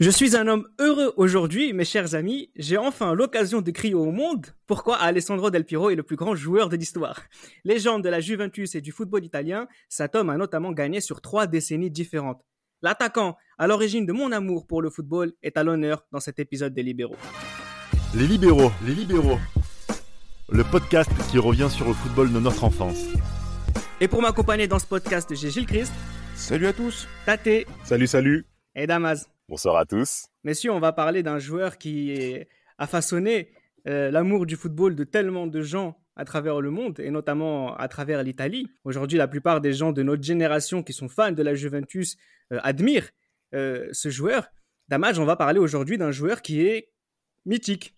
Je 0.00 0.10
suis 0.10 0.36
un 0.36 0.48
homme 0.48 0.66
heureux 0.80 1.14
aujourd'hui, 1.16 1.72
mes 1.72 1.84
chers 1.84 2.16
amis. 2.16 2.50
J'ai 2.56 2.76
enfin 2.76 3.14
l'occasion 3.14 3.60
de 3.60 3.70
crier 3.70 3.94
au 3.94 4.10
monde 4.10 4.46
pourquoi 4.66 4.96
Alessandro 4.96 5.50
Del 5.52 5.64
Piero 5.64 5.88
est 5.88 5.94
le 5.94 6.02
plus 6.02 6.16
grand 6.16 6.34
joueur 6.34 6.68
de 6.68 6.74
l'histoire. 6.74 7.20
Légende 7.62 8.02
de 8.02 8.08
la 8.08 8.18
Juventus 8.18 8.74
et 8.74 8.80
du 8.80 8.90
football 8.90 9.24
italien, 9.24 9.68
cet 9.88 10.16
homme 10.16 10.30
a 10.30 10.36
notamment 10.36 10.72
gagné 10.72 11.00
sur 11.00 11.20
trois 11.20 11.46
décennies 11.46 11.92
différentes. 11.92 12.44
L'attaquant, 12.82 13.36
à 13.56 13.68
l'origine 13.68 14.04
de 14.04 14.12
mon 14.12 14.32
amour 14.32 14.66
pour 14.66 14.82
le 14.82 14.90
football, 14.90 15.32
est 15.44 15.56
à 15.56 15.62
l'honneur 15.62 16.04
dans 16.10 16.18
cet 16.18 16.40
épisode 16.40 16.74
des 16.74 16.82
Libéraux. 16.82 17.16
Les 18.16 18.26
Libéraux, 18.26 18.72
les 18.84 18.96
Libéraux. 18.96 19.38
Le 20.48 20.64
podcast 20.64 21.12
qui 21.30 21.38
revient 21.38 21.68
sur 21.70 21.86
le 21.86 21.92
football 21.92 22.32
de 22.32 22.40
notre 22.40 22.64
enfance. 22.64 23.06
Et 24.00 24.08
pour 24.08 24.22
m'accompagner 24.22 24.66
dans 24.66 24.80
ce 24.80 24.86
podcast, 24.86 25.32
j'ai 25.36 25.50
Gilles 25.50 25.66
Christ. 25.66 25.92
Salut 26.34 26.66
à 26.66 26.72
tous. 26.72 27.06
Tate. 27.26 27.68
Salut, 27.84 28.08
salut. 28.08 28.44
Et 28.74 28.88
Damas. 28.88 29.28
Bonsoir 29.48 29.76
à 29.76 29.84
tous. 29.84 30.26
Messieurs, 30.42 30.72
on 30.72 30.80
va 30.80 30.92
parler 30.92 31.22
d'un 31.22 31.38
joueur 31.38 31.76
qui 31.76 32.44
a 32.78 32.86
façonné 32.86 33.50
euh, 33.86 34.10
l'amour 34.10 34.46
du 34.46 34.56
football 34.56 34.96
de 34.96 35.04
tellement 35.04 35.46
de 35.46 35.60
gens 35.60 35.98
à 36.16 36.24
travers 36.24 36.62
le 36.62 36.70
monde 36.70 36.98
et 37.00 37.10
notamment 37.10 37.76
à 37.76 37.86
travers 37.88 38.22
l'Italie. 38.22 38.68
Aujourd'hui, 38.84 39.18
la 39.18 39.28
plupart 39.28 39.60
des 39.60 39.74
gens 39.74 39.92
de 39.92 40.02
notre 40.02 40.22
génération 40.22 40.82
qui 40.82 40.94
sont 40.94 41.08
fans 41.08 41.32
de 41.32 41.42
la 41.42 41.54
Juventus 41.54 42.16
euh, 42.52 42.60
admirent 42.62 43.10
euh, 43.54 43.86
ce 43.92 44.08
joueur. 44.08 44.48
Damas, 44.88 45.18
on 45.18 45.26
va 45.26 45.36
parler 45.36 45.58
aujourd'hui 45.58 45.98
d'un 45.98 46.10
joueur 46.10 46.40
qui 46.40 46.62
est 46.62 46.92
mythique. 47.44 47.94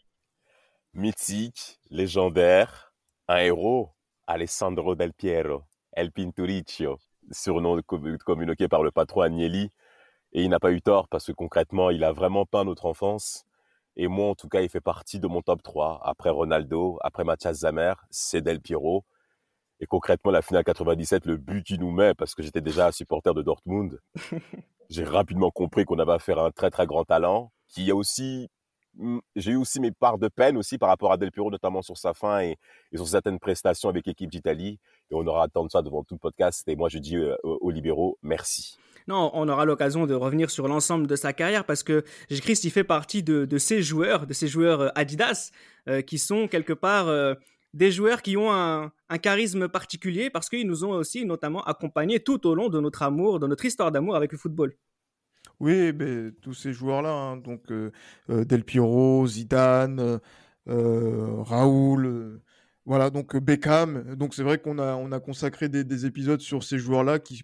Mythique, 0.95 1.79
légendaire, 1.91 2.93
un 3.29 3.39
héros, 3.39 3.95
Alessandro 4.27 4.97
Del 4.97 5.13
Piero, 5.13 5.63
El 5.93 6.11
Pinturicchio, 6.11 6.99
surnom 7.31 7.81
communiqué 7.83 8.67
par 8.67 8.83
le 8.83 8.91
patron 8.91 9.21
Agnelli 9.21 9.71
et 10.37 10.45
il 10.45 10.51
n'a 10.51 10.61
pas 10.61 10.71
eu 10.71 10.81
tort 10.81 11.09
parce 11.09 11.27
que 11.27 11.33
concrètement, 11.33 11.91
il 11.91 12.05
a 12.05 12.13
vraiment 12.13 12.47
peint 12.47 12.65
notre 12.65 12.87
enfance. 12.87 13.45
Et 13.97 14.07
moi, 14.07 14.29
en 14.29 14.35
tout 14.37 14.49
cas, 14.49 14.61
il 14.61 14.69
fait 14.69 14.81
partie 14.81 15.19
de 15.19 15.27
mon 15.27 15.43
top 15.43 15.63
3. 15.63 16.01
Après 16.05 16.31
Ronaldo, 16.31 16.99
après 17.03 17.25
Mathias 17.25 17.61
Zamer, 17.61 17.95
c'est 18.11 18.43
Del 18.43 18.61
Piero. 18.61 19.05
Et 19.81 19.87
concrètement, 19.87 20.31
la 20.31 20.43
finale 20.43 20.65
97, 20.65 21.27
le 21.27 21.37
but 21.39 21.65
qu'il 21.65 21.81
nous 21.81 21.91
met, 21.91 22.15
parce 22.15 22.35
que 22.35 22.43
j'étais 22.43 22.61
déjà 22.61 22.87
un 22.89 22.93
supporter 22.93 23.35
de 23.35 23.43
Dortmund, 23.43 24.01
j'ai 24.91 25.05
rapidement 25.05 25.51
compris 25.51 25.85
qu'on 25.85 25.99
avait 25.99 26.13
affaire 26.13 26.39
à 26.39 26.47
un 26.47 26.51
très 26.51 26.71
très 26.71 26.87
grand 26.87 27.05
talent, 27.05 27.51
qui 27.69 27.91
a 27.91 27.97
aussi 27.97 28.49
Mmh, 28.99 29.19
j'ai 29.37 29.51
eu 29.53 29.57
aussi 29.57 29.79
mes 29.79 29.93
parts 29.93 30.17
de 30.19 30.29
peine 30.29 30.57
aussi 30.57 30.79
par 30.79 30.89
rapport 30.89 31.13
à 31.13 31.19
Del 31.19 31.31
Piero, 31.31 31.51
notamment 31.51 31.83
sur 31.83 31.99
sa 31.99 32.15
fin 32.15 32.41
et, 32.41 32.57
sur 32.95 33.07
certaines 33.07 33.39
prestations 33.39 33.91
avec 33.91 34.07
l'équipe 34.07 34.31
d'Italie. 34.31 34.79
Et 35.11 35.15
on 35.15 35.27
aura 35.27 35.45
attendre 35.45 35.71
ça 35.71 35.83
devant 35.83 36.03
tout 36.03 36.15
le 36.15 36.19
podcast. 36.19 36.67
Et 36.69 36.77
moi, 36.77 36.89
je 36.89 36.99
dis 36.99 37.17
euh, 37.17 37.37
aux 37.43 37.71
libéraux, 37.71 38.19
merci. 38.23 38.79
Non, 39.09 39.31
on 39.35 39.49
aura 39.49 39.65
l'occasion 39.65 40.07
de 40.07 40.15
revenir 40.15 40.51
sur 40.51 40.67
l'ensemble 40.67 41.07
de 41.07 41.15
sa 41.17 41.33
carrière 41.33 41.65
parce 41.65 41.83
que 41.83 42.05
Christ, 42.29 42.65
il 42.65 42.71
fait 42.71 42.85
partie 42.85 43.23
de, 43.23 43.59
ces 43.59 43.83
joueurs, 43.83 44.27
de 44.27 44.33
ces 44.33 44.49
joueurs 44.49 44.81
euh, 44.81 44.89
Adidas, 44.95 45.51
euh, 45.89 46.03
qui 46.03 46.19
sont 46.19 46.49
quelque 46.49 46.73
part 46.73 47.09
des 47.77 47.93
joueurs 47.93 48.23
qui 48.23 48.37
ont 48.37 48.51
un, 48.53 48.91
charisme 49.23 49.69
particulier 49.69 50.31
parce 50.31 50.49
qu'ils 50.49 50.67
nous 50.67 50.85
ont 50.85 50.91
aussi 50.91 51.25
notamment 51.27 51.63
accompagnés 51.65 52.21
tout 52.21 52.47
au 52.47 52.55
long 52.55 52.69
de 52.69 52.81
notre 52.81 53.03
amour, 53.03 53.39
de 53.39 53.47
notre 53.47 53.65
histoire 53.65 53.93
d'amour 53.93 54.17
avec 54.17 54.33
le 54.33 54.39
football. 54.39 54.75
Oui, 55.61 55.93
ben, 55.93 56.33
tous 56.43 56.55
ces 56.55 56.73
joueurs-là, 56.73 57.13
hein, 57.13 57.37
donc 57.37 57.71
euh, 57.71 57.91
euh, 58.31 58.45
Del 58.45 58.65
Piero, 58.65 59.27
Zidane, 59.27 60.21
euh, 60.69 61.43
Raoul, 61.43 62.41
voilà, 62.85 63.11
donc 63.11 63.37
Beckham. 63.37 64.17
Donc 64.17 64.35
c'est 64.35 64.43
vrai 64.43 64.59
qu'on 64.59 64.79
a, 64.79 64.97
on 64.97 65.13
a 65.13 65.21
consacré 65.21 65.69
des, 65.69 66.07
épisodes 66.07 66.41
sur 66.41 66.63
ces 66.63 66.79
joueurs-là 66.79 67.19
qui, 67.19 67.43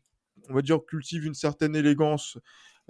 on 0.49 0.55
va 0.55 0.63
dire, 0.63 0.81
cultivent 0.87 1.25
une 1.25 1.35
certaine 1.35 1.77
élégance 1.77 2.39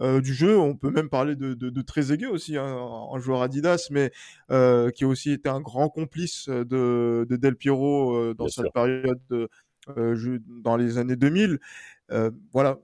du 0.00 0.34
jeu. 0.34 0.58
On 0.58 0.74
peut 0.74 0.90
même 0.90 1.08
parler 1.08 1.36
de, 1.36 1.54
de, 1.54 1.70
de 1.70 1.82
Trezeguet 1.82 2.26
aussi, 2.26 2.56
hein, 2.56 2.64
un 2.64 3.18
joueur 3.18 3.42
Adidas, 3.42 3.88
mais 3.90 4.10
qui 4.48 5.04
a 5.04 5.06
aussi 5.06 5.32
été 5.32 5.48
un 5.48 5.60
grand 5.60 5.88
complice 5.88 6.48
de, 6.48 7.26
de 7.28 7.36
Del 7.36 7.56
Piero 7.56 8.34
dans 8.34 8.48
cette 8.48 8.72
période. 8.72 9.20
dans 9.86 10.76
les 10.76 10.98
années 10.98 11.16
2000. 11.16 11.60
voilà, 12.52 12.78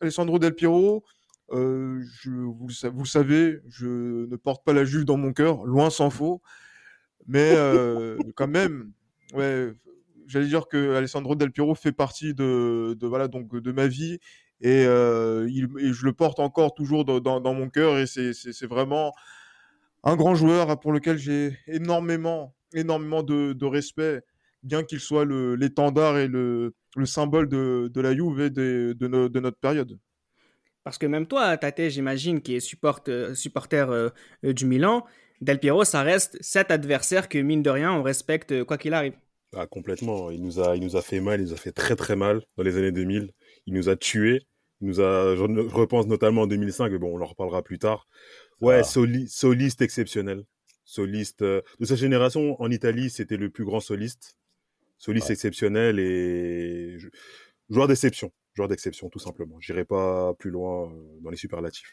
Alessandro 0.00 0.38
Del 0.38 0.54
Piero, 0.54 1.04
euh, 1.52 2.02
je, 2.20 2.30
vous, 2.30 2.68
vous, 2.68 3.02
le 3.02 3.08
savez, 3.08 3.60
je 3.68 4.26
ne 4.26 4.36
porte 4.36 4.64
pas 4.64 4.72
la 4.72 4.84
Juve 4.84 5.04
dans 5.04 5.16
mon 5.16 5.32
cœur, 5.32 5.64
loin 5.64 5.90
s'en 5.90 6.10
faut. 6.10 6.42
Mais 7.26 7.54
euh, 7.56 8.18
quand 8.36 8.48
même, 8.48 8.92
ouais, 9.34 9.72
j'allais 10.28 10.46
dire 10.46 10.68
que 10.68 10.94
Alessandro 10.94 11.34
Del 11.34 11.50
Piero 11.50 11.74
fait 11.74 11.92
partie 11.92 12.34
de, 12.34 12.96
voilà 13.02 13.28
donc 13.28 13.54
de 13.56 13.72
ma 13.72 13.88
vie 13.88 14.18
et, 14.60 14.84
euh, 14.86 15.48
il, 15.50 15.68
je 15.92 16.04
le 16.04 16.12
porte 16.12 16.40
encore 16.40 16.74
toujours 16.74 17.04
dans, 17.04 17.54
mon 17.54 17.68
cœur 17.68 17.98
et 17.98 18.06
c'est 18.06 18.66
vraiment 18.66 19.12
un 20.04 20.16
grand 20.16 20.34
joueur 20.34 20.78
pour 20.78 20.92
lequel 20.92 21.18
j'ai 21.18 21.58
énormément 21.66 22.54
énormément 22.74 23.22
de, 23.22 23.64
respect 23.64 24.22
bien 24.62 24.82
qu'il 24.82 25.00
soit 25.00 25.24
l'étendard 25.24 26.18
et 26.18 26.28
le, 26.28 26.74
le, 26.96 27.06
symbole 27.06 27.48
de, 27.48 27.90
de 27.92 28.00
la 28.00 28.14
Juve 28.14 28.40
et 28.40 28.50
de, 28.50 28.94
de 28.98 29.40
notre 29.40 29.58
période. 29.58 29.98
Parce 30.84 30.96
que 30.96 31.06
même 31.06 31.26
toi, 31.26 31.56
Tate, 31.58 31.90
j'imagine, 31.90 32.40
qui 32.40 32.54
est 32.54 32.60
support, 32.60 33.00
supporter 33.34 33.90
euh, 33.90 34.08
du 34.42 34.64
Milan, 34.64 35.04
Del 35.42 35.60
Piero, 35.60 35.84
ça 35.84 36.02
reste 36.02 36.38
cet 36.40 36.70
adversaire 36.70 37.28
que, 37.28 37.38
mine 37.38 37.62
de 37.62 37.70
rien, 37.70 37.92
on 37.92 38.02
respecte 38.02 38.64
quoi 38.64 38.78
qu'il 38.78 38.94
arrive. 38.94 39.12
Ah, 39.54 39.66
complètement. 39.66 40.30
Il 40.30 40.42
nous, 40.42 40.60
a, 40.60 40.76
il 40.76 40.82
nous 40.82 40.96
a 40.96 41.02
fait 41.02 41.20
mal, 41.20 41.40
il 41.40 41.44
nous 41.44 41.52
a 41.52 41.56
fait 41.56 41.72
très 41.72 41.96
très 41.96 42.16
mal 42.16 42.42
dans 42.56 42.62
les 42.62 42.76
années 42.76 42.92
2000. 42.92 43.32
Il 43.66 43.74
nous 43.74 43.88
a 43.88 43.96
tués. 43.96 44.46
Il 44.80 44.88
nous 44.88 45.00
a, 45.00 45.34
je 45.34 45.42
repense 45.74 46.06
notamment 46.06 46.42
en 46.42 46.46
2005, 46.46 46.92
mais 46.92 46.98
bon, 46.98 47.18
on 47.18 47.22
en 47.22 47.26
reparlera 47.26 47.62
plus 47.62 47.78
tard. 47.78 48.06
Ouais, 48.60 48.80
ah. 48.80 48.84
soliste 48.84 49.82
exceptionnel. 49.82 50.44
Soliste 50.84 51.42
de 51.42 51.62
sa 51.82 51.96
génération 51.96 52.60
en 52.62 52.70
Italie, 52.70 53.10
c'était 53.10 53.36
le 53.36 53.50
plus 53.50 53.64
grand 53.64 53.80
soliste. 53.80 54.36
Soliste 54.98 55.30
exceptionnel 55.30 55.98
et 55.98 56.96
joueur 57.68 57.88
d'exception 57.88 58.32
joueur 58.58 58.68
d'exception, 58.68 59.08
tout 59.08 59.20
simplement. 59.20 59.58
J'irai 59.60 59.84
pas 59.84 60.34
plus 60.34 60.50
loin 60.50 60.90
euh, 60.90 61.20
dans 61.20 61.30
les 61.30 61.36
superlatifs. 61.36 61.92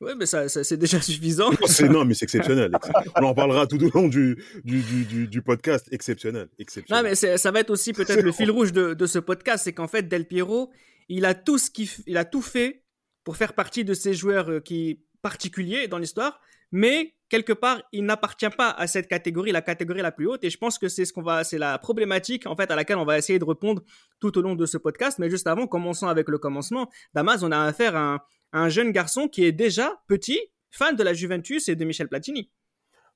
Oui, 0.00 0.12
mais 0.18 0.26
ça, 0.26 0.48
c'est 0.48 0.76
déjà 0.76 1.00
suffisant. 1.00 1.50
non, 1.88 2.04
mais 2.04 2.14
c'est 2.14 2.24
exceptionnel. 2.24 2.70
On 3.16 3.24
en 3.24 3.34
parlera 3.34 3.66
tout 3.66 3.82
au 3.82 3.90
long 3.90 4.08
du, 4.08 4.36
du, 4.64 4.82
du, 4.82 5.28
du 5.28 5.42
podcast. 5.42 5.86
Exceptionnel. 5.92 6.48
exceptionnel. 6.58 7.04
Non, 7.04 7.08
mais 7.08 7.14
ça 7.14 7.50
va 7.50 7.60
être 7.60 7.70
aussi 7.70 7.92
peut-être 7.92 8.22
le 8.22 8.32
fil 8.32 8.50
rouge 8.50 8.72
de, 8.72 8.94
de 8.94 9.06
ce 9.06 9.18
podcast. 9.18 9.64
C'est 9.64 9.72
qu'en 9.72 9.88
fait, 9.88 10.08
Del 10.08 10.26
Piero, 10.26 10.70
il 11.08 11.24
a, 11.24 11.34
tout 11.34 11.58
ce 11.58 11.70
qui, 11.70 11.90
il 12.06 12.16
a 12.16 12.24
tout 12.24 12.42
fait 12.42 12.82
pour 13.22 13.36
faire 13.36 13.54
partie 13.54 13.84
de 13.84 13.94
ces 13.94 14.14
joueurs 14.14 14.50
euh, 14.50 14.60
qui 14.60 15.00
particuliers 15.22 15.88
dans 15.88 15.96
l'histoire, 15.96 16.38
mais 16.70 17.14
quelque 17.30 17.54
part, 17.54 17.82
il 17.92 18.04
n'appartient 18.04 18.50
pas 18.50 18.70
à 18.70 18.86
cette 18.86 19.08
catégorie, 19.08 19.52
la 19.52 19.62
catégorie 19.62 20.02
la 20.02 20.12
plus 20.12 20.26
haute. 20.26 20.44
Et 20.44 20.50
je 20.50 20.58
pense 20.58 20.78
que 20.78 20.88
c'est 20.88 21.06
ce 21.06 21.12
qu'on 21.14 21.22
va, 21.22 21.42
c'est 21.44 21.56
la 21.56 21.78
problématique 21.78 22.46
en 22.46 22.54
fait 22.54 22.70
à 22.70 22.76
laquelle 22.76 22.98
on 22.98 23.06
va 23.06 23.16
essayer 23.16 23.38
de 23.38 23.44
répondre 23.44 23.82
tout 24.20 24.36
au 24.36 24.42
long 24.42 24.54
de 24.54 24.66
ce 24.66 24.76
podcast. 24.76 25.18
Mais 25.18 25.30
juste 25.30 25.46
avant, 25.46 25.66
commençons 25.66 26.08
avec 26.08 26.28
le 26.28 26.36
commencement. 26.38 26.90
Damas, 27.14 27.42
on 27.42 27.50
a 27.52 27.58
affaire 27.58 27.96
à 27.96 28.00
un, 28.00 28.20
jeune 28.68 28.92
garçon 28.92 29.28
qui 29.28 29.44
est 29.44 29.52
déjà 29.52 30.00
petit, 30.06 30.40
fan 30.70 30.96
de 30.96 31.02
la 31.02 31.12
Juventus 31.12 31.68
et 31.68 31.76
de 31.76 31.84
Michel 31.84 32.08
Platini. 32.08 32.50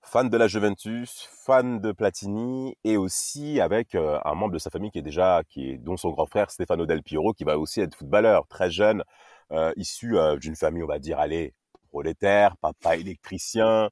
Fan 0.02 0.28
de 0.28 0.36
la 0.36 0.48
Juventus, 0.48 1.28
fan 1.44 1.80
de 1.80 1.92
Platini 1.92 2.76
et 2.84 2.96
aussi 2.96 3.60
avec 3.60 3.94
euh, 3.94 4.18
un 4.24 4.34
membre 4.34 4.54
de 4.54 4.58
sa 4.58 4.70
famille 4.70 4.90
qui 4.90 4.98
est 4.98 5.02
déjà, 5.02 5.42
qui 5.48 5.70
est, 5.70 5.78
dont 5.78 5.96
son 5.96 6.10
grand 6.10 6.26
frère 6.26 6.50
Stefano 6.50 6.86
Del 6.86 7.02
Piero, 7.02 7.32
qui 7.32 7.44
va 7.44 7.58
aussi 7.58 7.80
être 7.80 7.96
footballeur, 7.96 8.46
très 8.48 8.70
jeune, 8.70 9.02
euh, 9.52 9.72
issu 9.76 10.16
euh, 10.16 10.36
d'une 10.36 10.56
famille, 10.56 10.82
on 10.82 10.86
va 10.86 10.98
dire, 10.98 11.18
allez, 11.18 11.54
prolétaire, 11.90 12.56
papa 12.58 12.96
électricien, 12.96 13.90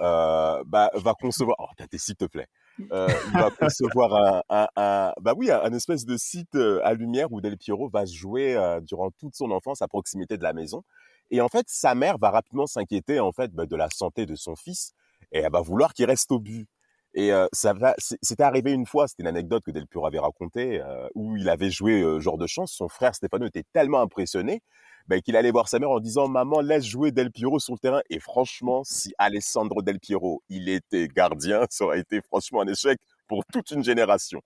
bah, 0.00 0.90
va 0.94 1.14
concevoir. 1.18 1.56
Oh, 1.60 1.84
s'il 1.96 2.16
te 2.16 2.24
plaît. 2.24 2.48
Euh, 2.92 3.08
il 3.26 3.32
va 3.32 3.50
concevoir 3.50 4.42
un, 4.48 5.12
bah 5.20 5.34
oui, 5.36 5.50
un, 5.50 5.72
espèce 5.72 6.04
de 6.04 6.16
site 6.16 6.54
euh, 6.54 6.80
à 6.84 6.94
lumière 6.94 7.32
où 7.32 7.40
Del 7.40 7.56
Piero 7.56 7.88
va 7.88 8.04
jouer 8.04 8.56
euh, 8.56 8.80
durant 8.80 9.10
toute 9.12 9.34
son 9.34 9.50
enfance 9.50 9.82
à 9.82 9.88
proximité 9.88 10.36
de 10.36 10.42
la 10.42 10.52
maison. 10.52 10.82
Et 11.30 11.40
en 11.40 11.48
fait, 11.48 11.66
sa 11.68 11.94
mère 11.94 12.18
va 12.18 12.30
rapidement 12.30 12.66
s'inquiéter 12.66 13.20
en 13.20 13.32
fait 13.32 13.52
bah, 13.52 13.66
de 13.66 13.76
la 13.76 13.88
santé 13.90 14.26
de 14.26 14.34
son 14.34 14.56
fils 14.56 14.92
et 15.32 15.38
elle 15.38 15.52
va 15.52 15.60
vouloir 15.60 15.94
qu'il 15.94 16.06
reste 16.06 16.30
au 16.32 16.38
but. 16.38 16.68
Et 17.14 17.32
euh, 17.32 17.46
ça 17.52 17.72
va, 17.74 17.94
c'était 17.98 18.42
arrivé 18.42 18.72
une 18.72 18.86
fois, 18.86 19.06
c'était 19.06 19.22
une 19.22 19.28
anecdote 19.28 19.62
que 19.64 19.70
Del 19.70 19.86
Piero 19.86 20.06
avait 20.06 20.18
racontée, 20.18 20.82
où 21.14 21.36
il 21.36 21.48
avait 21.48 21.70
joué 21.70 22.02
genre 22.20 22.38
de 22.38 22.48
chance. 22.48 22.72
Son 22.72 22.88
frère 22.88 23.14
Stefano 23.14 23.46
était 23.46 23.62
tellement 23.72 24.00
impressionné 24.00 24.62
ben, 25.06 25.20
qu'il 25.20 25.36
allait 25.36 25.50
voir 25.50 25.68
sa 25.68 25.78
mère 25.78 25.90
en 25.90 26.00
disant 26.00 26.28
maman 26.28 26.60
laisse 26.60 26.84
jouer 26.84 27.12
Del 27.12 27.30
Piero 27.30 27.58
sur 27.58 27.74
le 27.74 27.78
terrain. 27.78 28.00
Et 28.10 28.20
franchement 28.20 28.82
si 28.84 29.12
Alessandro 29.18 29.82
Del 29.82 30.00
Piero 30.00 30.42
il 30.48 30.68
était 30.68 31.08
gardien 31.08 31.66
ça 31.70 31.84
aurait 31.84 32.00
été 32.00 32.20
franchement 32.22 32.62
un 32.62 32.68
échec 32.68 32.98
pour 33.26 33.44
toute 33.52 33.70
une 33.70 33.82
génération. 33.82 34.40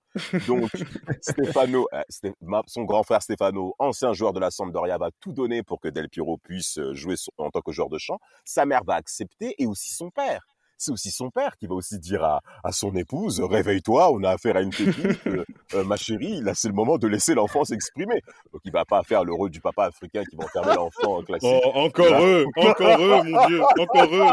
Donc 0.46 0.70
Stefano 1.20 1.88
euh, 1.92 2.62
son 2.66 2.84
grand 2.84 3.02
frère 3.02 3.22
Stefano 3.22 3.74
ancien 3.78 4.12
joueur 4.12 4.32
de 4.32 4.40
la 4.40 4.50
Sampdoria 4.50 4.98
va 4.98 5.10
tout 5.20 5.32
donner 5.32 5.62
pour 5.62 5.80
que 5.80 5.88
Del 5.88 6.08
Piero 6.08 6.38
puisse 6.38 6.78
euh, 6.78 6.94
jouer 6.94 7.16
en 7.38 7.50
tant 7.50 7.60
que 7.60 7.72
joueur 7.72 7.88
de 7.88 7.98
champ. 7.98 8.18
Sa 8.44 8.66
mère 8.66 8.84
va 8.84 8.94
accepter 8.94 9.54
et 9.58 9.66
aussi 9.66 9.94
son 9.94 10.10
père 10.10 10.46
c'est 10.78 10.92
aussi 10.92 11.10
son 11.10 11.30
père 11.30 11.56
qui 11.56 11.66
va 11.66 11.74
aussi 11.74 11.98
dire 11.98 12.24
à, 12.24 12.40
à 12.64 12.72
son 12.72 12.94
épouse 12.94 13.40
réveille-toi, 13.40 14.12
on 14.12 14.22
a 14.22 14.30
affaire 14.30 14.56
à 14.56 14.62
une 14.62 14.70
pépite, 14.70 15.26
euh, 15.26 15.44
euh, 15.74 15.84
ma 15.84 15.96
chérie, 15.96 16.40
là 16.40 16.54
c'est 16.54 16.68
le 16.68 16.74
moment 16.74 16.98
de 16.98 17.08
laisser 17.08 17.34
l'enfant 17.34 17.64
s'exprimer. 17.64 18.22
Donc 18.52 18.62
il 18.64 18.72
va 18.72 18.84
pas 18.84 19.02
faire 19.02 19.24
le 19.24 19.32
rôle 19.32 19.50
du 19.50 19.60
papa 19.60 19.86
africain 19.86 20.22
qui 20.24 20.36
va 20.36 20.44
enfermer 20.44 20.74
l'enfant 20.74 21.18
en 21.18 21.22
classique. 21.22 21.60
Oh, 21.64 21.70
encore 21.74 22.22
eux, 22.24 22.46
encore 22.56 23.00
eux, 23.00 23.22
mon 23.24 23.46
Dieu, 23.46 23.62
encore 23.62 24.14
eux. 24.14 24.30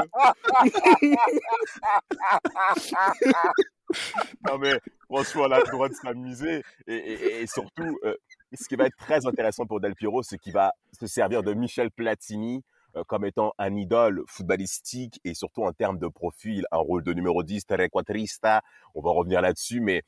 non 4.48 4.58
mais 4.60 4.80
franchement, 5.10 5.44
on 5.48 5.52
a 5.52 5.60
le 5.60 5.66
droit 5.72 5.90
de 5.90 5.94
s'amuser 5.94 6.64
et, 6.88 6.96
et, 6.96 7.42
et 7.42 7.48
surtout, 7.48 8.00
euh, 8.04 8.16
ce 8.54 8.68
qui 8.68 8.76
va 8.76 8.86
être 8.86 8.98
très 8.98 9.26
intéressant 9.26 9.66
pour 9.66 9.80
Del 9.80 9.96
Piero, 9.96 10.24
c'est 10.24 10.38
qu'il 10.38 10.54
va 10.54 10.72
se 11.00 11.08
servir 11.08 11.44
de 11.44 11.54
Michel 11.54 11.92
Platini 11.92 12.64
comme 13.04 13.26
étant 13.26 13.54
un 13.58 13.76
idole 13.76 14.24
footballistique 14.28 15.20
et 15.24 15.34
surtout 15.34 15.64
en 15.64 15.72
termes 15.74 16.00
de 16.00 16.08
profil, 16.08 16.66
un 16.72 16.78
rôle 16.78 17.04
de 17.04 17.14
numéro 17.14 17.44
10, 17.44 17.66
trequatrista. 17.66 18.62
On 18.94 19.02
va 19.02 19.12
revenir 19.12 19.42
là-dessus, 19.42 19.80
mais 19.82 20.04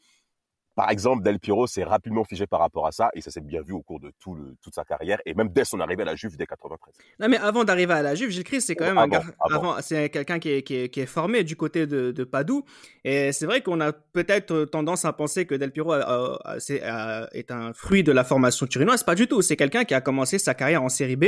par 0.75 0.91
exemple, 0.91 1.23
Del 1.23 1.39
Piero 1.39 1.65
s'est 1.65 1.83
rapidement 1.83 2.23
figé 2.23 2.45
par 2.45 2.59
rapport 2.59 2.85
à 2.85 2.91
ça 2.91 3.09
et 3.15 3.21
ça 3.21 3.31
s'est 3.31 3.41
bien 3.41 3.63
vu 3.63 3.73
au 3.73 3.81
cours 3.81 3.99
de 3.99 4.11
tout 4.19 4.35
le, 4.35 4.55
toute 4.61 4.75
sa 4.75 4.83
carrière 4.85 5.17
et 5.25 5.33
même 5.33 5.49
dès 5.49 5.65
son 5.65 5.79
arrivée 5.79 6.03
à 6.03 6.05
la 6.05 6.15
Juve 6.15 6.37
dès 6.37 6.45
93. 6.45 6.93
Non, 7.19 7.27
mais 7.29 7.37
avant 7.37 7.63
d'arriver 7.63 7.95
à 7.95 8.03
la 8.03 8.13
Juve, 8.13 8.29
Gilles 8.29 8.43
Christ, 8.43 8.67
c'est 8.67 8.75
quand 8.75 8.85
même 8.85 8.99
Avant, 8.99 9.15
un. 9.15 9.55
Avant, 9.55 9.75
c'est 9.81 10.11
quelqu'un 10.11 10.37
qui 10.37 10.49
est, 10.51 10.61
qui, 10.61 10.75
est, 10.75 10.89
qui 10.89 10.99
est 10.99 11.07
formé 11.07 11.43
du 11.43 11.55
côté 11.55 11.87
de, 11.87 12.11
de 12.11 12.23
Padoue. 12.23 12.63
Et 13.03 13.31
c'est 13.31 13.47
vrai 13.47 13.61
qu'on 13.61 13.81
a 13.81 13.91
peut-être 13.91 14.65
tendance 14.65 15.03
à 15.03 15.13
penser 15.13 15.47
que 15.47 15.55
Del 15.55 15.71
Piero 15.71 15.93
a- 15.93 16.37
a- 16.45 17.27
est 17.31 17.49
un 17.49 17.73
fruit 17.73 18.03
de 18.03 18.11
la 18.11 18.23
formation 18.23 18.67
turinoise. 18.67 19.01
Pas 19.01 19.15
du 19.15 19.27
tout. 19.27 19.41
C'est 19.41 19.55
quelqu'un 19.57 19.83
qui 19.83 19.95
a 19.95 20.01
commencé 20.01 20.37
sa 20.37 20.53
carrière 20.53 20.83
en 20.83 20.89
Série 20.89 21.15
B. 21.15 21.25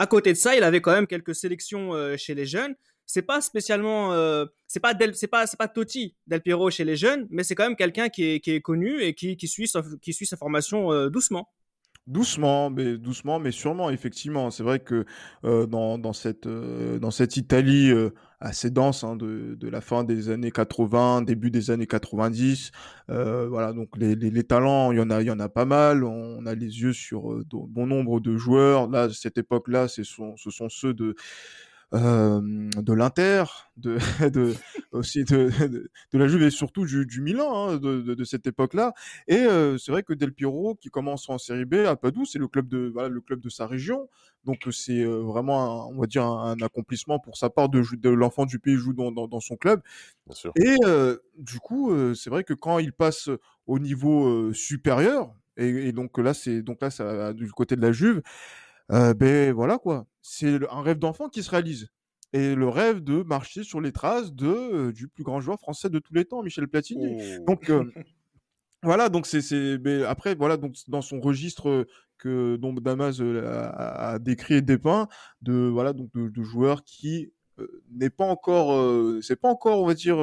À 0.00 0.06
côté 0.06 0.32
de 0.32 0.38
ça, 0.38 0.56
il 0.56 0.62
avait 0.62 0.80
quand 0.80 0.92
même 0.92 1.06
quelques 1.06 1.34
sélections 1.34 1.92
euh, 1.92 2.16
chez 2.16 2.34
les 2.34 2.46
jeunes. 2.46 2.74
C'est 3.04 3.20
pas 3.20 3.42
spécialement, 3.42 4.14
euh, 4.14 4.46
c'est 4.66 4.80
pas 4.80 4.94
Del- 4.94 5.14
c'est 5.14 5.26
pas, 5.26 5.46
c'est 5.46 5.58
pas 5.58 5.68
Totti 5.68 6.16
Del 6.26 6.40
Piero 6.40 6.70
chez 6.70 6.84
les 6.84 6.96
jeunes, 6.96 7.26
mais 7.28 7.44
c'est 7.44 7.54
quand 7.54 7.64
même 7.64 7.76
quelqu'un 7.76 8.08
qui 8.08 8.40
est, 8.42 8.60
connu 8.62 9.02
et 9.02 9.12
qui, 9.12 9.36
qui 9.36 9.46
suit 9.46 9.68
sa, 9.68 9.82
qui 10.00 10.14
suit 10.14 10.24
sa 10.24 10.38
formation 10.38 10.90
euh, 10.90 11.10
doucement. 11.10 11.50
Doucement, 12.06 12.70
mais 12.70 12.96
doucement, 12.96 13.38
mais 13.38 13.52
sûrement, 13.52 13.90
effectivement. 13.90 14.50
C'est 14.50 14.62
vrai 14.62 14.80
que 14.80 15.04
euh, 15.44 15.66
dans, 15.66 15.98
dans, 15.98 16.12
cette, 16.12 16.46
euh, 16.46 16.98
dans 16.98 17.10
cette 17.10 17.36
Italie 17.36 17.90
euh, 17.90 18.10
assez 18.40 18.70
dense 18.70 19.04
hein, 19.04 19.16
de, 19.16 19.68
la 19.68 19.80
fin 19.80 20.02
des 20.02 20.30
années 20.30 20.50
80, 20.50 21.22
début 21.22 21.50
des 21.50 21.70
années 21.70 21.86
90, 21.86 22.72
euh, 23.10 23.46
voilà, 23.48 23.72
donc 23.72 23.96
les, 23.96 24.16
les, 24.16 24.44
talents, 24.44 24.92
il 24.92 24.98
y 24.98 25.00
en 25.00 25.10
a, 25.10 25.20
il 25.20 25.26
y 25.26 25.30
en 25.30 25.38
a 25.38 25.48
pas 25.48 25.66
mal. 25.66 26.02
On 26.02 26.46
a 26.46 26.54
les 26.54 26.80
yeux 26.80 26.94
sur 26.94 27.44
bon 27.46 27.86
nombre 27.86 28.18
de 28.18 28.36
joueurs. 28.36 28.88
Là, 28.88 29.08
cette 29.10 29.38
époque-là, 29.38 29.86
ce 29.86 30.02
sont, 30.02 30.36
ce 30.36 30.50
sont 30.50 30.68
ceux 30.68 30.94
de 30.94 31.14
l'Inter, 31.92 33.44
de 33.76 33.98
aussi 34.92 35.24
de, 35.24 35.50
de, 35.68 35.90
de 36.12 36.18
la 36.18 36.28
Juve 36.28 36.42
et 36.42 36.50
surtout 36.50 36.84
du, 36.84 37.06
du 37.06 37.20
Milan 37.20 37.68
hein, 37.68 37.76
de, 37.76 38.00
de, 38.00 38.24
cette 38.24 38.46
époque-là. 38.46 38.92
Et 39.28 39.36
euh, 39.36 39.78
c'est 39.78 39.92
vrai 39.92 40.02
que 40.02 40.12
Del 40.12 40.32
Piero, 40.32 40.74
qui 40.74 40.88
commence 40.88 41.28
en 41.28 41.38
Série 41.38 41.64
B 41.64 41.74
à 41.86 41.96
Padoue, 41.96 42.24
c'est 42.24 42.38
le 42.38 42.48
club 42.48 42.68
de 42.68 42.90
voilà 42.92 43.08
le 43.08 43.20
club 43.20 43.40
de 43.40 43.48
sa 43.48 43.66
région. 43.66 44.08
Donc 44.44 44.66
euh, 44.66 44.70
c'est 44.72 45.02
euh, 45.02 45.18
vraiment, 45.18 45.88
un, 45.90 45.94
on 45.94 46.00
va 46.00 46.06
dire, 46.06 46.24
un, 46.24 46.52
un 46.52 46.62
accomplissement 46.62 47.18
pour 47.18 47.36
sa 47.36 47.50
part 47.50 47.68
de, 47.68 47.82
de 47.96 48.10
l'enfant 48.10 48.46
du 48.46 48.58
pays 48.58 48.76
joue 48.76 48.92
dans, 48.92 49.12
dans, 49.12 49.28
dans 49.28 49.40
son 49.40 49.56
club. 49.56 49.82
Bien 50.26 50.34
sûr. 50.34 50.52
Et 50.56 50.76
euh, 50.84 51.18
du 51.38 51.58
coup, 51.58 51.92
euh, 51.92 52.14
c'est 52.14 52.30
vrai 52.30 52.44
que 52.44 52.54
quand 52.54 52.78
il 52.78 52.92
passe 52.92 53.28
au 53.66 53.78
niveau 53.78 54.26
euh, 54.26 54.52
supérieur, 54.52 55.34
et, 55.56 55.88
et 55.88 55.92
donc 55.92 56.16
là, 56.18 56.34
c'est 56.34 56.62
donc 56.62 56.80
là, 56.80 56.90
ça, 56.90 57.32
du 57.32 57.50
côté 57.52 57.76
de 57.76 57.82
la 57.82 57.92
Juve, 57.92 58.22
ben 58.88 59.52
voilà 59.52 59.78
quoi, 59.78 60.06
c'est 60.20 60.58
un 60.70 60.82
rêve 60.82 60.98
d'enfant 60.98 61.28
qui 61.28 61.42
se 61.44 61.50
réalise. 61.50 61.88
Et 62.32 62.54
le 62.54 62.68
rêve 62.68 63.00
de 63.00 63.22
marcher 63.22 63.64
sur 63.64 63.80
les 63.80 63.92
traces 63.92 64.32
de 64.32 64.92
du 64.92 65.08
plus 65.08 65.24
grand 65.24 65.40
joueur 65.40 65.58
français 65.58 65.90
de 65.90 65.98
tous 65.98 66.14
les 66.14 66.24
temps, 66.24 66.42
Michel 66.42 66.68
Platini. 66.68 67.18
Oh. 67.40 67.44
Donc 67.46 67.72
voilà, 68.82 69.08
donc 69.08 69.26
c'est 69.26 69.78
après 70.06 70.34
voilà 70.34 70.56
donc 70.56 70.74
dans 70.88 71.02
son 71.02 71.20
registre 71.20 71.86
que 72.18 72.56
dont 72.56 72.72
Damas 72.72 73.20
a, 73.20 74.12
a 74.12 74.18
décrit 74.18 74.54
et 74.54 74.62
dépeint 74.62 75.08
de 75.42 75.68
voilà 75.68 75.92
donc 75.92 76.10
de, 76.14 76.28
de 76.28 76.42
joueurs 76.42 76.84
qui 76.84 77.32
n'est 77.90 78.10
pas 78.10 78.24
encore 78.24 79.22
c'est 79.22 79.36
pas 79.36 79.48
encore 79.48 79.82
on 79.82 79.86
va 79.86 79.94
dire 79.94 80.16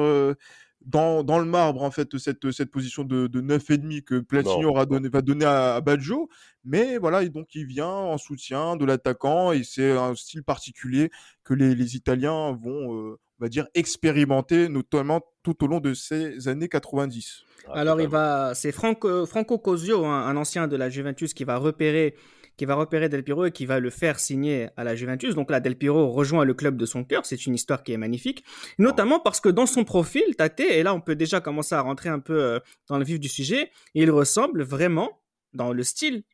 dans, 0.84 1.22
dans 1.24 1.38
le 1.38 1.44
marbre 1.44 1.82
en 1.82 1.90
fait 1.90 2.16
cette 2.18 2.50
cette 2.50 2.70
position 2.70 3.04
de, 3.04 3.26
de 3.26 3.40
9 3.40 3.70
et 3.70 3.78
demi 3.78 4.04
que 4.04 4.20
Platini 4.20 4.64
aura 4.64 4.86
donné 4.86 5.08
va 5.08 5.22
donner 5.22 5.44
à, 5.44 5.74
à 5.74 5.80
Baggio. 5.80 6.28
Mais 6.64 6.98
voilà 6.98 7.22
et 7.22 7.28
donc 7.28 7.54
il 7.54 7.66
vient 7.66 7.86
en 7.86 8.18
soutien 8.18 8.76
de 8.76 8.84
l'attaquant 8.84 9.52
et 9.52 9.64
c'est 9.64 9.90
un 9.90 10.14
style 10.14 10.42
particulier 10.42 11.10
que 11.44 11.54
les, 11.54 11.74
les 11.74 11.96
Italiens 11.96 12.52
vont 12.52 12.94
euh, 12.94 13.18
on 13.40 13.44
va 13.44 13.48
dire 13.48 13.66
expérimenter 13.74 14.68
notamment 14.68 15.22
tout 15.42 15.64
au 15.64 15.66
long 15.68 15.80
de 15.80 15.94
ces 15.94 16.48
années 16.48 16.68
90. 16.68 17.42
Ah, 17.68 17.80
Alors 17.80 18.00
il 18.00 18.08
va, 18.08 18.54
c'est 18.54 18.72
Franco, 18.72 19.26
Franco 19.26 19.58
Cosio, 19.58 20.04
un, 20.04 20.26
un 20.26 20.36
ancien 20.36 20.68
de 20.68 20.76
la 20.76 20.90
Juventus, 20.90 21.34
qui 21.34 21.44
va 21.44 21.56
repérer, 21.56 22.14
qui 22.58 22.66
va 22.66 22.74
repérer 22.74 23.08
Del 23.08 23.22
Piero 23.24 23.46
et 23.46 23.52
qui 23.52 23.64
va 23.64 23.80
le 23.80 23.88
faire 23.88 24.18
signer 24.18 24.68
à 24.76 24.84
la 24.84 24.94
Juventus. 24.94 25.34
Donc 25.34 25.50
là, 25.50 25.60
Del 25.60 25.78
Piero 25.78 26.10
rejoint 26.10 26.44
le 26.44 26.52
club 26.52 26.76
de 26.76 26.84
son 26.84 27.04
cœur. 27.04 27.24
C'est 27.24 27.46
une 27.46 27.54
histoire 27.54 27.82
qui 27.84 27.92
est 27.92 27.96
magnifique, 27.96 28.44
notamment 28.78 29.20
parce 29.20 29.40
que 29.40 29.48
dans 29.48 29.64
son 29.64 29.84
profil, 29.84 30.36
Tate, 30.36 30.60
et 30.60 30.82
là 30.82 30.92
on 30.92 31.00
peut 31.00 31.14
déjà 31.14 31.40
commencer 31.40 31.74
à 31.74 31.80
rentrer 31.80 32.10
un 32.10 32.18
peu 32.18 32.42
euh, 32.42 32.60
dans 32.88 32.98
le 32.98 33.04
vif 33.04 33.20
du 33.20 33.28
sujet, 33.28 33.70
il 33.94 34.10
ressemble 34.10 34.62
vraiment 34.62 35.22
dans 35.54 35.72
le 35.72 35.82
style 35.82 36.24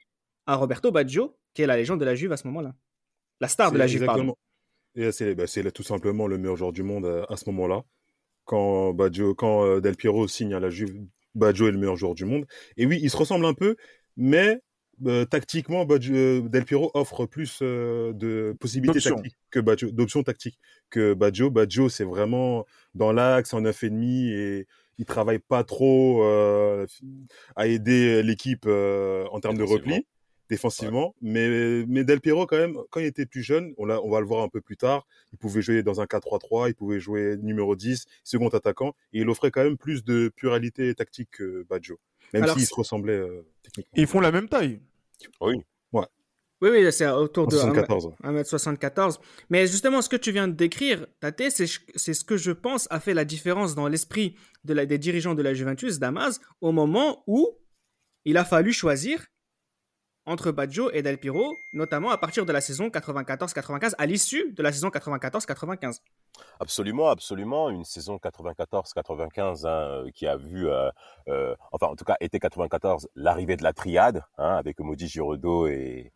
à 0.47 0.57
Roberto 0.57 0.91
Baggio, 0.91 1.37
qui 1.53 1.63
est 1.63 1.67
la 1.67 1.77
légende 1.77 2.01
de 2.01 2.05
la 2.05 2.15
Juve 2.15 2.33
à 2.33 2.37
ce 2.37 2.47
moment-là, 2.49 2.75
la 3.41 3.49
star 3.49 3.71
de 3.71 3.79
la 3.79 3.87
Juve. 3.87 4.05
pardon. 4.05 4.35
exactement- 4.97 5.13
c'est 5.13 5.35
bah, 5.35 5.47
c'est 5.47 5.71
tout 5.73 5.83
simplement 5.83 6.27
le 6.27 6.39
meilleur 6.39 6.57
joueur 6.57 6.73
du 6.73 6.83
monde 6.83 7.05
à, 7.07 7.27
à 7.33 7.37
ce 7.37 7.49
moment-là. 7.51 7.83
Quand, 8.47 8.93
Baggio, 8.93 9.35
quand 9.35 9.65
euh, 9.65 9.81
Del 9.81 9.97
Piero 9.97 10.27
signe 10.27 10.55
à 10.55 10.61
la 10.61 10.71
Juve, 10.71 11.07
Baggio 11.35 11.69
est 11.69 11.73
le 11.73 11.79
meilleur 11.79 11.97
joueur 11.97 12.15
du 12.15 12.25
monde. 12.25 12.47
Et 12.77 12.87
oui, 12.87 12.99
ils 13.03 13.11
se 13.11 13.17
ressemblent 13.17 13.47
un 13.47 13.55
peu, 13.55 13.77
mais 14.17 14.61
euh, 15.07 15.25
tactiquement, 15.25 15.85
Baggio- 15.85 16.15
euh, 16.15 16.49
Del 16.49 16.65
Piero 16.65 16.91
offre 16.95 17.27
plus 17.27 17.59
euh, 17.63 18.13
de 18.13 18.57
possibilités 18.61 18.95
D'options. 18.95 19.17
tactiques 19.17 19.37
que 19.51 19.61
Baggio, 19.61 19.91
d'options 19.91 20.23
tactiques 20.23 20.59
que 20.91 21.15
Baggio. 21.15 21.51
Baggio, 21.51 21.89
c'est 21.89 22.05
vraiment 22.05 22.65
dans 22.95 23.13
l'axe, 23.13 23.53
en 23.55 23.61
9,5 23.63 24.31
et 24.31 24.67
il 24.99 25.05
travaille 25.05 25.41
pas 25.41 25.65
trop 25.65 26.23
euh, 26.25 26.87
à 27.57 27.67
aider 27.67 28.23
l'équipe 28.23 28.65
euh, 28.67 29.27
en 29.33 29.41
termes 29.41 29.59
de 29.59 29.65
repli 29.65 30.07
défensivement. 30.49 31.15
Mais, 31.23 31.85
mais 31.87 32.05
Del 32.05 32.21
Piero, 32.21 32.47
quand 32.47 32.57
même, 32.59 32.77
quand 32.91 33.01
il 33.01 33.07
était 33.07 33.27
plus 33.27 33.43
jeune, 33.43 33.73
on, 33.79 33.85
l'a- 33.87 34.03
on 34.03 34.11
va 34.11 34.21
le 34.21 34.27
voir 34.27 34.43
un 34.43 34.49
peu 34.49 34.61
plus 34.61 34.77
tard, 34.77 35.07
il 35.33 35.39
pouvait 35.39 35.63
jouer 35.63 35.83
dans 35.83 36.01
un 36.01 36.05
4-3-3, 36.05 36.69
il 36.69 36.75
pouvait 36.75 37.01
jouer 37.01 37.37
numéro 37.39 37.77
10, 37.77 38.05
second 38.25 38.49
attaquant, 38.49 38.95
et 39.13 39.21
il 39.21 39.29
offrait 39.29 39.51
quand 39.51 39.65
même 39.65 39.77
plus 39.79 40.05
de 40.05 40.31
pluralité 40.37 40.95
tactique 40.95 41.31
que 41.33 41.65
Baggio, 41.69 41.99
même 42.33 42.43
Alors, 42.45 42.57
s'il 42.57 42.65
c'est- 42.67 42.71
se 42.71 42.75
ressemblait 42.75 43.13
euh, 43.15 43.43
techniquement. 43.63 43.93
Ils 43.97 44.07
font 44.07 44.21
la 44.21 44.33
même 44.33 44.49
taille. 44.49 44.81
Oui. 45.41 45.57
Oui, 46.61 46.71
oui, 46.71 46.93
c'est 46.93 47.07
autour 47.09 47.47
de 47.47 47.57
74. 47.57 48.13
1m74. 48.23 49.19
Mais 49.51 49.67
justement, 49.67 50.01
ce 50.01 50.09
que 50.09 50.17
tu 50.17 50.33
viens 50.33 50.49
de 50.49 50.55
décrire, 50.55 51.07
Tate, 51.21 51.51
c'est 51.51 51.67
c'est 51.95 52.15
ce 52.15 52.25
que 52.25 52.39
je 52.39 52.53
pense 52.53 52.87
a 52.91 53.01
fait 53.01 53.13
la 53.13 53.27
différence 53.27 53.75
dans 53.75 53.87
l'esprit 53.87 54.35
de 54.65 54.73
des 54.85 54.97
dirigeants 54.97 55.35
de 55.35 55.43
la 55.43 55.53
Juventus, 55.53 55.99
Damas, 55.99 56.41
au 56.63 56.73
moment 56.73 57.23
où 57.27 57.59
il 58.25 58.39
a 58.39 58.45
fallu 58.47 58.73
choisir 58.73 59.27
entre 60.27 60.53
Baggio 60.53 60.91
et 60.93 61.03
Del 61.03 61.19
Piero, 61.19 61.55
notamment 61.73 62.11
à 62.11 62.19
partir 62.19 62.47
de 62.47 62.53
la 62.53 62.61
saison 62.61 62.89
94-95, 62.89 63.95
à 63.99 64.07
l'issue 64.07 64.53
de 64.53 64.63
la 64.63 64.73
saison 64.73 64.89
94-95. 64.89 66.01
Absolument, 66.61 67.09
absolument. 67.09 67.71
Une 67.71 67.85
saison 67.85 68.17
94-95 68.17 69.67
hein, 69.67 69.69
euh, 69.69 70.11
qui 70.15 70.27
a 70.27 70.37
vu, 70.37 70.69
euh, 70.69 70.91
euh, 71.29 71.55
enfin 71.73 71.87
en 71.87 71.97
tout 71.97 72.05
cas 72.05 72.17
été 72.21 72.39
94, 72.39 73.09
l'arrivée 73.15 73.57
de 73.57 73.63
la 73.63 73.73
triade 73.73 74.23
hein, 74.39 74.57
avec 74.57 74.81
Modi 74.81 75.09
Girodo 75.09 75.67
et, 75.67 76.13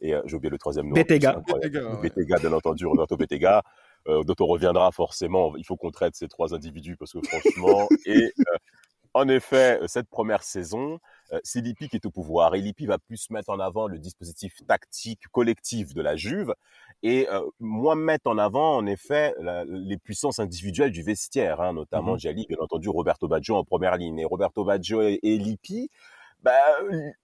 et 0.00 0.14
euh, 0.14 0.22
j'ai 0.26 0.36
oublié 0.36 0.50
le 0.50 0.58
troisième 0.58 0.86
nom. 0.88 0.94
Bettega. 0.94 1.42
Bettega, 2.02 2.38
bien 2.38 2.52
entendu, 2.52 2.86
Roberto 2.86 3.16
Bettega, 3.16 3.62
euh, 4.08 4.22
dont 4.24 4.34
on 4.40 4.46
reviendra 4.46 4.90
forcément. 4.92 5.56
Il 5.56 5.64
faut 5.64 5.76
qu'on 5.76 5.90
traite 5.90 6.14
ces 6.14 6.28
trois 6.28 6.54
individus 6.54 6.96
parce 6.96 7.12
que 7.12 7.20
franchement, 7.22 7.88
et 8.06 8.24
euh, 8.24 8.56
en 9.14 9.28
effet, 9.28 9.80
cette 9.86 10.08
première 10.08 10.42
saison, 10.42 10.94
euh, 10.94 10.98
c'est 11.42 11.60
Lippi 11.60 11.88
qui 11.88 11.96
est 11.96 12.06
au 12.06 12.10
pouvoir. 12.10 12.54
Et 12.54 12.60
Lippi 12.60 12.86
va 12.86 12.98
plus 12.98 13.30
mettre 13.30 13.50
en 13.50 13.58
avant 13.60 13.86
le 13.88 13.98
dispositif 13.98 14.54
tactique 14.66 15.26
collectif 15.32 15.94
de 15.94 16.02
la 16.02 16.16
Juve 16.16 16.54
et 17.02 17.28
euh, 17.30 17.40
moins 17.60 17.94
mettre 17.94 18.28
en 18.30 18.38
avant, 18.38 18.76
en 18.76 18.86
effet, 18.86 19.34
la- 19.40 19.64
les 19.64 19.98
puissances 19.98 20.38
individuelles 20.38 20.92
du 20.92 21.02
vestiaire, 21.02 21.60
hein, 21.60 21.72
notamment 21.72 22.12
Mhm. 22.12 22.18
Gianni, 22.18 22.46
bien 22.48 22.58
entendu, 22.60 22.88
Roberto 22.88 23.28
Baggio 23.28 23.56
en 23.56 23.64
première 23.64 23.96
ligne. 23.96 24.18
Et 24.18 24.24
Roberto 24.24 24.64
Baggio 24.64 25.02
et, 25.02 25.18
et 25.22 25.36
Lippi, 25.38 25.90
bah, 26.42 26.52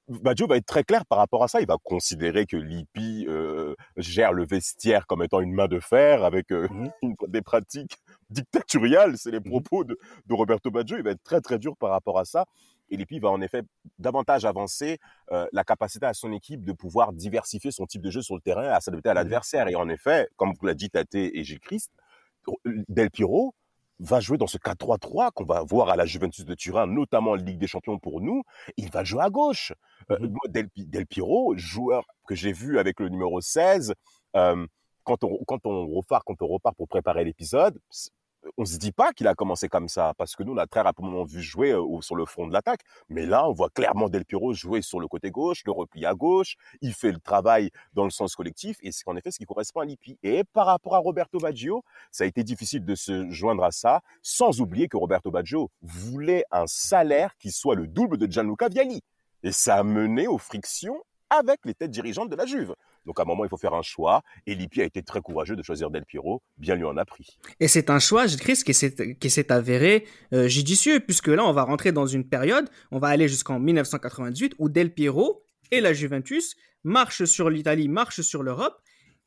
Baggio 0.09 0.47
va 0.49 0.57
être 0.57 0.67
très 0.67 0.83
clair 0.85 1.07
par 1.07 1.19
rapport 1.19 1.45
à 1.45 1.49
ça. 1.49 1.61
Il 1.61 1.67
va 1.67 1.77
considérer 1.83 2.45
que 2.45 2.57
Lippi 2.57 3.25
euh, 3.29 3.75
gère 3.97 4.33
le 4.33 4.45
vestiaire 4.45 5.07
comme 5.07 5.23
étant 5.23 5.41
une 5.41 5.53
main 5.53 5.69
de 5.69 5.79
fer 5.79 6.25
avec 6.25 6.51
euh, 6.51 6.67
une- 7.03 7.15
des 7.29 7.43
pratiques 7.43 7.99
dictatoriales. 8.31 9.17
C'est 9.19 9.31
les 9.31 9.39
Mhm. 9.41 9.45
propos 9.51 9.85
de, 9.85 9.97
de 10.27 10.35
Roberto 10.35 10.71
Baggio. 10.71 10.97
Il 10.97 11.05
va 11.05 11.11
être 11.11 11.23
très 11.23 11.41
très 11.41 11.59
dur 11.59 11.77
par 11.77 11.91
rapport 11.91 12.19
à 12.19 12.25
ça. 12.25 12.47
Et 12.93 12.97
Lippi 12.97 13.19
va 13.19 13.31
en 13.31 13.41
effet 13.41 13.63
davantage 13.99 14.45
avancer 14.45 14.99
euh, 15.33 15.47
la 15.53 15.65
capacité 15.65 16.07
à 16.07 16.15
son 16.15 16.31
équipe 16.33 16.63
de 16.63 16.73
pouvoir 16.73 17.13
diversifier 17.13 17.71
son 17.73 17.87
type 17.87 18.03
de 18.03 18.11
jeu 18.11 18.23
sur 18.23 18.37
le 18.37 18.41
terrain, 18.41 18.69
à 18.69 18.81
s'adapter 18.81 19.09
à 19.09 19.15
l'adversaire. 19.15 19.67
Et 19.69 19.75
en 19.75 19.89
effet, 19.89 20.29
comme 20.37 20.53
vous 20.61 20.67
l'a 20.67 20.75
dit 20.75 20.91
Tate 20.91 21.15
et 21.15 21.43
Gilles 21.43 21.61
Christ, 21.61 21.91
Del 22.65 23.11
Piro 23.11 23.55
va 23.99 24.21
jouer 24.21 24.37
dans 24.37 24.47
ce 24.47 24.59
4-3-3 24.59 25.31
qu'on 25.33 25.45
va 25.45 25.63
voir 25.63 25.89
à 25.89 25.97
la 25.97 26.07
Juventus 26.07 26.45
de 26.45 26.55
Turin, 26.55 26.87
notamment 26.87 27.33
en 27.33 27.35
Ligue 27.35 27.59
des 27.59 27.67
Champions 27.67 27.99
pour 27.99 28.21
nous. 28.21 28.43
Il 28.77 28.91
va 28.91 29.05
jouer 29.05 29.23
à 29.23 29.31
gauche. 29.31 29.73
Euh, 30.11 30.19
Mhm. 30.19 30.35
Del, 30.49 30.69
Del 30.77 31.07
Piero, 31.07 31.55
joueur 31.57 32.05
que 32.27 32.35
j'ai 32.35 32.53
vu 32.53 32.79
avec 32.79 33.01
le 33.01 33.09
numéro 33.09 33.41
16, 33.41 33.95
euh, 34.37 34.67
quand 35.05 35.25
on, 35.25 35.39
quand 35.47 35.65
on 35.67 35.87
repart, 35.87 36.25
quand 36.27 36.41
on 36.43 36.47
repart 36.49 36.77
pour 36.77 36.89
préparer 36.89 37.25
l'épisode, 37.25 37.79
on 38.57 38.65
se 38.65 38.77
dit 38.77 38.93
pas 38.93 39.13
qu'il 39.13 39.27
a 39.29 39.35
commencé 39.35 39.69
comme 39.69 39.89
ça, 39.89 40.13
parce 40.17 40.37
que 40.37 40.43
nous, 40.43 40.53
on 40.53 40.57
a 40.57 40.67
très 40.67 40.81
rapidement 40.81 41.25
vu 41.25 41.43
jouer 41.43 41.75
sur 42.01 42.17
le 42.17 42.25
front 42.27 42.47
de 42.47 42.53
l'attaque. 42.53 42.81
Mais 43.09 43.27
là, 43.27 43.49
on 43.49 43.53
voit 43.53 43.71
clairement 43.71 44.09
Del 44.09 44.25
Piero 44.25 44.53
jouer 44.53 44.83
sur 44.83 45.01
le 45.01 45.09
côté 45.09 45.31
gauche, 45.31 45.63
le 45.65 45.73
repli 45.73 46.05
à 46.07 46.15
gauche. 46.15 46.57
Il 46.81 46.93
fait 46.95 47.13
le 47.13 47.19
travail 47.19 47.71
dans 47.95 48.05
le 48.05 48.11
sens 48.11 48.35
collectif, 48.35 48.77
et 48.83 48.93
c'est 48.93 49.07
en 49.07 49.17
effet 49.17 49.31
ce 49.31 49.39
qui 49.39 49.45
correspond 49.45 49.81
à 49.81 49.85
Lippi. 49.85 50.19
Et 50.23 50.45
par 50.45 50.67
rapport 50.67 50.95
à 50.95 50.99
Roberto 50.99 51.39
Baggio, 51.39 51.85
ça 52.11 52.25
a 52.25 52.27
été 52.27 52.43
difficile 52.45 52.85
de 52.85 52.95
se 52.95 53.31
joindre 53.31 53.65
à 53.65 53.71
ça, 53.71 54.01
sans 54.23 54.61
oublier 54.61 54.89
que 54.89 54.97
Roberto 54.97 55.31
Baggio 55.31 55.71
voulait 55.83 56.45
un 56.51 56.67
salaire 56.67 57.37
qui 57.39 57.51
soit 57.51 57.75
le 57.75 57.87
double 57.87 58.19
de 58.19 58.31
Gianluca 58.31 58.69
Vialli. 58.69 59.03
Et 59.43 59.53
ça 59.53 59.77
a 59.77 59.83
mené 59.83 60.27
aux 60.27 60.39
frictions 60.39 61.03
avec 61.31 61.61
les 61.65 61.75
têtes 61.75 61.91
dirigeantes 61.91 62.29
de 62.29 62.37
la 62.37 62.47
Juve. 62.47 62.75
Donc 63.07 63.19
à 63.19 63.23
un 63.23 63.27
moment, 63.27 63.45
il 63.45 63.49
faut 63.49 63.57
faire 63.57 63.75
un 63.75 63.83
choix. 63.83 64.23
Et 64.47 64.55
Lippi 64.55 64.81
a 64.81 64.85
été 64.85 65.03
très 65.03 65.21
courageux 65.21 65.57
de 65.57 65.63
choisir 65.63 65.91
Del 65.91 66.05
Piero. 66.05 66.43
Bien 66.59 66.75
lui 66.77 66.85
en 66.85 66.97
a 66.97 67.05
pris. 67.05 67.39
Et 67.61 67.69
c'est 67.69 67.91
un 67.91 67.99
choix, 67.99 68.27
Chris, 68.27 68.63
qui 68.65 68.75
s'est 68.75 69.17
qui 69.19 69.31
s'est 69.31 69.51
avéré 69.53 70.07
euh, 70.33 70.49
judicieux, 70.49 71.01
puisque 71.01 71.29
là, 71.29 71.45
on 71.45 71.53
va 71.53 71.63
rentrer 71.65 71.93
dans 71.93 72.07
une 72.07 72.29
période, 72.29 72.69
on 72.91 72.99
va 72.99 73.09
aller 73.09 73.29
jusqu'en 73.29 73.59
1998, 73.59 74.55
où 74.59 74.69
Del 74.69 74.93
Piero 74.93 75.45
et 75.71 75.81
la 75.81 75.93
Juventus 75.93 76.57
marchent 76.85 77.25
sur 77.25 77.51
l'Italie, 77.51 77.89
marchent 77.89 78.21
sur 78.23 78.43
l'Europe, 78.43 78.81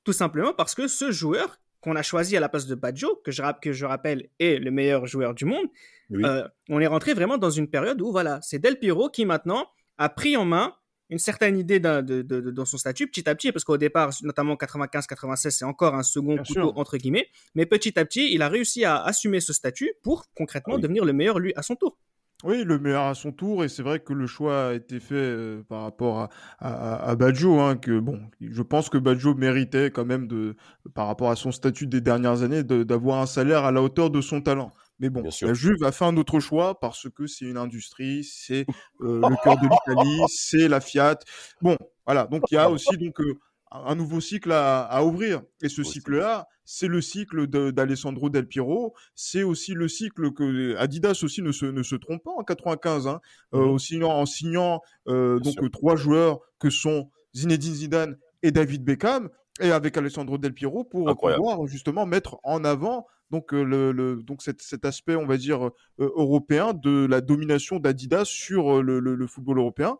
tout 0.03 0.13
simplement 0.13 0.53
parce 0.53 0.75
que 0.75 0.87
ce 0.87 1.11
joueur 1.11 1.57
qu'on 1.81 1.95
a 1.95 2.01
choisi 2.03 2.35
à 2.35 2.39
la 2.39 2.49
place 2.49 2.65
de 2.67 2.75
Baggio, 2.75 3.21
que 3.23 3.31
je, 3.31 3.41
que 3.61 3.71
je 3.71 3.85
rappelle 3.85 4.29
est 4.39 4.57
le 4.59 4.71
meilleur 4.71 5.05
joueur 5.05 5.33
du 5.35 5.45
monde, 5.45 5.67
Oui. 6.09 6.23
euh, 6.25 6.47
on 6.69 6.79
est 6.79 6.87
rentré 6.87 7.13
vraiment 7.13 7.37
dans 7.37 7.49
une 7.51 7.67
période 7.69 8.01
où, 8.01 8.11
voilà, 8.11 8.39
c'est 8.41 8.59
Del 8.59 8.77
Piero 8.79 9.09
qui 9.09 9.25
maintenant 9.25 9.67
a 9.97 10.09
pris 10.09 10.35
en 10.35 10.45
main 10.45 10.73
une 11.09 11.19
certaine 11.19 11.57
idée 11.57 11.79
de, 11.79 12.01
de- 12.01 12.21
de- 12.21 12.51
dans 12.51 12.65
son 12.65 12.77
statut 12.77 13.07
petit 13.07 13.29
à 13.29 13.35
petit, 13.35 13.51
parce 13.51 13.63
qu'au 13.63 13.77
départ, 13.77 14.11
notamment 14.23 14.55
95-96, 14.55 15.49
c'est 15.51 15.65
encore 15.65 15.95
un 15.95 16.03
second 16.03 16.33
Bien 16.35 16.37
couteau, 16.43 16.53
sûr. 16.53 16.77
entre 16.77 16.97
guillemets, 16.97 17.27
mais 17.53 17.65
petit 17.65 17.97
à 17.99 18.05
petit, 18.05 18.33
il 18.33 18.41
a 18.41 18.49
réussi 18.49 18.85
à 18.85 19.01
assumer 19.03 19.39
ce 19.39 19.53
statut 19.53 19.93
pour 20.03 20.25
concrètement 20.35 20.75
oui. 20.75 20.81
devenir 20.81 21.05
le 21.05 21.13
meilleur 21.13 21.39
lui 21.39 21.53
à 21.55 21.61
son 21.61 21.75
tour. 21.75 21.97
Oui, 22.43 22.63
le 22.63 22.77
meilleur 22.79 23.03
à 23.05 23.15
son 23.15 23.31
tour, 23.31 23.63
et 23.63 23.69
c'est 23.69 23.81
vrai 23.81 24.01
que 24.01 24.11
le 24.13 24.27
choix 24.27 24.67
a 24.67 24.73
été 24.73 24.99
fait 24.99 25.15
euh, 25.15 25.63
par 25.69 25.83
rapport 25.83 26.19
à, 26.19 26.29
à, 26.59 27.09
à 27.11 27.15
Baggio, 27.15 27.59
hein, 27.61 27.77
que 27.77 27.97
bon, 27.99 28.19
je 28.41 28.61
pense 28.61 28.89
que 28.89 28.97
Baggio 28.97 29.33
méritait 29.35 29.89
quand 29.89 30.05
même 30.05 30.27
de, 30.27 30.55
par 30.93 31.07
rapport 31.07 31.31
à 31.31 31.35
son 31.37 31.51
statut 31.51 31.87
des 31.87 32.01
dernières 32.01 32.43
années, 32.43 32.63
d'avoir 32.63 33.21
un 33.21 33.25
salaire 33.25 33.63
à 33.63 33.71
la 33.71 33.81
hauteur 33.81 34.09
de 34.11 34.21
son 34.21 34.41
talent. 34.41 34.71
Mais 34.99 35.09
bon, 35.09 35.23
la 35.41 35.53
Juve 35.53 35.83
a 35.83 35.91
fait 35.91 36.05
un 36.05 36.15
autre 36.17 36.39
choix 36.39 36.79
parce 36.79 37.09
que 37.09 37.27
c'est 37.27 37.45
une 37.45 37.57
industrie, 37.57 38.23
c'est 38.23 38.65
euh, 39.01 39.19
le 39.29 39.35
cœur 39.43 39.57
de 39.57 39.67
l'Italie, 39.67 40.21
c'est 40.29 40.67
la 40.67 40.79
Fiat. 40.79 41.19
Bon, 41.61 41.77
voilà, 42.05 42.27
donc 42.27 42.43
il 42.51 42.55
y 42.55 42.57
a 42.57 42.69
aussi 42.69 42.97
donc 42.97 43.19
euh, 43.19 43.35
un 43.71 43.95
nouveau 43.95 44.21
cycle 44.21 44.51
à, 44.53 44.83
à 44.83 45.03
ouvrir. 45.03 45.41
Et 45.61 45.67
ce 45.69 45.83
cycle-là, 45.83 46.47
c'est 46.63 46.87
le 46.87 47.01
cycle 47.01 47.47
de- 47.47 47.71
d'Alessandro 47.71 48.29
Del 48.29 48.47
Piero. 48.47 48.93
C'est 49.15 49.43
aussi 49.43 49.73
le 49.73 49.87
cycle 49.89 50.31
que 50.31 50.75
Adidas 50.77 51.19
aussi 51.23 51.41
ne 51.41 51.51
se, 51.51 51.65
ne 51.65 51.83
se 51.83 51.95
trompe 51.95 52.23
pas 52.23 52.31
en 52.31 52.43
95, 52.43 53.07
hein, 53.07 53.19
euh, 53.53 53.59
Mhm. 53.59 53.69
en 53.73 53.77
signant, 53.77 54.11
en 54.11 54.25
signant 54.25 54.81
Bien 55.05 55.37
donc 55.39 55.53
sûr. 55.53 55.71
trois 55.71 55.95
joueurs 55.97 56.39
que 56.59 56.69
sont 56.69 57.11
Zinedine 57.35 57.73
Zidane 57.73 58.17
et 58.43 58.51
David 58.51 58.83
Beckham, 58.85 59.29
et 59.59 59.71
avec 59.71 59.97
Alessandro 59.97 60.37
Del 60.37 60.53
Piero 60.53 60.83
pour 60.85 61.09
Incroyable. 61.09 61.41
pouvoir 61.41 61.67
justement 61.67 62.05
mettre 62.05 62.37
en 62.43 62.63
avant 62.63 63.07
donc 63.31 63.51
le, 63.51 64.21
donc 64.23 64.41
cet, 64.41 64.85
aspect 64.85 65.15
on 65.15 65.25
va 65.25 65.37
dire 65.37 65.71
européen 65.97 66.73
de 66.73 67.05
la 67.05 67.21
domination 67.21 67.79
d'Adidas 67.79 68.25
sur 68.25 68.81
le, 68.81 69.27
football 69.27 69.59
européen 69.59 69.97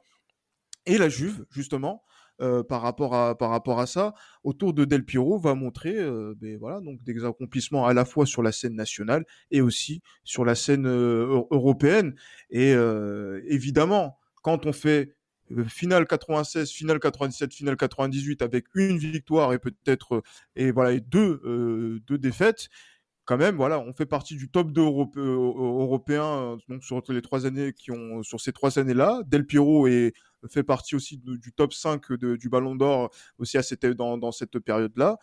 et 0.86 0.98
la 0.98 1.10
Juve 1.10 1.46
justement 1.50 2.04
par 2.68 2.82
rapport 2.82 3.16
à 3.16 3.38
par 3.38 3.50
rapport 3.50 3.80
à 3.80 3.88
ça 3.88 4.14
autour 4.44 4.74
de 4.74 4.84
Del 4.84 5.06
Piero 5.06 5.40
va 5.40 5.56
montrer 5.56 5.96
ben 6.36 6.58
voilà 6.60 6.82
donc 6.82 7.02
des 7.02 7.24
accomplissements 7.24 7.86
à 7.86 7.94
la 7.94 8.06
fois 8.06 8.26
sur 8.26 8.44
la 8.44 8.52
scène 8.52 8.76
nationale 8.76 9.26
et 9.52 9.62
aussi 9.62 10.02
sur 10.24 10.44
la 10.44 10.54
scène 10.54 10.86
eu- 10.86 11.46
européenne 11.52 12.14
et 12.50 12.74
évidemment 13.48 14.18
quand 14.42 14.66
on 14.66 14.74
fait 14.74 15.16
finale 15.68 16.08
96, 16.08 16.72
finale 16.72 17.00
97, 17.00 17.54
finale 17.54 17.78
98 17.78 18.42
avec 18.42 18.66
une 18.74 18.98
victoire 18.98 19.54
et 19.54 19.60
peut-être 19.60 20.24
et 20.56 20.72
voilà 20.72 21.00
deux 21.00 22.02
deux 22.08 22.18
défaites 22.18 22.70
quand 23.26 23.38
même, 23.38 23.56
voilà, 23.56 23.80
on 23.80 23.94
fait 23.94 24.06
partie 24.06 24.36
du 24.36 24.50
top 24.50 24.72
2 24.72 24.82
europé- 24.84 25.20
euh, 25.20 25.24
européen 25.26 26.24
euh, 26.26 26.58
donc 26.70 26.84
sur 26.84 27.02
les 27.10 27.22
trois 27.22 27.46
années 27.46 27.74
qui 27.74 27.92
ont 27.92 28.24
sur 28.24 28.40
ces 28.40 28.54
trois 28.54 28.78
années-là. 28.80 29.22
Del 29.26 29.46
Piero 29.46 29.88
est 29.88 30.14
fait 30.50 30.64
partie 30.64 30.96
aussi 30.96 31.18
du 31.18 31.52
top 31.54 31.74
5 31.74 32.12
de- 32.14 32.36
du 32.36 32.50
Ballon 32.50 32.76
d'Or 32.76 33.10
aussi 33.40 33.58
à 33.58 33.64
cette 33.64 33.86
dans, 33.86 34.18
dans 34.18 34.32
cette 34.32 34.60
période-là. 34.60 35.18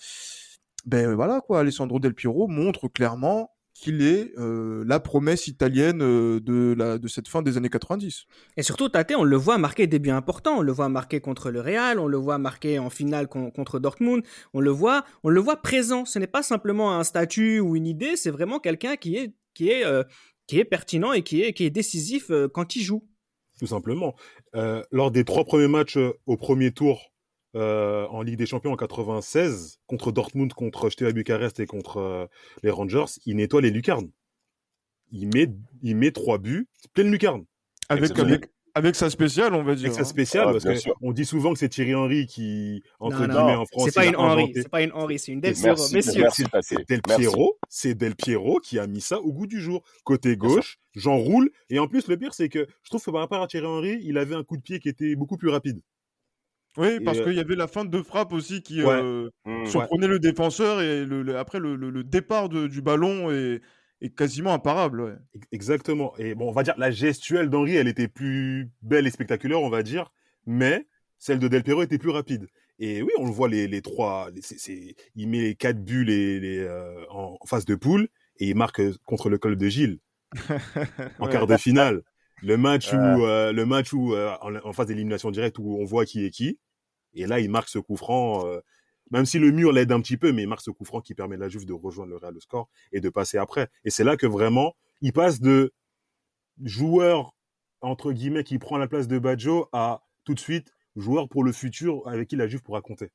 Ben 0.85 1.15
voilà 1.15 1.41
quoi, 1.41 1.61
Alessandro 1.61 2.01
Del 2.01 2.15
Piero 2.15 2.49
montre 2.49 2.89
clairement 2.89 3.51
qu'il 3.83 4.01
est 4.01 4.33
euh, 4.39 4.85
la 4.87 5.01
promesse 5.01 5.49
italienne 5.49 6.01
euh, 6.03 6.39
de 6.41 6.75
la 6.79 6.99
de 6.99 7.09
cette 7.09 7.27
fin 7.27 7.43
des 7.43 7.57
années 7.57 7.69
90. 7.69 8.27
Et 8.57 8.63
surtout, 8.63 8.89
Tate, 8.89 9.13
on 9.17 9.25
le 9.25 9.37
voit 9.37 9.59
marquer 9.59 9.87
des 9.89 9.99
buts 9.99 10.11
importants. 10.11 10.59
On 10.59 10.63
le 10.63 10.71
voit 10.73 10.89
marquer 10.89 11.21
contre 11.21 11.51
le 11.51 11.61
Real, 11.61 11.99
on 11.99 12.07
le 12.07 12.17
voit 12.17 12.39
marquer 12.39 12.79
en 12.79 12.91
finale 12.91 13.27
con- 13.29 13.51
contre 13.51 13.81
Dortmund. 13.81 14.23
On 14.55 14.61
le 14.61 14.71
voit, 14.71 15.05
on 15.25 15.29
le 15.31 15.41
voit 15.41 15.57
présent. 15.61 16.05
Ce 16.05 16.19
n'est 16.21 16.27
pas 16.29 16.43
simplement 16.45 16.97
un 16.97 17.03
statut 17.05 17.59
ou 17.61 17.75
une 17.77 17.87
idée, 17.89 18.15
c'est 18.17 18.31
vraiment 18.31 18.61
quelqu'un 18.61 18.97
qui 18.97 19.17
est, 19.17 19.35
qui 19.53 19.69
est, 19.71 19.85
euh, 19.85 20.05
qui 20.47 20.59
est 20.61 20.65
pertinent 20.65 21.13
et 21.13 21.23
qui 21.23 21.43
est, 21.43 21.53
qui 21.53 21.65
est 21.65 21.71
décisif 21.71 22.31
euh, 22.31 22.49
quand 22.49 22.77
il 22.77 22.83
joue. 22.83 23.03
tout 23.59 23.67
simplement. 23.67 24.15
Euh, 24.55 24.83
lors 24.93 25.11
des 25.11 25.25
trois 25.25 25.45
premiers 25.45 25.69
matchs 25.69 25.97
euh, 25.97 26.13
au 26.27 26.37
premier 26.37 26.71
tour 26.73 27.12
euh, 27.55 28.07
en 28.09 28.23
Ligue 28.23 28.39
des 28.39 28.47
Champions 28.47 28.73
en 28.73 28.77
96, 28.77 29.81
contre 29.87 30.13
Dortmund, 30.13 30.53
contre 30.53 30.91
Steaua 30.91 31.13
Bucarest 31.13 31.61
et 31.61 31.67
contre 31.67 31.99
euh, 31.99 32.27
les 32.63 32.71
Rangers, 32.71 33.05
il 33.27 33.37
nettoie 33.37 33.61
les 33.61 33.71
lucarnes. 33.71 34.11
Il 35.11 35.29
met, 35.35 35.49
il 35.83 35.97
met 35.97 36.11
trois 36.11 36.39
buts, 36.39 36.69
pleine 36.95 37.11
lucarne. 37.11 37.45
Avec 37.89 38.19
avec 38.19 38.51
avec 38.75 38.97
sa 38.97 39.11
spéciale, 39.11 39.53
on 39.55 39.63
va 39.63 39.75
dire. 39.75 39.87
Avec 39.87 39.95
sa 39.97 40.01
hein. 40.01 40.05
spéciale, 40.05 40.47
Ah, 40.49 40.53
parce 40.53 40.65
bien 40.65 40.77
sûr. 40.77 40.95
qu'on 40.99 41.13
dit 41.13 41.27
souvent 41.27 41.53
que 41.53 41.59
c'est 41.59 41.69
Thierry 41.69 41.95
Henry 41.95 42.27
qui, 42.27 42.83
entre 43.01 43.27
Non, 43.27 43.35
guillemets, 43.35 43.55
non. 43.55 43.61
en 43.61 43.67
France, 43.67 43.85
C'est 43.85 43.95
pas 43.95 44.07
une 44.07 44.15
inventé. 44.17 44.63
c'est 44.63 44.69
pas 44.71 44.83
une 44.83 44.93
Henri, 44.93 45.19
c'est 45.19 45.33
une 45.33 45.41
Del 45.41 45.53
Piero. 45.53 45.89
Messieurs. 45.93 46.27
C'est 46.63 46.89
Del. 46.89 47.03
Piero, 47.03 47.59
c'est 47.69 47.95
Del 47.95 48.15
Piero 48.15 48.61
qui 48.61 48.79
a 48.79 48.87
mis 48.87 49.03
ça 49.03 49.21
au 49.21 49.33
goût 49.33 49.47
du 49.47 49.61
jour. 49.61 49.83
Côté 50.05 50.37
gauche, 50.37 50.79
j'enroule. 50.95 51.51
Et 51.69 51.79
en 51.79 51.87
plus, 51.87 52.09
le 52.09 52.17
pire, 52.17 52.33
c'est 52.33 52.49
que 52.49 52.67
je 52.83 52.89
trouve 52.89 53.05
que 53.05 53.11
par 53.11 53.21
rapport 53.21 53.43
à 53.43 53.47
Thierry 53.47 53.67
Henry, 53.67 54.01
il 54.05 54.17
avait 54.17 54.35
un 54.35 54.43
coup 54.45 54.57
de 54.57 54.63
pied 54.63 54.81
qui 54.81 54.89
était 54.89 55.17
beaucoup 55.17 55.37
plus 55.37 55.51
rapide. 55.51 55.83
Oui, 56.79 57.01
parce 57.05 57.19
euh, 57.19 57.25
qu'il 57.25 57.35
y 57.35 57.41
avait 57.41 57.55
la 57.57 57.69
fin 57.69 57.85
de 57.85 58.03
frappe 58.03 58.33
aussi 58.33 58.63
qui 58.63 58.83
Ouais. 58.83 58.93
euh, 58.95 59.29
Mmh. 59.45 59.67
surprenait 59.67 60.07
le 60.09 60.19
défenseur 60.19 60.81
et 60.81 61.05
le, 61.05 61.23
le- 61.23 61.37
après 61.37 61.59
le, 61.59 62.03
départ 62.03 62.49
de- 62.49 62.67
du 62.67 62.81
ballon 62.81 63.31
est, 63.31 63.61
est 64.01 64.15
quasiment 64.17 64.55
imparable. 64.55 65.01
ouais. 65.03 65.15
Ex- 65.35 65.47
Exactement. 65.53 66.15
Et 66.19 66.35
bon, 66.35 66.49
on 66.49 66.53
va 66.53 66.63
dire 66.63 66.75
la 66.79 66.91
gestuelle 66.91 67.51
d'Henry, 67.51 67.77
elle 67.77 67.89
était 67.89 68.09
plus 68.09 68.71
belle 68.81 69.07
et 69.07 69.11
spectaculaire, 69.11 69.61
on 69.61 69.69
va 69.69 69.83
dire, 69.83 70.13
mais 70.47 70.87
celle 71.19 71.39
de 71.39 71.47
Del 71.49 71.63
Piero 71.63 71.83
était 71.83 71.99
plus 71.99 72.11
rapide. 72.11 72.47
Et 72.79 73.03
oui, 73.03 73.11
on 73.19 73.27
le 73.27 73.33
voit 73.33 73.49
les, 73.49 73.69
les 73.69 73.83
trois. 73.83 74.31
les- 74.35 74.97
il 75.15 75.29
met 75.29 75.41
les 75.43 75.55
quatre 75.55 75.85
buts 75.85 76.05
les, 76.05 76.41
les, 76.41 76.59
euh, 76.61 77.05
en, 77.11 77.37
en 77.39 77.47
phase 77.47 77.65
de 77.67 77.75
poule 77.75 78.09
et 78.39 78.49
il 78.49 78.57
marque 78.57 78.81
contre 79.05 79.29
le 79.29 79.37
club 79.39 79.57
de 79.59 79.69
Gilles 79.69 79.99
en 81.19 81.27
Ouais. 81.27 81.31
quart 81.33 81.47
de 81.47 81.57
finale. 81.59 82.03
Le 82.43 82.57
match 82.57 82.93
où, 82.93 82.97
euh, 82.97 83.53
le 83.53 83.65
match 83.67 83.93
où 83.93 84.15
euh, 84.15 84.35
en, 84.43 84.55
en 84.57 84.73
phase 84.73 84.87
d'élimination 84.89 85.31
directe 85.31 85.59
où 85.59 85.77
on 85.81 85.85
voit 85.85 86.05
qui 86.05 86.25
est 86.25 86.31
qui. 86.31 86.59
Et 87.15 87.27
là, 87.27 87.41
il 87.41 87.51
marque 87.51 87.69
ce 87.69 87.79
coup 87.79 87.97
franc. 87.97 88.47
euh, 88.47 88.61
même 89.11 89.27
si 89.27 89.39
le 89.39 89.51
mur 89.53 89.73
l'aide 89.73 89.93
un 89.93 90.01
petit 90.01 90.17
peu, 90.17 90.33
mais 90.33 90.43
il 90.43 90.49
marque 90.49 90.63
ce 90.63 90.71
coup 90.71 90.85
franc 90.85 91.01
qui 91.03 91.15
permet 91.15 91.37
à 91.37 91.39
la 91.39 91.49
Juve 91.49 91.67
de 91.67 91.73
rejoindre 91.75 92.11
le 92.11 92.17
Real 92.17 92.37
au 92.37 92.41
score 92.41 92.69
et 92.93 93.01
de 93.01 93.09
passer 93.11 93.39
après. 93.39 93.69
Et 93.85 93.91
c'est 93.91 94.05
là 94.05 94.17
que 94.17 94.27
vraiment, 94.27 94.75
il 95.03 95.13
passe 95.13 95.41
de 95.41 95.73
joueur, 96.65 97.35
entre 97.81 98.13
guillemets, 98.13 98.45
qui 98.45 98.59
prend 98.59 98.79
la 98.79 98.89
place 98.89 99.09
de 99.09 99.19
Baggio 99.19 99.69
à 99.73 100.03
tout 100.25 100.35
de 100.35 100.41
suite 100.41 100.73
joueur 100.97 101.29
pour 101.29 101.45
le 101.45 101.53
futur 101.53 102.07
avec 102.09 102.29
qui 102.29 102.37
la 102.37 102.49
Juve 102.49 102.63
pourra 102.63 102.81
compter. 102.81 103.11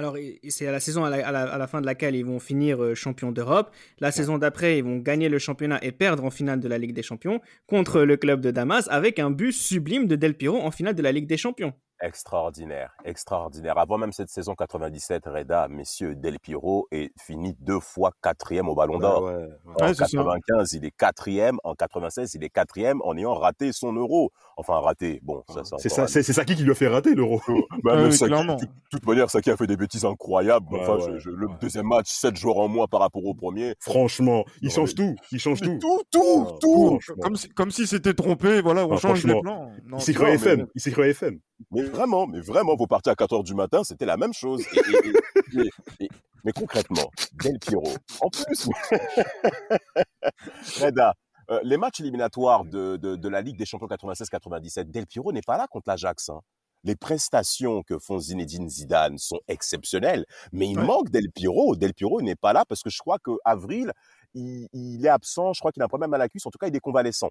Alors, 0.00 0.16
c'est 0.48 0.66
à 0.66 0.72
la 0.72 0.80
saison 0.80 1.04
à 1.04 1.10
la, 1.10 1.28
à 1.28 1.30
la- 1.30 1.52
à 1.52 1.58
la 1.58 1.66
fin 1.66 1.82
de 1.82 1.86
laquelle 1.86 2.16
ils 2.16 2.24
vont 2.24 2.38
finir 2.40 2.82
euh, 2.82 2.94
champions 2.94 3.32
d'Europe. 3.32 3.70
La 3.98 4.10
saison 4.10 4.38
d'après, 4.38 4.78
ils 4.78 4.82
vont 4.84 4.96
gagner 4.96 5.28
le 5.28 5.38
championnat 5.38 5.78
et 5.84 5.92
perdre 5.92 6.24
en 6.24 6.30
finale 6.30 6.58
de 6.58 6.68
la 6.68 6.78
Ligue 6.78 6.94
des 6.94 7.02
Champions 7.02 7.42
contre 7.66 8.00
le 8.00 8.16
club 8.16 8.40
de 8.40 8.50
Damas 8.50 8.88
avec 8.90 9.18
un 9.18 9.30
but 9.30 9.52
sublime 9.52 10.06
de 10.06 10.16
Del 10.16 10.32
Piero 10.34 10.58
en 10.58 10.70
finale 10.70 10.94
de 10.94 11.02
la 11.02 11.12
Ligue 11.12 11.26
des 11.26 11.36
Champions. 11.36 11.74
Extraordinaire, 12.02 12.92
extraordinaire. 13.04 13.76
Avant 13.78 13.98
même 13.98 14.12
cette 14.12 14.30
saison 14.30 14.54
97, 14.54 15.24
Reda, 15.26 15.68
messieurs, 15.68 16.14
Del 16.14 16.38
Piro 16.38 16.88
est 16.90 17.12
fini 17.20 17.54
deux 17.60 17.80
fois 17.80 18.12
quatrième 18.22 18.68
au 18.68 18.74
Ballon 18.74 18.98
d'Or. 18.98 19.22
ouais, 19.24 19.34
ouais. 19.36 19.48
En 19.66 19.70
Ouais, 19.84 19.88
c'est 19.88 19.94
ça. 19.94 20.04
95, 20.06 20.72
il 20.74 20.84
est 20.84 20.90
quatrième. 20.90 21.58
En 21.64 21.74
96, 21.74 22.34
il 22.34 22.44
est 22.44 22.48
quatrième 22.48 23.00
en 23.04 23.16
ayant 23.16 23.34
raté 23.34 23.72
son 23.72 23.92
euro. 23.92 24.32
Enfin, 24.56 24.78
raté. 24.80 25.20
Bon, 25.22 25.42
ça, 25.48 25.62
C'est 25.78 25.88
ça, 25.88 26.06
c'est 26.06 26.22
c'est 26.22 26.32
Saki 26.32 26.54
qui 26.56 26.62
lui 26.64 26.70
a 26.72 26.74
fait 26.74 26.88
rater 26.88 27.14
l'euro. 27.14 27.40
Bah, 27.84 27.92
Ah 27.96 28.02
oui, 28.04 28.12
Saki, 28.12 28.30
clairement. 28.32 28.56
de 28.56 28.66
toute 28.90 29.06
manière, 29.06 29.30
Saki 29.30 29.50
a 29.50 29.56
fait 29.56 29.66
des 29.66 29.76
bêtises 29.76 30.04
incroyables. 30.04 30.66
Ouais, 30.72 30.80
enfin, 30.82 30.96
ouais, 30.96 31.12
je- 31.14 31.18
je- 31.18 31.30
le 31.30 31.46
ouais. 31.48 31.54
deuxième 31.60 31.86
match, 31.86 32.08
7 32.10 32.36
joueurs 32.36 32.58
en 32.58 32.68
moins 32.68 32.86
par 32.86 33.00
rapport 33.00 33.24
au 33.24 33.34
premier. 33.34 33.74
Franchement, 33.80 34.44
il 34.62 34.68
Non, 34.68 34.74
change 34.74 34.94
mais- 34.98 35.04
tout. 35.06 35.16
Il 35.32 35.38
change 35.38 35.60
tout. 35.60 35.78
tout, 35.80 36.02
tout, 36.10 36.46
Ah, 36.50 36.56
tout. 36.60 36.98
Comme 37.20 37.36
si, 37.36 37.48
comme 37.50 37.70
si 37.70 37.86
c'était 37.86 38.14
trompé, 38.14 38.60
voilà, 38.60 38.86
on 38.86 38.92
Ah, 38.94 38.96
change 38.98 39.24
les 39.24 39.40
plans. 39.40 39.70
Non, 39.86 39.98
Il 39.98 40.00
s'est 40.00 40.12
c'est- 40.12 40.18
cru 40.18 40.28
FM. 40.30 40.66
Il 40.74 40.80
s'est 40.80 40.90
cru 40.92 41.08
FM. 41.08 41.38
Mais 41.70 41.82
vraiment, 41.82 42.26
mais 42.26 42.40
vraiment, 42.40 42.74
vous 42.76 42.86
partiez 42.86 43.12
à 43.12 43.14
4h 43.14 43.44
du 43.44 43.54
matin, 43.54 43.84
c'était 43.84 44.06
la 44.06 44.16
même 44.16 44.32
chose. 44.32 44.64
Et- 44.72 44.78
et- 44.78 45.08
et- 45.08 45.60
et- 46.00 46.04
et- 46.04 46.08
mais 46.44 46.52
concrètement, 46.52 47.10
Del 47.42 47.58
Piero, 47.58 47.84
en 48.20 48.30
plus, 48.30 48.68
Reda, 50.80 51.14
euh, 51.50 51.60
les 51.62 51.76
matchs 51.76 52.00
éliminatoires 52.00 52.64
de, 52.64 52.96
de, 52.96 53.16
de 53.16 53.28
la 53.28 53.42
Ligue 53.42 53.58
des 53.58 53.66
Champions 53.66 53.88
96-97, 53.88 54.90
Del 54.90 55.06
Piero 55.06 55.32
n'est 55.32 55.42
pas 55.42 55.58
là 55.58 55.66
contre 55.68 55.88
l'Ajax. 55.88 56.30
hein. 56.30 56.40
Les 56.82 56.96
prestations 56.96 57.82
que 57.82 57.98
font 57.98 58.18
Zinedine 58.18 58.66
Zidane 58.70 59.18
sont 59.18 59.38
exceptionnelles, 59.48 60.24
mais 60.50 60.66
il 60.66 60.78
Ouais. 60.78 60.86
manque 60.86 61.10
Del 61.10 61.30
Piero. 61.30 61.76
Del 61.76 61.92
Piero 61.92 62.22
n'est 62.22 62.36
pas 62.36 62.54
là 62.54 62.64
parce 62.66 62.82
que 62.82 62.88
je 62.88 62.96
crois 62.98 63.18
qu'Avril, 63.18 63.92
il, 64.32 64.66
il 64.72 65.04
est 65.04 65.10
absent, 65.10 65.52
je 65.52 65.60
crois 65.60 65.72
qu'il 65.72 65.82
a 65.82 65.84
un 65.84 65.88
problème 65.88 66.14
à 66.14 66.18
la 66.18 66.28
cuisse, 66.30 66.46
en 66.46 66.50
tout 66.50 66.56
cas, 66.58 66.68
il 66.68 66.74
est 66.76 66.80
convalescent. 66.80 67.28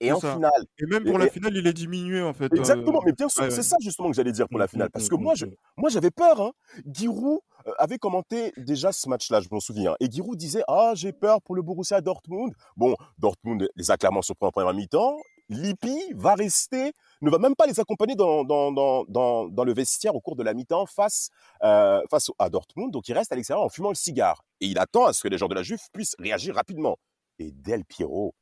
Et 0.00 0.12
en 0.12 0.20
ça. 0.20 0.32
finale, 0.34 0.64
Et 0.78 0.86
même 0.86 1.04
pour 1.04 1.16
Et- 1.20 1.24
la 1.24 1.30
finale, 1.30 1.56
il 1.56 1.66
est 1.66 1.72
diminué 1.72 2.22
en 2.22 2.32
fait. 2.32 2.52
euh, 2.52 2.56
Exactement, 2.56 3.00
mais 3.04 3.12
bien 3.12 3.28
sûr, 3.28 3.42
ouais, 3.42 3.50
c'est 3.50 3.58
ouais. 3.58 3.62
ça 3.62 3.76
justement 3.80 4.08
que 4.10 4.16
j'allais 4.16 4.32
dire 4.32 4.48
pour 4.48 4.58
la 4.58 4.64
Mm, 4.64 4.68
finale. 4.68 4.90
Parce 4.90 5.08
que 5.08 5.14
moi, 5.14 5.34
mm, 5.34 5.36
je, 5.36 5.46
moi 5.76 5.90
j'avais 5.90 6.10
peur. 6.10 6.40
Hein. 6.40 6.52
Giroud 6.86 7.40
euh, 7.66 7.72
avait 7.78 7.98
commenté 7.98 8.52
déjà 8.56 8.92
ce 8.92 9.08
match-là, 9.08 9.40
je 9.40 9.48
m'en 9.52 9.60
souviens. 9.60 9.94
Et 10.00 10.10
Giroud 10.10 10.36
disait 10.38 10.62
Ah, 10.68 10.92
j'ai 10.94 11.12
peur 11.12 11.42
pour 11.42 11.54
le 11.54 11.62
Borussia 11.62 12.00
Dortmund. 12.00 12.54
Bon, 12.76 12.94
Dortmund 13.18 13.68
les 13.76 13.90
a 13.90 13.96
clairement 13.98 14.22
surpris 14.22 14.46
en 14.46 14.50
première 14.50 14.72
mi-temps. 14.72 15.18
Lippi 15.50 15.98
va 16.14 16.36
rester, 16.36 16.92
ne 17.22 17.28
va 17.28 17.38
même 17.38 17.56
pas 17.56 17.66
les 17.66 17.80
accompagner 17.80 18.14
dans, 18.14 18.44
dans, 18.44 18.70
dans, 18.70 19.64
le 19.64 19.74
vestiaire 19.74 20.14
au 20.14 20.20
cours 20.20 20.36
de 20.36 20.44
la 20.44 20.54
mi-temps 20.54 20.86
face, 20.86 21.28
euh, 21.64 22.00
face 22.08 22.30
à 22.38 22.48
Dortmund. 22.48 22.92
Donc 22.92 23.08
il 23.08 23.14
reste 23.14 23.32
à 23.32 23.34
l'extérieur 23.34 23.64
en 23.64 23.68
fumant 23.68 23.88
le 23.88 23.96
cigare. 23.96 24.44
Et 24.60 24.66
il 24.66 24.78
attend 24.78 25.06
à 25.06 25.12
ce 25.12 25.20
que 25.22 25.28
les 25.28 25.36
joueurs 25.38 25.48
de 25.48 25.56
la 25.56 25.64
Juve 25.64 25.80
puissent 25.92 26.14
réagir 26.20 26.54
rapidement. 26.54 26.96
Et 27.40 27.50
Del 27.50 27.84
Piero, 27.84 28.32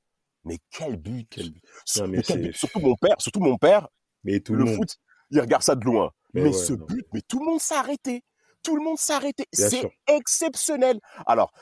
mais 0.44 0.58
quel 0.70 0.96
but, 0.96 1.26
Quel 1.30 1.50
but. 1.50 1.62
Mais 2.08 2.22
quel. 2.22 2.54
Surtout 2.54 2.80
mon 2.80 2.94
père, 2.96 3.16
surtout 3.18 3.40
mon 3.40 3.56
père, 3.56 3.88
Mais 4.24 4.40
tout 4.40 4.54
le 4.54 4.66
foot, 4.66 4.96
il 5.30 5.40
regarde 5.40 5.62
ça 5.62 5.74
de 5.74 5.84
loin. 5.84 6.10
Mais 6.34 6.42
Mais, 6.42 6.48
ouais, 6.48 6.52
ce 6.52 6.72
non. 6.74 6.84
but, 6.86 7.06
mais 7.12 7.20
tout 7.22 7.40
le 7.40 7.46
monde 7.46 7.60
s'est 7.60 7.74
arrêté. 7.76 8.22
Tout 8.62 8.76
le 8.76 8.82
monde 8.82 8.98
s'est 8.98 9.12
arrêté. 9.14 9.46
C'est 9.52 9.88
exceptionnel. 10.06 11.00
Alors, 11.26 11.52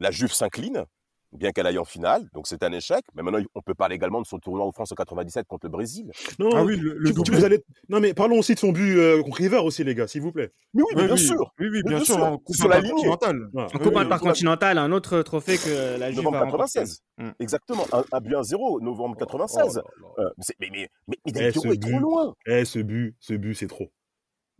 la 0.00 0.10
Juve 0.10 0.32
s'incline, 0.32 0.84
bien 1.34 1.52
qu'elle 1.52 1.66
aille 1.66 1.78
en 1.78 1.84
finale, 1.84 2.28
donc 2.32 2.46
c'est 2.46 2.62
un 2.62 2.72
échec. 2.72 3.04
Mais 3.14 3.22
maintenant, 3.22 3.40
on 3.54 3.60
peut 3.60 3.74
parler 3.74 3.96
également 3.96 4.20
de 4.20 4.26
son 4.26 4.38
tournoi 4.38 4.64
en 4.64 4.72
France 4.72 4.92
en 4.92 4.94
97 4.94 5.46
contre 5.46 5.66
le 5.66 5.70
Brésil. 5.70 6.10
Non, 6.38 6.50
Ah 6.54 6.62
oui, 6.64 6.76
le, 6.76 6.94
le 6.94 7.08
tu- 7.10 7.14
tu- 7.14 7.22
doublé. 7.22 7.38
vous 7.38 7.44
allez... 7.44 7.64
non, 7.88 8.00
mais 8.00 8.14
parlons 8.14 8.38
aussi 8.38 8.54
de 8.54 8.58
son 8.58 8.72
but 8.72 8.96
euh, 8.98 9.22
contre 9.22 9.36
River 9.38 9.58
aussi, 9.58 9.82
les 9.84 9.94
gars, 9.94 10.06
s'il 10.06 10.22
vous 10.22 10.32
plaît. 10.32 10.52
Mais 10.74 10.82
oui, 10.82 10.88
mais 10.94 11.00
Oui, 11.02 11.06
bien 11.06 11.14
oui. 11.16 11.20
sûr. 11.20 11.52
Oui, 11.58 11.66
oui, 11.70 11.82
bien 11.82 11.96
bien 11.96 12.04
sûr, 12.04 12.14
sur 12.14 12.68
la. 12.68 12.78
En 12.78 12.82
Oui, 12.84 13.72
Coupe 13.72 13.94
oui. 13.94 13.98
intercontinentale, 13.98 14.78
un 14.78 14.92
autre 14.92 15.22
trophée 15.22 15.58
que 15.58 15.98
la 15.98 16.10
Juve 16.10 16.18
Novembre 16.22 16.36
a 16.38 16.40
remporté. 16.44 16.78
96. 16.80 17.02
Mm. 17.18 17.30
Exactement. 17.40 17.84
Un, 17.92 18.04
un 18.12 18.20
but 18.20 18.34
1-0, 18.34 18.82
novembre 18.82 19.16
96. 19.16 19.62
Oh 19.62 19.74
là 19.76 19.82
là. 20.18 20.24
Euh, 20.24 20.30
mais, 20.60 20.68
mais, 20.70 20.70
mais, 20.72 20.88
mais 21.08 21.16
Eh, 21.26 21.32
Del 21.32 21.52
Piero 21.52 21.72
est 21.72 21.82
trop 21.82 21.98
loin. 21.98 22.34
Eh, 22.46 22.64
ce 22.64 22.78
but, 22.78 23.16
ce 23.20 23.34
but, 23.34 23.54
c'est 23.54 23.66
trop. 23.66 23.88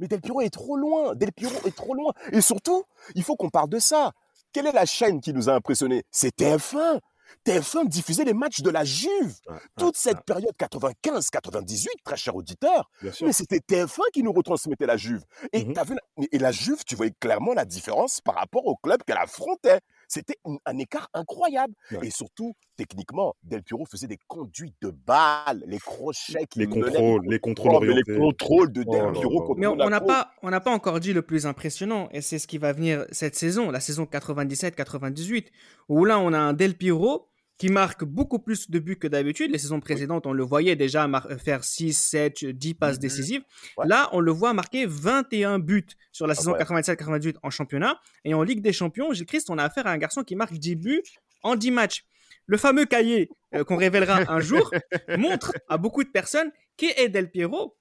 Mais 0.00 0.08
Del 0.08 0.20
Piero 0.20 0.40
est 0.40 0.50
trop 0.50 0.76
loin. 0.76 1.14
Del 1.14 1.32
Piero 1.32 1.54
est 1.66 1.74
trop 1.76 1.94
loin. 1.94 2.12
Et 2.32 2.40
surtout, 2.40 2.82
il 3.14 3.22
faut 3.22 3.36
qu'on 3.36 3.50
parle 3.50 3.68
de 3.68 3.78
ça. 3.78 4.12
Quelle 4.54 4.68
est 4.68 4.72
la 4.72 4.86
chaîne 4.86 5.20
qui 5.20 5.32
nous 5.34 5.48
a 5.50 5.54
impressionnés? 5.54 6.04
C'est 6.12 6.34
TF1. 6.36 7.00
TF1 7.44 7.88
diffusait 7.88 8.22
les 8.24 8.34
matchs 8.34 8.60
de 8.60 8.70
la 8.70 8.84
Juve. 8.84 9.34
Ouais, 9.48 9.56
Toute 9.76 9.88
ouais, 9.88 9.92
cette 9.96 10.16
ouais, 10.18 10.22
période 10.24 10.54
95-98, 10.56 11.88
très 12.04 12.16
cher 12.16 12.36
auditeur, 12.36 12.88
mais 13.22 13.32
c'était 13.32 13.58
TF1 13.58 14.02
qui 14.12 14.22
nous 14.22 14.32
retransmettait 14.32 14.86
la 14.86 14.96
Juve. 14.96 15.24
Et, 15.52 15.64
Mhm. 15.64 15.72
t'as 15.72 15.82
vu 15.84 15.94
la- 15.94 16.26
et 16.30 16.38
la 16.38 16.52
Juve, 16.52 16.84
tu 16.86 16.94
voyais 16.94 17.12
clairement 17.18 17.52
la 17.52 17.64
différence 17.64 18.20
par 18.20 18.36
rapport 18.36 18.64
au 18.66 18.76
club 18.76 19.02
qu'elle 19.04 19.18
affrontait. 19.18 19.80
C'était 20.14 20.36
un, 20.44 20.78
écart 20.78 21.08
incroyable. 21.12 21.74
Ouais. 21.90 22.06
Et 22.06 22.10
surtout, 22.10 22.54
techniquement, 22.76 23.34
Del 23.42 23.64
Piero 23.64 23.84
faisait 23.84 24.06
des 24.06 24.18
conduites 24.28 24.76
de 24.80 24.90
balles, 24.90 25.64
les 25.66 25.80
crochets 25.80 26.46
qui 26.48 26.60
Les 26.60 26.68
contrôles, 26.68 27.26
les 27.26 27.40
contrôles 27.40 27.74
Oh, 27.74 27.80
les 27.82 28.02
de 28.04 28.82
Del 28.84 29.06
Oh 29.06 29.12
Piero 29.12 29.42
contre 29.42 29.58
Mais 29.58 29.66
on 29.66 29.72
on 29.72 29.90
n'a 29.90 30.00
pas, 30.00 30.30
on 30.42 30.50
n'a 30.50 30.60
pas 30.60 30.70
encore 30.70 31.00
dit 31.00 31.12
le 31.12 31.22
plus 31.22 31.46
impressionnant, 31.46 32.08
et 32.12 32.20
c'est 32.20 32.38
ce 32.38 32.46
qui 32.46 32.58
va 32.58 32.72
venir 32.72 33.06
cette 33.10 33.34
saison, 33.34 33.72
la 33.72 33.80
saison 33.80 34.04
97-98, 34.04 35.46
où 35.88 36.04
là 36.04 36.20
on 36.20 36.32
a 36.32 36.38
un 36.38 36.52
Del 36.52 36.76
Piro 36.76 37.28
qui 37.56 37.68
marque 37.68 38.02
beaucoup 38.04 38.38
plus 38.40 38.68
de 38.70 38.78
buts 38.80 38.98
que 38.98 39.06
d'habitude. 39.06 39.50
Les 39.52 39.58
saisons 39.58 39.78
précédentes, 39.80 40.26
on 40.26 40.32
le 40.32 40.42
voyait 40.42 40.74
déjà 40.76 41.06
mar- 41.06 41.28
faire 41.38 41.62
6, 41.62 41.92
7, 41.92 42.44
10 42.44 42.74
passes 42.74 42.96
Mhm. 42.96 43.00
décisives. 43.02 43.42
Ouais. 43.78 43.86
Là, 43.86 44.08
on 44.12 44.20
le 44.20 44.32
voit 44.32 44.52
marquer 44.54 44.86
21 44.86 45.58
buts 45.60 45.86
sur 46.10 46.26
la 46.26 46.34
saison 46.34 46.50
Incroyable. 46.54 46.82
97-98 46.84 47.36
en 47.42 47.50
championnat. 47.50 48.00
Et 48.24 48.34
en 48.34 48.42
Ligue 48.42 48.60
des 48.60 48.72
Champions, 48.72 49.12
Gilles 49.12 49.26
Christ, 49.26 49.50
on 49.50 49.58
a 49.58 49.64
affaire 49.64 49.86
à 49.86 49.90
un 49.92 49.98
garçon 49.98 50.24
qui 50.24 50.34
marque 50.34 50.54
10 50.54 50.74
buts 50.76 51.02
en 51.44 51.54
10 51.54 51.70
matchs. 51.70 52.04
Le 52.46 52.56
fameux 52.58 52.84
cahier 52.86 53.30
euh, 53.54 53.62
qu'on 53.64 53.76
révélera 53.76 54.20
un 54.32 54.40
jour 54.40 54.70
montre 55.16 55.52
à 55.68 55.78
beaucoup 55.78 56.02
de 56.04 56.10
personnes 56.10 56.50
qui 56.76 56.86
est 56.96 57.08
Del 57.08 57.30
Piero 57.30 57.76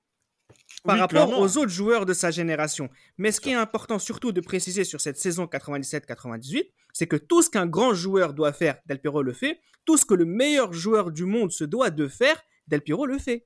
par 0.83 0.95
Oui, 0.95 1.01
rapport 1.01 1.27
clairement. 1.27 1.43
aux 1.43 1.57
autres 1.57 1.71
joueurs 1.71 2.05
de 2.05 2.13
sa 2.13 2.31
génération. 2.31 2.89
Mais 3.17 3.31
ce 3.31 3.39
qui 3.41 3.49
est 3.51 3.55
important 3.55 3.99
surtout 3.99 4.31
de 4.31 4.41
préciser 4.41 4.83
sur 4.83 4.99
cette 5.01 5.17
saison 5.17 5.45
97-98, 5.45 6.69
c'est 6.93 7.07
que 7.07 7.15
tout 7.15 7.41
ce 7.41 7.49
qu'un 7.49 7.65
grand 7.65 7.93
joueur 7.93 8.33
doit 8.33 8.53
faire, 8.53 8.77
Del 8.85 8.99
Piero 8.99 9.21
le 9.23 9.33
fait. 9.33 9.59
Tout 9.85 9.97
ce 9.97 10.05
que 10.05 10.13
le 10.13 10.25
meilleur 10.25 10.73
joueur 10.73 11.11
du 11.11 11.25
monde 11.25 11.51
se 11.51 11.63
doit 11.63 11.89
de 11.89 12.07
faire, 12.07 12.41
Del 12.67 12.81
Piero 12.81 13.05
le 13.05 13.17
fait. 13.17 13.45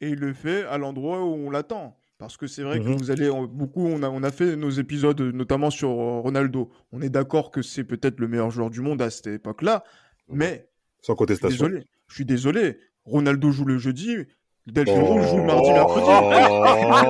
Et 0.00 0.10
il 0.10 0.18
le 0.18 0.32
fait 0.32 0.62
à 0.64 0.78
l'endroit 0.78 1.22
où 1.24 1.34
on 1.34 1.50
l'attend. 1.50 1.96
Parce 2.18 2.36
que 2.36 2.46
c'est 2.48 2.62
vrai 2.62 2.80
que 2.80 2.84
Mhm. 2.84 2.96
vous 2.96 3.10
allez 3.12 3.30
on- 3.30 3.46
beaucoup, 3.46 3.86
on 3.86 4.02
a, 4.02 4.08
on 4.08 4.22
a 4.24 4.30
fait 4.32 4.56
nos 4.56 4.70
épisodes, 4.70 5.20
notamment 5.20 5.70
sur 5.70 5.90
euh, 5.90 6.20
Ronaldo. 6.20 6.70
On 6.90 7.00
est 7.00 7.10
d'accord 7.10 7.50
que 7.52 7.62
c'est 7.62 7.84
peut-être 7.84 8.18
le 8.18 8.26
meilleur 8.26 8.50
joueur 8.50 8.70
du 8.70 8.80
monde 8.80 9.00
à 9.02 9.10
cette 9.10 9.28
époque-là, 9.28 9.84
mais 10.28 10.68
Sans 11.00 11.12
je 11.12 11.12
suis 11.12 11.14
contestation. 11.16 11.66
désolé, 11.66 11.84
je 12.08 12.14
suis 12.14 12.24
désolé. 12.24 12.78
Ronaldo 13.04 13.50
joue 13.52 13.64
le 13.64 13.78
jeudi, 13.78 14.16
Del 14.70 14.84
Oh. 14.88 14.92
Piero 14.92 15.22
joue 15.22 15.36
le 15.38 15.42
mardi, 15.44 15.70
mercredi. 15.70 16.06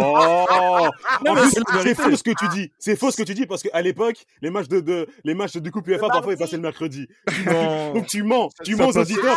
Oh 0.01 0.87
Non, 1.25 1.35
mais 1.35 1.41
c'est 1.83 1.95
faux 1.95 2.15
ce 2.17 2.23
que 2.23 2.31
tu 2.39 2.49
dis. 2.49 2.71
C'est 2.79 2.97
faux 2.97 3.11
ce 3.11 3.17
que 3.17 3.23
tu 3.25 3.35
dis 3.35 3.47
parce 3.47 3.63
qu'à 3.63 3.83
l'époque, 3.83 4.25
les 4.43 4.51
matchs 4.51 4.69
de, 4.69 4.81
de- 4.81 5.07
les 5.25 5.35
matchs 5.35 5.57
du 5.57 5.71
Coupe 5.71 5.89
UEFA 5.89 6.09
parfois 6.09 6.33
ils 6.35 6.39
passaient 6.39 6.57
le 6.57 6.63
mercredi. 6.63 7.09
Non. 7.47 7.93
Donc 7.95 8.07
tu 8.07 8.23
mens, 8.23 8.49
tu 8.65 8.77
Ça 8.77 8.83
mens 8.85 8.91
aux 8.91 8.99
auditeurs. 8.99 9.37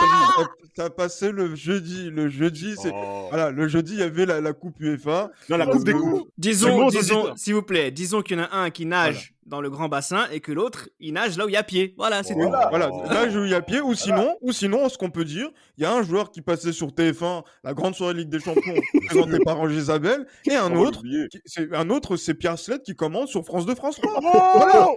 ça, 0.75 0.89
passait 0.89 1.31
le 1.31 1.55
jeudi. 1.55 2.09
Le 2.11 2.29
jeudi, 2.29 2.75
c'est 2.81 2.91
Oh. 2.93 3.27
voilà, 3.29 3.51
le 3.51 3.67
jeudi, 3.67 3.93
il 3.93 3.99
y 3.99 4.03
avait 4.03 4.25
la, 4.25 4.41
la 4.41 4.53
coupe 4.53 4.79
UEFA. 4.79 5.31
Non, 5.49 5.57
la 5.57 5.65
Coupe 5.65 5.83
des 5.83 5.93
Coupes. 5.93 6.29
Disons, 6.37 6.87
disons 6.89 7.33
s'il 7.35 7.55
vous 7.55 7.61
plaît, 7.63 7.89
disons 7.91 8.21
qu'il 8.21 8.37
y 8.37 8.41
en 8.41 8.43
a 8.43 8.49
un 8.55 8.69
qui 8.69 8.85
nage 8.85 9.33
dans 9.45 9.59
le 9.61 9.69
grand 9.69 9.89
bassin 9.89 10.27
et 10.31 10.39
que 10.39 10.51
l'autre, 10.51 10.89
il 10.99 11.13
nage 11.13 11.37
là 11.37 11.45
où 11.45 11.49
il 11.49 11.53
y 11.53 11.57
a 11.57 11.63
pied. 11.63 11.93
Voilà, 11.97 12.23
c'est 12.23 12.33
tout. 12.33 12.39
Voilà. 12.41 12.67
voilà, 12.69 12.89
là 13.13 13.29
je 13.29 13.39
y 13.47 13.53
a 13.53 13.61
pied 13.61 13.81
ou 13.81 13.93
sinon 13.95 14.35
ou 14.41 14.51
sinon 14.51 14.87
ce 14.89 14.97
qu'on 14.97 15.09
peut 15.09 15.25
dire, 15.25 15.49
il 15.77 15.83
y 15.83 15.85
a 15.85 15.93
un 15.93 16.03
joueur 16.03 16.31
qui 16.31 16.41
passait 16.41 16.71
sur 16.73 16.89
TF1 16.89 17.43
la 17.63 17.73
grande 17.73 17.95
soirée 17.95 18.13
Ligue 18.13 18.29
des 18.29 18.39
Champions 18.39 18.75
présenté 19.07 19.39
par 19.43 19.57
Roger 19.57 19.77
Isabelle 19.77 20.25
et 20.45 20.55
un 20.55 20.75
autre 20.75 21.01
c'est 21.45 21.73
un 21.75 21.89
autre 21.89 22.15
c'est 22.17 22.33
Pierre 22.35 22.59
Sled 22.59 22.83
qui 22.83 22.95
commande 22.95 23.27
sur 23.27 23.43
France 23.43 23.65
2 23.65 23.75
France 23.75 23.99
3. 24.01 24.19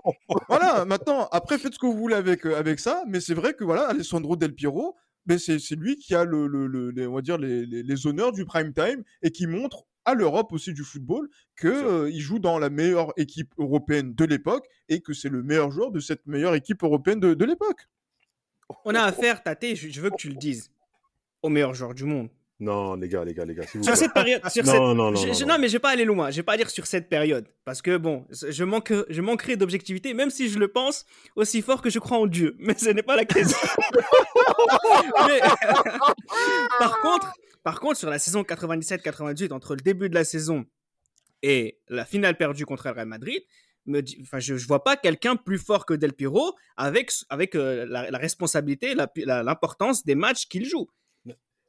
Oh 0.04 0.12
voilà, 0.48 0.84
maintenant 0.84 1.28
après 1.32 1.58
faites 1.58 1.74
ce 1.74 1.78
que 1.78 1.86
vous 1.86 1.96
voulez 1.96 2.14
avec 2.14 2.46
euh, 2.46 2.56
avec 2.58 2.80
ça, 2.80 3.02
mais 3.08 3.20
c'est 3.20 3.34
vrai 3.34 3.54
que 3.54 3.64
voilà, 3.64 3.88
Alessandro 3.88 4.36
Del 4.36 4.54
Piero 4.54 4.94
mais 5.26 5.38
c'est 5.38 5.58
c'est 5.58 5.74
lui 5.76 5.96
qui 5.96 6.14
a 6.14 6.24
le, 6.24 6.46
le- 6.46 6.66
le- 6.66 6.90
les, 6.90 7.06
on 7.06 7.14
va 7.14 7.22
dire 7.22 7.38
les, 7.38 7.64
les- 7.64 7.82
les 7.82 8.06
honneurs 8.06 8.32
du 8.32 8.44
prime 8.44 8.74
time 8.74 9.02
et 9.22 9.30
qui 9.30 9.46
montre 9.46 9.84
à 10.04 10.14
l'Europe 10.14 10.52
aussi 10.52 10.72
du 10.72 10.82
football 10.84 11.28
que 11.56 11.68
euh, 11.68 12.10
il 12.10 12.20
joue 12.20 12.38
dans 12.38 12.58
la 12.58 12.70
meilleure 12.70 13.12
équipe 13.16 13.52
européenne 13.58 14.14
de 14.14 14.24
l'époque 14.24 14.66
et 14.88 15.00
que 15.00 15.12
c'est 15.12 15.28
le 15.28 15.42
meilleur 15.42 15.70
joueur 15.70 15.90
de 15.90 16.00
cette 16.00 16.26
meilleure 16.26 16.54
équipe 16.54 16.82
européenne 16.82 17.20
de, 17.20 17.34
de 17.34 17.44
l'époque. 17.44 17.88
On 18.84 18.94
a 18.94 19.02
affaire, 19.02 19.42
Tate, 19.42 19.74
je, 19.74 19.88
je 19.88 20.00
veux 20.00 20.10
que 20.10 20.16
tu 20.16 20.28
le 20.28 20.34
dises, 20.36 20.70
au 21.42 21.48
meilleur 21.48 21.74
joueur 21.74 21.94
du 21.94 22.04
monde. 22.04 22.28
Non, 22.60 22.94
les 22.94 23.08
gars, 23.08 23.24
les 23.24 23.34
gars, 23.34 23.44
les 23.44 23.54
gars. 23.54 23.64
vous 23.74 23.82
Sur 23.82 23.92
plaît. 23.92 23.96
cette 23.96 24.12
période, 24.14 24.40
sur 24.48 24.64
Non, 24.64 24.70
cette- 24.72 24.80
non, 24.80 24.94
non, 24.94 25.14
je- 25.16 25.26
non, 25.26 25.32
je- 25.34 25.44
non. 25.44 25.48
non, 25.54 25.58
mais 25.58 25.66
je 25.68 25.72
vais 25.74 25.78
pas 25.80 25.90
aller 25.90 26.04
loin. 26.04 26.30
Je 26.30 26.36
vais 26.36 26.42
pas 26.44 26.56
dire 26.56 26.70
sur 26.70 26.86
cette 26.86 27.08
période, 27.08 27.46
parce 27.64 27.82
que 27.82 27.96
bon, 27.96 28.24
je 28.30 28.64
manque, 28.64 28.92
je 29.08 29.20
manquerai 29.20 29.56
d'objectivité, 29.56 30.14
même 30.14 30.30
si 30.30 30.48
je 30.48 30.58
le 30.58 30.68
pense 30.68 31.04
aussi 31.34 31.62
fort 31.62 31.82
que 31.82 31.90
je 31.90 31.98
crois 31.98 32.16
en 32.18 32.26
Dieu. 32.26 32.54
Mais 32.60 32.74
ce 32.78 32.90
n'est 32.90 33.02
pas 33.02 33.16
la 33.16 33.24
question. 33.24 33.58
Mais- 35.26 35.40
par 36.78 37.00
contre, 37.00 37.32
par 37.64 37.80
contre, 37.80 37.98
sur 37.98 38.08
la 38.10 38.20
saison 38.20 38.42
97-98, 38.42 39.52
entre 39.52 39.74
le 39.74 39.80
début 39.80 40.08
de 40.08 40.14
la 40.14 40.22
saison 40.24 40.64
et 41.42 41.78
la 41.88 42.04
finale 42.04 42.36
perdue 42.36 42.64
contre 42.64 42.86
le 42.86 42.92
Real 42.94 43.08
Madrid, 43.08 43.42
me 43.86 44.00
dit- 44.00 44.18
enfin, 44.22 44.38
je, 44.38 44.56
je 44.56 44.66
vois 44.66 44.82
pas 44.84 44.96
quelqu'un 44.96 45.36
plus 45.36 45.58
fort 45.58 45.84
que 45.84 45.92
Del 45.94 46.12
Piero 46.14 46.54
avec, 46.76 47.10
avec 47.28 47.54
euh, 47.54 47.84
la, 47.86 48.10
la 48.10 48.18
responsabilité, 48.18 48.94
l'importance 49.26 50.04
des 50.04 50.14
matchs 50.14 50.46
qu'il 50.46 50.64
joue. 50.64 50.88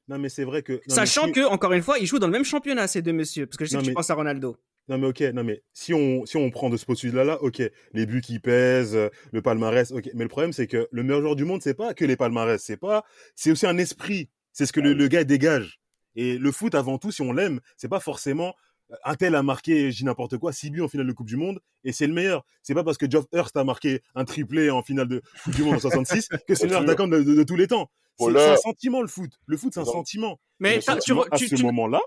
Non, 0.08 0.20
mais 0.20 0.30
c'est 0.30 0.44
vrai 0.44 0.62
que. 0.62 0.74
non, 0.74 0.80
Sachant 0.96 1.26
si- 1.26 1.32
que, 1.32 1.46
encore 1.48 1.74
une 1.74 1.82
fois, 1.82 1.98
ils 1.98 2.06
jouent 2.06 2.20
dans 2.20 2.28
le 2.28 2.32
même 2.34 2.46
championnat, 2.46 2.88
ces 2.88 3.02
deux 3.02 3.12
messieurs. 3.12 3.48
Parce 3.48 3.58
que 3.58 3.66
je 3.66 3.72
sais 3.72 3.76
Non, 3.78 3.82
que 3.82 3.88
tu 3.88 3.94
penses 3.94 4.12
à 4.12 4.14
Ronaldo. 4.14 4.56
Non, 4.88 5.00
mais 5.00 5.08
ok, 5.08 5.22
non, 5.34 5.44
mais 5.44 5.64
si 5.74 5.96
on, 5.96 6.28
si 6.28 6.38
on 6.38 6.52
prend 6.52 6.70
de 6.70 6.78
ce 6.78 6.86
postulat-là, 6.86 7.42
ok, 7.42 7.64
les 7.94 8.06
buts 8.06 8.22
qui 8.22 8.38
pèsent, 8.38 8.96
euh, 8.96 9.10
le 9.32 9.42
palmarès, 9.42 9.92
ok. 9.92 10.12
Mais 10.14 10.24
le 10.24 10.30
problème, 10.30 10.54
c'est 10.54 10.68
que 10.68 10.88
le 10.92 11.02
meilleur 11.04 11.22
joueur 11.22 11.36
du 11.36 11.44
monde, 11.44 11.64
c'est 11.64 11.74
pas 11.74 11.96
que 11.96 12.06
les 12.06 12.16
palmarès, 12.16 12.62
c'est 12.64 12.78
pas, 12.78 13.04
c'est 13.36 13.50
aussi 13.50 13.66
un 13.66 13.80
esprit. 13.80 14.30
C'est 14.54 14.68
ce 14.68 14.72
que 14.74 14.80
le, 14.80 14.94
le 14.94 15.08
gars 15.08 15.24
dégage. 15.24 15.80
Et 16.16 16.38
le 16.38 16.52
foot, 16.52 16.76
avant 16.76 16.98
tout, 16.98 17.12
si 17.12 17.22
on 17.22 17.32
l'aime, 17.34 17.60
c'est 17.78 17.88
pas 17.90 18.00
forcément 18.00 18.54
euh, 18.92 18.96
un 19.04 19.16
tel 19.16 19.34
a 19.36 19.42
marqué, 19.44 19.92
je 19.92 19.98
dis 19.98 20.06
n'importe 20.06 20.38
quoi, 20.38 20.54
6 20.54 20.70
buts 20.70 20.82
en 20.82 20.88
finale 20.88 21.08
de 21.08 21.12
Coupe 21.14 21.28
du 21.28 21.38
Monde, 21.38 21.60
et 21.84 21.92
c'est 21.92 22.06
le 22.08 22.14
meilleur. 22.14 22.46
C'est 22.62 22.74
pas 22.76 22.84
parce 22.84 22.98
que 22.98 23.10
Geoff 23.10 23.26
Hurst 23.34 23.58
a 23.58 23.64
marqué 23.64 24.02
un 24.14 24.26
triplé 24.26 24.70
en 24.70 24.84
finale 24.84 25.08
de 25.08 25.22
Coupe 25.44 25.56
du 25.56 25.64
Monde 25.64 25.76
en 25.76 25.80
66 25.80 26.28
que 26.48 26.54
c'est 26.56 26.64
le 26.64 26.70
meilleur 26.70 26.84
attaquant 26.84 27.08
de, 27.08 27.22
de- 27.24 27.36
de 27.36 27.44
tous 27.44 27.56
les 27.56 27.68
temps. 27.68 27.90
C'est 28.18 28.26
Voilà. 28.26 28.40
c'est 28.46 28.52
un 28.54 28.58
sentiment, 28.58 29.02
le 29.02 29.08
foot. 29.08 29.32
Le 29.48 29.58
foot, 29.58 29.74
c'est 29.74 29.80
un 29.80 29.86
sentiment. 29.86 30.40
Mais 30.60 30.76
Le 30.78 30.82
tu, 30.82 30.90
à 30.92 31.38
tu- 31.38 31.48
ce 31.50 31.56
tu- 31.56 31.64
moment-là, 31.64 32.00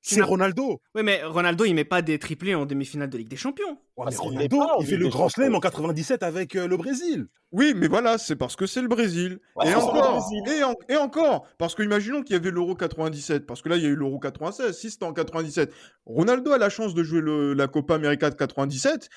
c'est 0.00 0.22
Ronaldo. 0.22 0.80
Ouais, 0.94 1.02
mais 1.02 1.24
Ronaldo, 1.24 1.64
il 1.64 1.74
met 1.74 1.84
pas 1.84 2.00
des 2.02 2.18
triplés 2.18 2.54
en 2.54 2.64
demi-finale 2.66 3.10
de 3.10 3.18
Ligue 3.18 3.28
des 3.28 3.36
Champions. 3.36 3.78
Ouais, 3.96 4.06
mais 4.06 4.10
qu'il 4.12 4.20
Ronaldo, 4.20 4.62
il 4.80 4.86
fait 4.86 4.96
le 4.96 5.08
grand 5.08 5.28
Champions. 5.28 5.54
en 5.54 5.60
97 5.60 6.22
avec 6.22 6.54
euh, 6.54 6.68
le 6.68 6.76
Brésil. 6.76 7.26
Oui, 7.52 7.72
mais 7.76 7.88
voilà, 7.88 8.18
c'est 8.18 8.36
parce 8.36 8.54
que 8.56 8.66
c'est 8.66 8.82
le 8.82 8.88
Brésil. 8.88 9.38
Ouais, 9.56 9.66
et, 9.66 9.70
le 9.70 9.76
encore, 9.78 10.20
Brésil. 10.20 10.42
et, 10.60 10.62
en- 10.64 10.74
et 10.88 10.96
encore, 10.96 11.46
parce 11.58 11.74
que 11.74 11.82
imaginons 11.82 12.22
qu'il 12.22 12.34
y 12.34 12.38
avait 12.38 12.50
l'Euro 12.50 12.74
97, 12.76 13.46
parce 13.46 13.62
que 13.62 13.68
là, 13.68 13.76
il 13.76 13.82
y 13.82 13.86
a 13.86 13.88
eu 13.88 13.96
l'Euro 13.96 14.18
96, 14.18 14.76
si 14.76 14.90
c'était 14.90 15.04
en 15.06 15.12
97. 15.12 15.72
Ronaldo 16.04 16.52
a 16.52 16.58
la 16.58 16.68
chance 16.70 16.94
de 16.94 17.02
jouer 17.02 17.20
le- 17.20 17.54
la 17.54 17.66
Copa 17.66 17.94
América 17.96 18.30
de 18.30 18.36
97, 18.36 19.08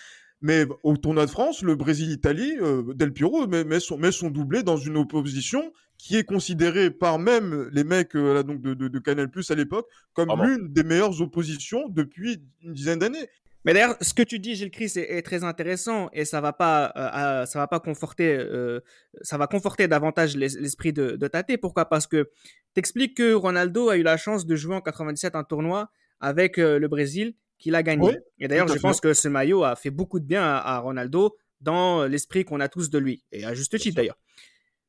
mais 0.42 0.65
au 0.84 0.96
tournoi 0.98 1.26
de 1.26 1.32
France, 1.32 1.62
le 1.63 1.76
Brésil-Italie, 1.76 2.54
euh, 2.62 2.82
Del 2.96 3.12
Piero 3.13 3.46
met, 3.48 3.63
met 3.65 3.80
son, 3.80 3.98
met 3.98 4.12
son 4.12 4.30
doublé 4.30 4.63
dans 4.63 4.78
une 4.78 4.96
opposition 4.98 5.72
qui 6.00 6.16
est 6.18 6.24
considérée 6.24 6.90
par 6.90 7.20
même 7.20 7.70
les 7.74 7.84
mecs 7.84 8.16
euh, 8.16 8.34
là, 8.34 8.42
donc 8.44 8.62
de, 8.62 8.74
de, 8.74 8.88
de 8.88 9.00
Canal 9.00 9.30
Plus 9.30 9.52
à 9.52 9.56
l'époque 9.56 9.88
comme 10.14 10.30
l'une 10.44 10.74
des 10.74 10.84
meilleures 10.84 11.22
oppositions 11.22 11.88
depuis 11.90 12.42
une 12.64 12.74
dizaine 12.74 12.98
d'années. 13.00 13.30
Mais 13.66 13.74
d'ailleurs, 13.74 13.98
ce 14.00 14.14
que 14.14 14.24
tu 14.24 14.40
dis, 14.40 14.56
Gilles 14.56 14.72
Christ, 14.72 14.96
est, 14.96 15.18
est 15.18 15.22
très 15.22 15.44
intéressant 15.44 16.10
et 16.14 16.24
ça 16.24 16.40
va 16.40 16.54
pas, 16.54 16.94
euh, 16.96 17.46
ça 17.46 17.60
va 17.60 17.68
pas 17.68 17.82
conforter, 17.82 18.34
euh, 18.38 18.80
ça 19.22 19.38
va 19.38 19.48
conforter 19.48 19.90
davantage 19.90 20.38
l'es- 20.38 20.58
l'esprit 20.58 20.94
de, 20.94 21.18
de 21.18 21.28
Tate. 21.28 21.58
Pourquoi? 21.58 21.84
Parce 21.90 22.08
que 22.08 22.30
t'expliques 22.74 23.18
que 23.18 23.34
Ronaldo 23.34 23.90
a 23.90 23.98
eu 23.98 24.02
la 24.02 24.16
chance 24.16 24.46
de 24.46 24.56
jouer 24.56 24.76
en 24.76 24.82
97 24.82 25.36
un 25.36 25.44
tournoi 25.44 25.92
avec 26.22 26.58
euh, 26.58 26.80
le 26.80 26.88
Brésil 26.88 27.34
qu'il 27.58 27.76
a 27.76 27.84
gagné. 27.84 28.08
Oui, 28.12 28.16
et 28.40 28.48
d'ailleurs, 28.48 28.70
je 28.70 28.76
fait. 28.76 28.80
pense 28.80 29.02
que 29.02 29.14
ce 29.14 29.28
maillot 29.28 29.66
a 29.66 29.76
fait 29.76 29.90
beaucoup 29.92 30.22
de 30.22 30.26
bien 30.26 30.42
à, 30.44 30.60
à 30.60 30.80
Ronaldo 30.80 31.36
dans 31.60 32.06
l'esprit 32.06 32.46
qu'on 32.46 32.62
a 32.62 32.70
tous 32.70 32.90
de 32.90 32.98
lui 32.98 33.26
et 33.34 33.44
à 33.44 33.54
juste 33.54 33.78
titre 33.78 33.98
d'ailleurs. 33.98 34.18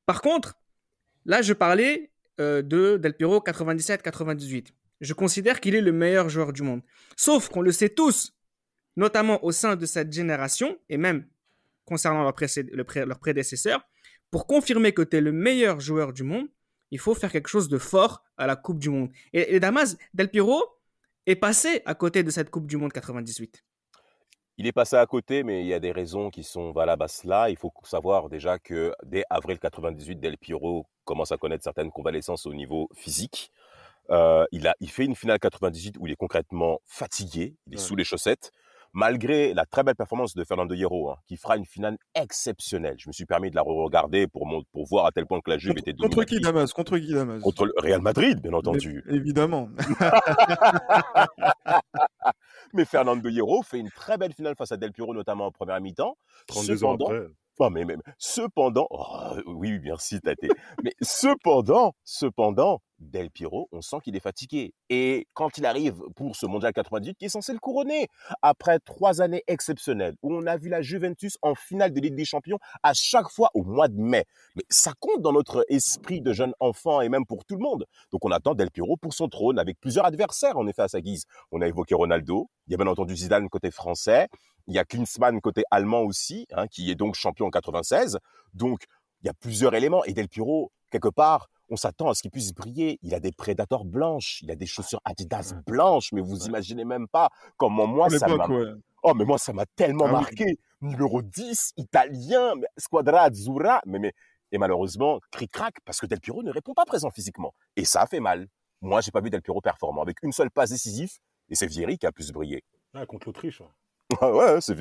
Par 0.07 0.23
contre, 0.23 0.55
là, 1.27 1.43
je 1.43 1.53
parlais 1.53 2.11
euh, 2.41 2.63
de 2.63 2.97
Del 2.97 3.15
Piero 3.15 3.39
97-98. 3.41 4.69
Je 5.01 5.15
considère 5.15 5.61
qu'il 5.61 5.75
est 5.75 5.81
le 5.81 5.93
meilleur 5.93 6.29
joueur 6.29 6.53
du 6.53 6.63
monde. 6.63 6.83
Sauf 7.17 7.49
qu'on 7.49 7.63
le 7.63 7.73
sait 7.73 7.89
tous, 7.89 8.35
notamment 8.97 9.43
au 9.45 9.53
sein 9.53 9.77
de 9.77 9.87
cette 9.87 10.13
génération, 10.13 10.77
et 10.89 10.97
même 10.99 11.27
concernant 11.85 12.23
leur, 12.23 12.33
précé- 12.35 12.69
le 12.71 12.85
pré- 12.85 13.07
leur 13.07 13.19
prédécesseur, 13.19 13.83
pour 14.31 14.47
confirmer 14.47 14.93
que 14.93 15.03
tu 15.03 15.17
es 15.17 15.21
le 15.21 15.33
meilleur 15.33 15.81
joueur 15.81 16.13
du 16.13 16.23
monde, 16.23 16.47
il 16.91 16.99
faut 16.99 17.15
faire 17.15 17.33
quelque 17.33 17.49
chose 17.49 17.69
de 17.69 17.79
fort 17.79 18.25
à 18.37 18.47
la 18.47 18.57
Coupe 18.57 18.79
du 18.79 18.91
Monde. 18.91 19.11
Et, 19.33 19.59
Damas, 19.61 19.97
Del 20.13 20.29
Piero 20.29 20.63
est 21.27 21.37
passé 21.37 21.83
à 21.87 21.95
côté 21.95 22.23
de 22.23 22.31
cette 22.31 22.51
Coupe 22.51 22.67
du 22.67 22.77
Monde 22.77 22.93
98. 22.93 23.65
Il 24.61 24.67
est 24.67 24.73
passé 24.73 24.97
à 24.97 25.07
côté, 25.07 25.43
mais 25.43 25.63
il 25.63 25.67
y 25.69 25.73
a 25.73 25.81
des 25.81 25.91
raisons 25.91 26.29
qui 26.29 26.43
sont 26.45 26.71
valables 26.73 27.03
à 27.03 27.09
cela. 27.09 27.49
Il 27.49 27.57
faut 27.57 27.73
savoir 27.83 28.29
déjà 28.29 28.59
que 28.59 28.93
dès 29.07 29.25
avril 29.31 29.59
98, 29.59 30.17
Del 30.21 30.37
Piero 30.37 30.85
commence 31.07 31.33
à 31.33 31.39
connaître 31.39 31.65
certaines 31.65 31.91
convalescences 31.91 32.45
au 32.45 32.53
niveau 32.53 32.87
physique. 32.95 33.51
Euh, 34.11 34.45
il, 34.53 34.69
a, 34.69 34.75
il 34.81 34.91
fait 34.91 35.07
une 35.07 35.15
finale 35.17 35.39
98 35.39 35.97
où 35.99 36.07
il 36.07 36.13
est 36.13 36.17
concrètement 36.17 36.81
fatigué, 36.85 37.55
il 37.69 37.73
est 37.73 37.77
Ouais. 37.79 37.83
sous 37.83 37.97
les 37.97 38.05
chaussettes, 38.05 38.53
malgré 38.93 39.55
la 39.55 39.65
très 39.65 39.83
belle 39.83 39.95
performance 39.95 40.35
de 40.35 40.45
Fernando 40.45 40.75
Hierro, 40.75 41.11
hein, 41.11 41.17
qui 41.27 41.39
fera 41.39 41.57
une 41.57 41.65
finale 41.65 41.97
exceptionnelle. 42.15 42.97
Je 42.99 43.09
me 43.09 43.13
suis 43.15 43.25
permis 43.25 43.49
de 43.51 43.55
la 43.57 43.63
re-regarder 43.63 44.27
pour, 44.27 44.47
mon- 44.47 44.65
pour 44.73 44.85
voir 44.87 45.07
à 45.07 45.13
tel 45.13 45.25
point 45.27 45.41
que 45.41 45.49
la 45.49 45.57
Juve 45.59 45.75
Contre, 45.75 45.89
était 45.89 45.97
contre 45.97 46.25
qui. 46.25 46.39
Damas? 46.41 46.73
Contre 46.75 46.99
qui 46.99 47.15
Damas? 47.15 47.41
Contre 47.41 47.65
le 47.65 47.73
Real 47.79 48.03
Madrid, 48.03 48.43
bien 48.43 48.53
entendu. 48.53 49.03
Mais- 49.07 49.15
Évidemment. 49.17 49.69
Mais 52.81 52.87
Fernando 52.87 53.29
Hierro 53.29 53.63
fait 53.63 53.79
une 53.79 53.91
très 53.91 54.17
belle 54.17 54.33
finale 54.33 54.55
face 54.57 54.73
à 54.73 54.79
Del 54.79 54.91
Piero, 54.91 55.13
notamment 55.13 55.45
en 55.45 55.53
première 55.53 55.79
mi-temps. 55.83 56.17
32 56.47 56.83
ans 56.85 56.95
après. 56.95 57.27
Non, 57.61 57.69
mais, 57.69 57.85
mais 57.85 57.97
cependant, 58.17 58.87
oh, 58.89 59.35
oui, 59.47 59.73
oui, 59.73 59.81
merci, 59.83 60.19
Tate. 60.23 60.39
mais 60.83 60.95
cependant, 61.03 61.95
cependant, 62.05 62.81
Del 63.01 63.31
Piero, 63.31 63.69
on 63.73 63.81
sent 63.81 63.97
qu'il 64.05 64.15
est 64.15 64.21
fatigué. 64.21 64.75
Et 64.91 65.27
quand 65.33 65.57
il 65.57 65.65
arrive 65.65 66.03
pour 66.17 66.37
ce 66.37 66.47
mondial 66.47 66.73
98, 66.73 67.17
qui 67.17 67.25
est 67.25 67.31
censé 67.31 67.53
le 67.53 67.59
couronner, 67.59 68.09
après 68.43 68.79
trois 68.79 69.23
années 69.23 69.43
exceptionnelles, 69.47 70.17
où 70.23 70.35
on 70.35 70.47
a 70.47 70.57
vu 70.57 70.69
la 70.69 70.83
Juventus 70.83 71.39
en 71.41 71.55
finale 71.55 71.93
de 71.93 72.01
Ligue 72.01 72.15
des 72.15 72.27
Champions 72.27 72.59
à 72.83 72.93
chaque 72.95 73.29
fois 73.31 73.51
au 73.55 73.63
mois 73.63 73.89
de 73.89 73.99
mai. 73.99 74.25
Mais 74.55 74.65
ça 74.69 74.93
compte 75.01 75.23
dans 75.23 75.33
notre 75.33 75.65
esprit 75.69 76.21
de 76.21 76.33
jeune 76.33 76.53
enfant 76.61 77.01
et 77.01 77.09
même 77.09 77.25
pour 77.25 77.45
tout 77.47 77.57
le 77.57 77.63
monde. 77.63 77.87
Donc 78.13 78.25
on 78.25 78.31
attend 78.31 78.55
Del 78.55 78.71
Piero 78.71 78.97
pour 78.99 79.15
son 79.15 79.29
trône 79.29 79.59
avec 79.59 79.81
plusieurs 79.81 80.05
adversaires, 80.05 80.59
en 80.59 80.67
effet, 80.67 80.83
à 80.83 80.89
sa 80.89 81.01
guise. 81.01 81.25
On 81.53 81.63
a 81.63 81.69
évoqué 81.69 81.95
Ronaldo, 81.95 82.51
il 82.67 82.73
y 82.73 82.75
a 82.75 82.77
bien 82.77 82.87
entendu 82.87 83.17
Zidane 83.17 83.49
côté 83.49 83.71
français, 83.71 84.29
il 84.67 84.75
y 84.75 84.79
a 84.79 84.85
Klinsmann 84.85 85.41
côté 85.41 85.63
allemand 85.71 86.03
aussi, 86.03 86.47
hein, 86.53 86.67
qui 86.69 86.91
est 86.91 86.95
donc 86.95 87.15
champion 87.15 87.47
en 87.47 87.51
96. 87.51 88.19
Donc, 88.55 88.85
il 89.23 89.27
y 89.27 89.31
a 89.31 89.35
plusieurs 89.35 89.75
éléments. 89.75 90.05
Et 90.05 90.13
Del 90.13 90.29
Piero, 90.29 90.73
quelque 90.91 91.09
part, 91.09 91.49
on 91.69 91.77
s'attend 91.77 92.09
à 92.09 92.15
ce 92.15 92.23
qu'il 92.23 92.31
puisse 92.31 92.53
briller. 92.53 92.99
Il 93.03 93.15
a 93.15 93.21
des 93.21 93.33
prédateurs 93.33 93.85
blanches, 93.85 94.41
il 94.43 94.51
a 94.51 94.57
des 94.57 94.67
chaussures 94.67 95.01
Adidas 95.05 95.55
blanches, 95.67 96.13
mais 96.13 96.21
vous 96.21 96.47
imaginez 96.47 96.85
même 96.85 97.07
pas 97.09 97.31
comment 97.57 97.87
moi, 97.87 98.11
ça 98.11 98.27
m'a... 98.29 98.47
ouais. 98.47 98.73
Oh, 99.03 99.15
mais 99.15 99.25
moi, 99.25 99.39
ça 99.39 99.53
m'a 99.53 99.65
tellement 99.67 100.05
Ah 100.07 100.09
oui. 100.09 100.21
marqué. 100.21 100.59
Numéro 100.83 101.23
10, 101.23 101.73
italien, 101.77 102.55
Squadra 102.77 103.23
Azzurra. 103.23 103.81
Mais, 103.87 103.99
mais, 103.99 104.13
et 104.53 104.59
malheureusement, 104.59 105.21
cric-crac, 105.31 105.77
parce 105.85 106.01
que 106.01 106.07
Del 106.07 106.21
Piero 106.21 106.43
ne 106.43 106.51
répond 106.51 106.75
pas 106.75 106.85
présent 106.85 107.11
physiquement. 107.11 107.55
Et 107.77 107.85
ça 107.85 108.03
a 108.03 108.07
fait 108.07 108.21
mal. 108.21 108.47
Moi, 108.83 109.01
j'ai 109.01 109.11
pas 109.11 109.21
vu 109.21 109.31
Del 109.31 109.43
Piero 109.43 109.61
performant 109.61 110.03
avec 110.03 110.23
une 110.23 110.33
seule 110.33 110.51
passe 110.51 110.71
décisive. 110.71 111.13
Et 111.49 111.55
c'est 111.55 111.67
Vieri 111.67 111.99
qui 111.99 112.07
a 112.07 112.13
plus 112.13 112.31
brillé. 112.33 112.63
Ah, 112.95 113.07
contre 113.07 113.29
l'Autriche. 113.29 113.63
Ouais, 114.23 114.61
c'est. 114.61 114.77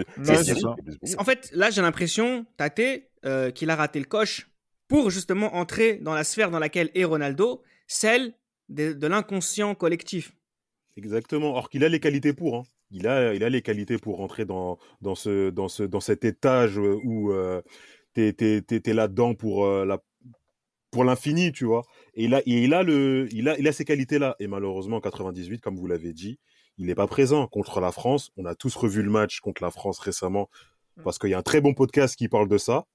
En 1.17 1.23
fait, 1.23 1.49
là, 1.53 1.69
j'ai 1.69 1.81
l'impression, 1.81 2.45
Tate, 2.57 2.81
euh, 3.25 3.51
qu'il 3.51 3.69
a 3.69 3.75
raté 3.75 3.99
le 3.99 4.05
coche 4.05 4.49
pour 4.87 5.09
justement 5.09 5.55
entrer 5.55 5.95
dans 5.97 6.15
la 6.15 6.23
sphère 6.23 6.51
dans 6.51 6.59
laquelle 6.59 6.89
est 6.95 7.03
Ronaldo, 7.03 7.61
celle 7.87 8.33
de, 8.69 8.93
de 8.93 9.07
l'inconscient 9.07 9.75
collectif. 9.75 10.33
Exactement. 10.97 11.55
Or 11.55 11.69
qu'il 11.69 11.83
a 11.83 11.89
les 11.89 11.99
qualités 11.99 12.33
pour. 12.33 12.55
hein. 12.57 12.63
Il, 12.91 13.07
a, 13.07 13.35
il 13.35 13.43
a 13.43 13.49
les 13.49 13.61
qualités 13.61 13.99
pour 13.99 14.17
rentrer 14.17 14.45
dans, 14.45 14.79
dans, 15.01 15.13
ce, 15.13 15.51
dans, 15.51 15.67
ce, 15.67 15.83
dans 15.83 15.99
cet 15.99 16.25
étage 16.25 16.77
où 16.79 17.31
euh, 17.31 17.61
t'es 18.13 18.33
t'es 18.33 18.93
là-dedans 18.93 19.35
pour 19.35 19.65
euh, 19.65 19.85
la 19.85 19.99
pour 20.91 21.03
l'infini, 21.03 21.51
tu 21.51 21.65
vois. 21.65 21.83
Et 22.15 22.23
il 22.23 22.33
a, 22.33 22.39
et 22.39 22.63
il 22.63 22.73
a, 22.73 22.81
le, 22.81 23.27
il 23.31 23.47
a, 23.47 23.59
il 23.59 23.67
a 23.67 23.71
ces 23.71 23.85
qualités-là. 23.85 24.35
Et 24.39 24.47
malheureusement, 24.47 24.97
en 24.97 25.01
98, 25.01 25.61
comme 25.61 25.75
vous 25.77 25.85
l'avez 25.85 26.13
dit, 26.13 26.39
il 26.79 26.85
n'est 26.87 26.95
pas 26.95 27.05
présent 27.05 27.45
contre 27.45 27.79
la 27.79 27.91
France. 27.91 28.31
On 28.37 28.45
a 28.45 28.55
tous 28.55 28.75
revu 28.75 29.03
le 29.03 29.11
match 29.11 29.39
contre 29.41 29.61
la 29.61 29.69
France 29.69 29.99
récemment 29.99 30.49
parce 31.03 31.19
qu'il 31.19 31.29
y 31.29 31.33
a 31.35 31.37
un 31.37 31.43
très 31.43 31.61
bon 31.61 31.73
podcast 31.75 32.15
qui 32.15 32.27
parle 32.27 32.47
de 32.49 32.57
ça. 32.57 32.85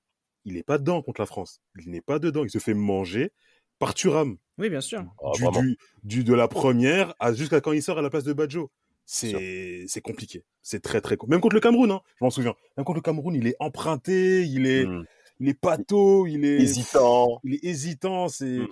Il 0.44 0.54
n'est 0.54 0.62
pas 0.64 0.78
dedans 0.78 1.00
contre 1.02 1.20
la 1.20 1.26
France. 1.26 1.60
Il 1.80 1.90
n'est 1.90 2.00
pas 2.02 2.18
dedans. 2.18 2.42
Il 2.44 2.50
se 2.50 2.58
fait 2.58 2.74
manger 2.74 3.30
par 3.78 3.94
Thuram. 3.94 4.36
Oui, 4.58 4.68
bien 4.70 4.80
sûr. 4.80 5.04
Ah, 5.22 5.30
du, 5.34 5.42
vraiment. 5.42 5.60
du, 5.62 5.76
du- 6.02 6.24
de 6.24 6.34
la 6.34 6.48
première 6.48 7.14
à 7.20 7.32
jusqu'à 7.32 7.60
quand 7.60 7.72
il 7.72 7.82
sort 7.82 7.98
à 7.98 8.02
la 8.02 8.10
place 8.10 8.24
de 8.24 8.32
Badjo. 8.32 8.70
C'est 9.06 9.84
c'est 9.86 10.00
compliqué. 10.00 10.44
C'est 10.62 10.80
très 10.82 11.00
très 11.02 11.16
compliqué. 11.18 11.34
Même 11.34 11.40
contre 11.42 11.54
le 11.54 11.60
Cameroun, 11.60 11.90
hein, 11.90 12.00
je 12.18 12.24
m'en 12.24 12.30
souviens. 12.30 12.54
Même 12.76 12.84
contre 12.84 12.96
le 12.96 13.02
Cameroun, 13.02 13.34
il 13.34 13.46
est 13.46 13.56
emprunté, 13.60 14.44
il 14.46 14.66
est, 14.66 14.86
Hmm. 14.86 15.04
il 15.40 15.48
est 15.50 15.54
pâteau, 15.60 16.26
il 16.26 16.44
est 16.46 16.56
Hésitant. 16.62 17.38
Il 17.44 17.54
est 17.54 17.64
hésitant. 17.64 18.28
C'est 18.28 18.60
Mm. 18.60 18.68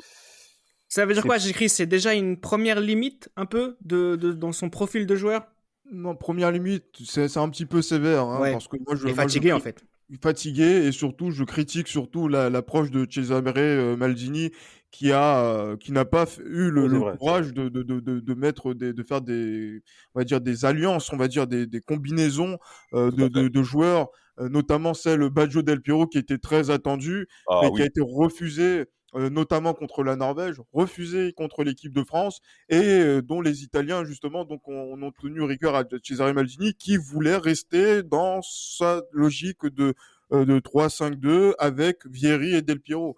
Ça 0.93 1.07
veut 1.07 1.15
dire 1.15 1.23
quoi, 1.23 1.39
j'écris 1.39 1.71
C'est 1.71 1.87
déjà 1.87 2.13
une 2.13 2.39
première 2.39 2.79
limite, 2.79 3.31
un 3.37 3.47
peu, 3.47 3.79
de, 3.81 4.15
de- 4.17 4.33
dans 4.33 4.53
son 4.53 4.69
profil 4.69 5.07
de 5.07 5.17
joueur? 5.17 5.47
Non, 5.91 6.15
première 6.15 6.53
limite, 6.53 6.85
c'est 7.03 7.29
c'est 7.29 7.39
un 7.41 7.49
petit 7.49 7.65
peu 7.65 7.81
sévère. 7.81 8.25
hein, 8.25 8.41
Ouais. 8.43 8.53
parce 8.53 8.69
que 8.69 8.77
moi, 8.77 8.95
je, 8.95 9.07
moi, 9.07 9.15
fatigué, 9.15 9.53
en 9.53 9.61
fait. 9.61 9.87
fatigué 10.21 10.65
et 10.87 10.93
surtout 10.93 11.31
je 11.31 11.45
critique 11.45 11.89
surtout 11.89 12.29
la- 12.29 12.51
l'approche 12.51 12.91
de 12.91 13.07
Cesare 13.11 13.43
euh, 13.57 13.97
Maldini 13.97 14.51
qui 14.91 15.13
a 15.13 15.43
euh, 15.47 15.77
qui 15.79 15.93
n'a 15.93 16.05
pas 16.05 16.27
eu 16.45 16.71
le, 16.71 16.87
vrai, 16.99 17.17
courage 17.17 17.55
de, 17.55 17.71
de, 17.71 17.83
de, 17.83 18.01
de, 18.01 18.21
de 18.21 18.35
mettre 18.35 18.75
des, 18.75 18.93
de 18.93 19.03
faire 19.03 19.23
des 19.23 19.81
on 20.15 20.21
va 20.21 20.25
dire 20.25 20.43
des 20.43 20.67
alliances 20.67 21.11
on 21.11 21.17
va 21.17 21.29
dire 21.29 21.47
des, 21.47 21.67
des 21.67 21.81
combinaisons 21.81 22.59
euh, 22.93 23.11
de, 23.11 23.63
joueurs 23.63 24.11
euh, 24.41 24.51
notamment 24.51 24.93
celle 24.93 25.31
Baggio 25.31 25.63
Del 25.63 25.81
Piero 25.81 26.07
qui 26.07 26.19
était 26.19 26.37
très 26.37 26.69
attendue 26.69 27.27
Ah 27.49 27.61
mais 27.63 27.69
oui. 27.69 27.77
qui 27.77 27.83
a 27.83 27.87
été 27.87 28.03
refusée 28.03 28.85
notamment 29.15 29.75
contre 29.75 30.03
la 30.03 30.17
Norvège, 30.17 30.57
refusée 30.73 31.33
contre 31.33 31.65
l'équipe 31.65 31.93
de 31.93 32.03
France, 32.03 32.41
et 32.69 33.01
euh, 33.01 33.23
dont 33.23 33.41
les 33.41 33.63
Italiens, 33.63 34.05
justement, 34.05 34.45
donc, 34.45 34.67
ont, 34.69 35.03
ont 35.03 35.13
tenu 35.13 35.43
rigueur 35.43 35.75
à 35.75 35.85
Cesare 36.03 36.33
Maldini, 36.33 36.75
qui 36.75 36.97
voulait 36.97 37.37
rester 37.37 38.03
dans 38.03 38.41
sa 38.43 39.03
logique 39.13 39.67
de, 39.67 39.95
euh, 40.33 40.45
de 40.45 40.59
3-5-2 40.61 41.53
avec 41.59 42.07
Vieri 42.07 42.55
et 42.55 42.63
Del 42.63 42.81
Piero. 42.81 43.17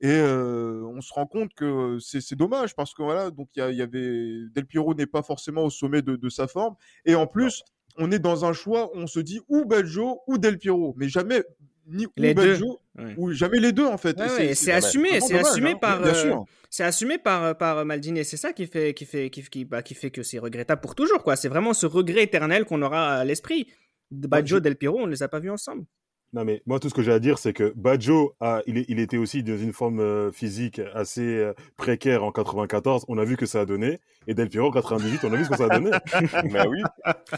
Et 0.00 0.08
euh, 0.08 0.82
on 0.94 1.00
se 1.00 1.12
rend 1.12 1.26
compte 1.26 1.54
que 1.54 1.98
c'est 2.00 2.34
dommage 2.34 2.74
parce 2.74 2.92
que 2.92 3.02
voilà, 3.02 3.30
donc 3.30 3.48
il 3.56 3.74
y, 3.74 3.82
avait 3.82 4.44
Del 4.54 4.66
Piero 4.66 4.94
n'est 4.94 5.06
pas 5.06 5.22
forcément 5.22 5.64
au 5.64 5.70
sommet 5.70 6.02
de, 6.02 6.16
de 6.16 6.28
sa 6.28 6.46
forme. 6.46 6.74
Et 7.06 7.14
en 7.14 7.26
plus, 7.26 7.62
on 7.96 8.10
est 8.10 8.18
dans 8.18 8.44
un 8.44 8.52
choix 8.52 8.94
où 8.94 8.98
on 9.00 9.06
se 9.06 9.20
dit 9.20 9.40
ou 9.48 9.64
Baggio 9.64 10.20
ou 10.26 10.36
Del 10.36 10.58
Piero, 10.58 10.94
mais 10.98 11.08
jamais 11.08 11.42
ni 11.86 12.06
ou. 12.06 12.10
Baggio 12.16 12.80
Ouais. 12.98 13.14
ou 13.16 13.32
jamais 13.32 13.58
les 13.58 13.72
deux 13.72 13.84
en 13.84 13.98
fait. 13.98 14.18
Ouais, 14.18 14.54
c'est 14.54 14.72
assumé, 14.72 15.08
vraiment 15.08 15.26
c'est 15.26 15.34
dommage, 15.34 15.50
assumé 15.50 15.70
hein. 15.72 15.78
par, 15.80 16.00
Bien 16.00 16.14
euh, 16.14 16.36
c'est 16.70 16.84
assumé 16.84 17.18
par 17.18 17.56
par 17.58 17.84
Maldini. 17.84 18.20
et 18.20 18.24
C'est 18.24 18.36
ça 18.36 18.52
qui 18.52 18.66
fait 18.66 18.94
qui 18.94 19.04
fait 19.04 19.28
qui, 19.30 19.42
qui, 19.42 19.64
bah, 19.64 19.82
qui 19.82 19.94
fait 19.94 20.10
que 20.10 20.22
c'est 20.22 20.38
regrettable 20.38 20.80
pour 20.80 20.94
toujours 20.94 21.22
quoi. 21.22 21.36
C'est 21.36 21.48
vraiment 21.48 21.74
ce 21.74 21.86
regret 21.86 22.22
éternel 22.22 22.64
qu'on 22.64 22.80
aura 22.82 23.16
à 23.16 23.24
l'esprit. 23.24 23.68
De 24.10 24.28
Baggio, 24.28 24.60
Del 24.60 24.76
Piero, 24.76 25.00
on 25.00 25.06
ne 25.06 25.10
les 25.10 25.22
a 25.22 25.28
pas 25.28 25.40
vus 25.40 25.50
ensemble. 25.50 25.84
Non, 26.32 26.44
mais 26.44 26.62
moi, 26.66 26.80
tout 26.80 26.88
ce 26.88 26.94
que 26.94 27.02
j'ai 27.02 27.12
à 27.12 27.18
dire, 27.18 27.38
c'est 27.38 27.52
que 27.52 27.72
Baggio, 27.76 28.34
a, 28.40 28.62
il, 28.66 28.98
était 29.00 29.16
aussi 29.16 29.42
dans 29.42 29.56
une 29.56 29.72
forme 29.72 30.00
euh, 30.00 30.30
physique 30.32 30.80
assez 30.94 31.22
euh, 31.22 31.54
précaire 31.76 32.24
en 32.24 32.32
94. 32.32 33.04
On 33.08 33.16
a 33.18 33.24
vu 33.24 33.36
que 33.36 33.46
ça 33.46 33.60
a 33.60 33.64
donné. 33.64 34.00
Et 34.26 34.34
Del 34.34 34.48
Piero, 34.48 34.68
en 34.68 34.72
98, 34.72 35.24
on 35.24 35.32
a 35.32 35.36
vu 35.36 35.44
ce 35.44 35.50
que 35.50 35.56
ça 35.56 35.66
a 35.70 35.78
donné. 35.78 35.90
Mais 36.52 36.66
oui, 36.66 36.82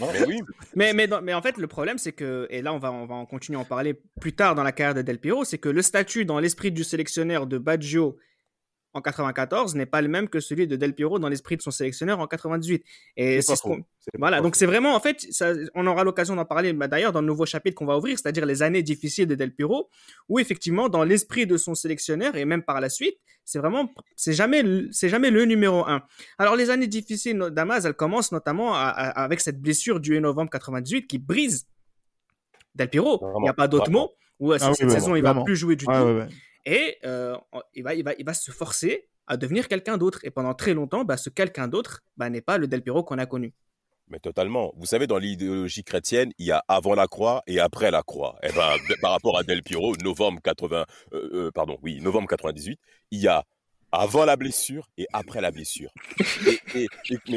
mais 0.01 0.27
oui. 0.27 0.41
Mais, 0.75 0.95
mais 0.95 1.35
en 1.35 1.43
fait, 1.43 1.59
le 1.59 1.67
problème, 1.67 1.99
c'est 1.99 2.13
que, 2.13 2.47
et 2.51 2.63
là, 2.63 2.73
on 2.73 2.79
va, 2.79 2.91
on 2.91 3.07
va 3.07 3.15
en 3.15 3.27
continuer 3.27 3.59
à 3.59 3.63
en 3.63 3.65
parler 3.65 3.95
plus 4.21 4.33
tard 4.33 4.55
dans 4.55 4.63
la 4.63 4.73
carrière 4.73 4.95
de 4.95 5.03
Del 5.03 5.19
Piero, 5.19 5.45
c'est 5.45 5.59
que 5.59 5.69
le 5.69 5.83
statut 5.83 6.25
dans 6.25 6.41
l'esprit 6.41 6.73
du 6.73 6.85
sélectionneur 6.85 7.47
de 7.47 7.59
Baggio 7.59 8.17
en 8.95 9.01
94 9.03 9.75
n'est 9.75 9.87
pas 9.87 10.01
le 10.01 10.09
même 10.09 10.29
que 10.29 10.41
celui 10.41 10.67
de 10.67 10.75
Del 10.77 10.95
Piero 10.95 11.19
dans 11.19 11.29
l'esprit 11.29 11.57
de 11.57 11.63
son 11.63 11.71
sélectionneur 11.71 12.21
en 12.21 12.27
98. 12.27 12.83
Et 13.17 13.43
C'est 13.43 13.55
ce 13.55 13.63
Voilà, 14.19 14.41
donc 14.41 14.57
c'est 14.57 14.65
vraiment, 14.67 14.95
en 14.97 15.01
fait, 15.01 15.27
ça- 15.31 15.53
on 15.75 15.87
aura 15.87 16.05
l'occasion 16.05 16.35
d'en 16.37 16.47
parler 16.47 16.73
bah, 16.73 16.89
d'ailleurs 16.89 17.13
dans 17.13 17.21
le 17.21 17.27
nouveau 17.27 17.45
chapitre 17.47 17.75
qu'on 17.77 17.85
va 17.87 17.99
ouvrir, 17.99 18.19
c'est-à-dire 18.19 18.47
les 18.47 18.63
années 18.63 18.83
difficiles 18.83 19.27
de 19.27 19.35
Del 19.35 19.55
Piero, 19.55 19.91
où 20.29 20.39
effectivement, 20.39 20.89
dans 20.89 21.05
l'esprit 21.05 21.47
de 21.47 21.57
son 21.59 21.75
sélectionneur 21.75 22.35
et 22.37 22.45
même 22.47 22.63
par 22.63 22.81
la 22.81 22.89
suite, 22.89 23.19
c'est 23.45 23.59
vraiment, 23.59 23.91
c'est 24.17 24.33
jamais, 24.33 24.63
le- 24.63 24.89
c'est 24.91 25.09
jamais 25.11 25.31
le 25.31 25.45
numéro 25.45 25.87
un. 25.87 26.03
Alors 26.39 26.57
les 26.57 26.71
années 26.71 26.87
difficiles 26.87 27.39
d'Amaz, 27.51 27.85
elles 27.87 27.95
commencent 27.95 28.33
notamment 28.33 28.75
à- 28.75 28.79
à- 28.89 29.23
avec 29.23 29.41
cette 29.41 29.61
blessure 29.61 30.01
du 30.01 30.13
8 30.13 30.21
novembre 30.21 30.51
98 30.51 31.07
qui 31.07 31.19
brise 31.19 31.67
Del 32.75 32.89
Piero. 32.89 33.19
Il 33.21 33.25
n'y 33.25 33.29
a 33.29 33.33
Vraiment, 33.33 33.53
pas 33.55 33.69
d'autre 33.69 33.85
vraiment. 33.87 34.01
mot. 34.01 34.13
Ou 34.41 34.53
Ah 34.53 34.55
oui, 34.55 34.61
cette 34.61 34.87
vraiment, 34.87 34.91
saison, 34.95 35.17
il 35.17 35.23
va 35.23 35.31
vraiment. 35.31 35.45
plus 35.45 35.57
jouer 35.57 35.77
du 35.77 35.85
tout. 35.85 35.91
ouais, 35.91 35.99
ouais. 36.15 36.29
Et 36.71 36.99
euh, 37.05 37.37
il, 37.75 37.83
va, 37.83 37.95
il, 37.95 38.05
va, 38.05 38.13
il 38.19 38.25
va 38.25 38.35
se 38.35 38.51
forcer 38.51 39.09
à 39.27 39.37
devenir 39.37 39.69
quelqu'un 39.69 39.97
d'autre. 39.97 40.21
Et 40.23 40.31
pendant 40.31 40.55
très 40.55 40.75
longtemps, 40.75 41.05
bah, 41.05 41.17
ce 41.17 41.31
quelqu'un 41.31 41.67
d'autre 41.69 42.03
bah, 42.17 42.29
n'est 42.31 42.41
pas 42.43 42.59
le 42.59 42.67
Del 42.67 42.83
Piero 42.83 43.03
qu'on 43.03 43.19
a 43.19 43.27
connu. 43.27 43.55
Mais 44.11 44.19
totalement. 44.21 44.73
Vous 44.77 44.87
savez, 44.87 45.07
dans 45.07 45.19
l'idéologie 45.19 45.85
chrétienne, 45.85 46.31
il 46.39 46.47
y 46.47 46.53
a 46.53 46.63
avant 46.69 46.95
la 46.95 47.07
croix 47.07 47.43
et 47.47 47.61
après 47.61 47.91
la 47.91 48.03
croix. 48.03 48.39
Et 48.43 48.53
ben, 48.53 48.77
de- 48.89 48.97
par 49.01 49.13
rapport 49.13 49.39
à 49.39 49.43
Del 49.43 49.63
Piero, 49.63 49.95
novembre 50.03 50.41
80, 50.43 50.87
euh, 51.13 51.29
euh, 51.33 51.51
pardon, 51.51 51.79
oui, 51.83 52.01
novembre 52.01 52.29
98, 52.29 52.79
il 53.11 53.21
y 53.21 53.29
a 53.29 53.45
avant 53.93 54.25
la 54.27 54.37
blessure 54.37 54.89
et 54.99 55.07
après 55.13 55.41
la 55.41 55.51
blessure. 55.51 55.91
Et- 56.75 56.87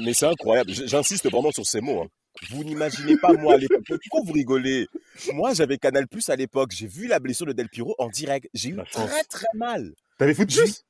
mais 0.01 0.13
c'est 0.13 0.25
incroyable. 0.27 0.71
J'insiste 0.71 1.29
vraiment 1.29 1.51
sur 1.51 1.65
ces 1.65 1.81
mots. 1.81 2.01
hein. 2.03 2.07
Vous 2.49 2.63
n'imaginez 2.63 3.17
pas 3.17 3.33
moi 3.33 3.53
à 3.55 3.57
l'époque. 3.57 3.83
Pourquoi 3.87 4.21
vous 4.25 4.31
rigolez? 4.33 4.87
Moi, 5.33 5.53
j'avais 5.53 5.77
Canal 5.77 6.07
Plus 6.07 6.27
à 6.29 6.35
l'époque. 6.35 6.71
J'ai 6.73 6.87
vu 6.87 7.05
la 7.07 7.19
blessure 7.19 7.45
de 7.45 7.53
Del 7.53 7.69
Piero 7.69 7.93
en 7.99 8.07
direct. 8.09 8.47
J'ai 8.53 8.69
eu 8.69 8.77
très 8.91 9.23
très 9.25 9.45
mal. 9.55 9.93
T'avais 10.17 10.33
plus 10.33 10.83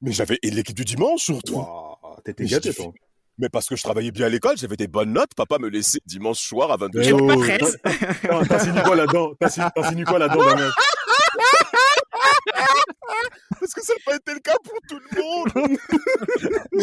Mais 0.00 0.12
j'avais 0.12 0.38
et 0.42 0.50
l'équipe 0.50 0.76
du 0.76 0.84
dimanche 0.84 1.22
surtout. 1.22 1.56
Waouh, 1.56 1.96
T'étais 2.24 2.44
gâté, 2.46 2.72
toi. 2.72 2.92
Mais 3.38 3.50
parce 3.50 3.68
que 3.68 3.76
je 3.76 3.82
travaillais 3.82 4.12
bien 4.12 4.24
à 4.26 4.28
l'école, 4.30 4.56
j'avais 4.56 4.76
des 4.76 4.86
bonnes 4.86 5.12
notes. 5.12 5.34
Papa 5.36 5.58
me 5.58 5.68
laissait 5.68 6.00
dimanche 6.06 6.38
soir 6.40 6.70
à 6.72 6.78
22h. 6.78 6.90
Mais 6.94 7.04
J'ai 7.04 7.12
oh, 7.12 7.26
pas 7.26 7.36
13. 7.36 7.78
T'as- 7.82 8.44
T'insinues 8.46 8.82
quoi 8.82 8.96
là-dedans? 8.96 9.34
T'insinues 9.38 9.66
t'insinues 9.74 10.04
quoi 10.04 10.18
là-dedans, 10.18 10.44
Parce 13.60 13.74
que 13.74 13.82
ça 13.84 13.92
n'a 13.94 13.98
pas 14.06 14.16
été 14.16 14.32
le 14.34 14.40
cas 14.40 14.56
pour 14.64 14.78
tout 14.88 14.98
le 14.98 15.20
monde. 15.20 15.48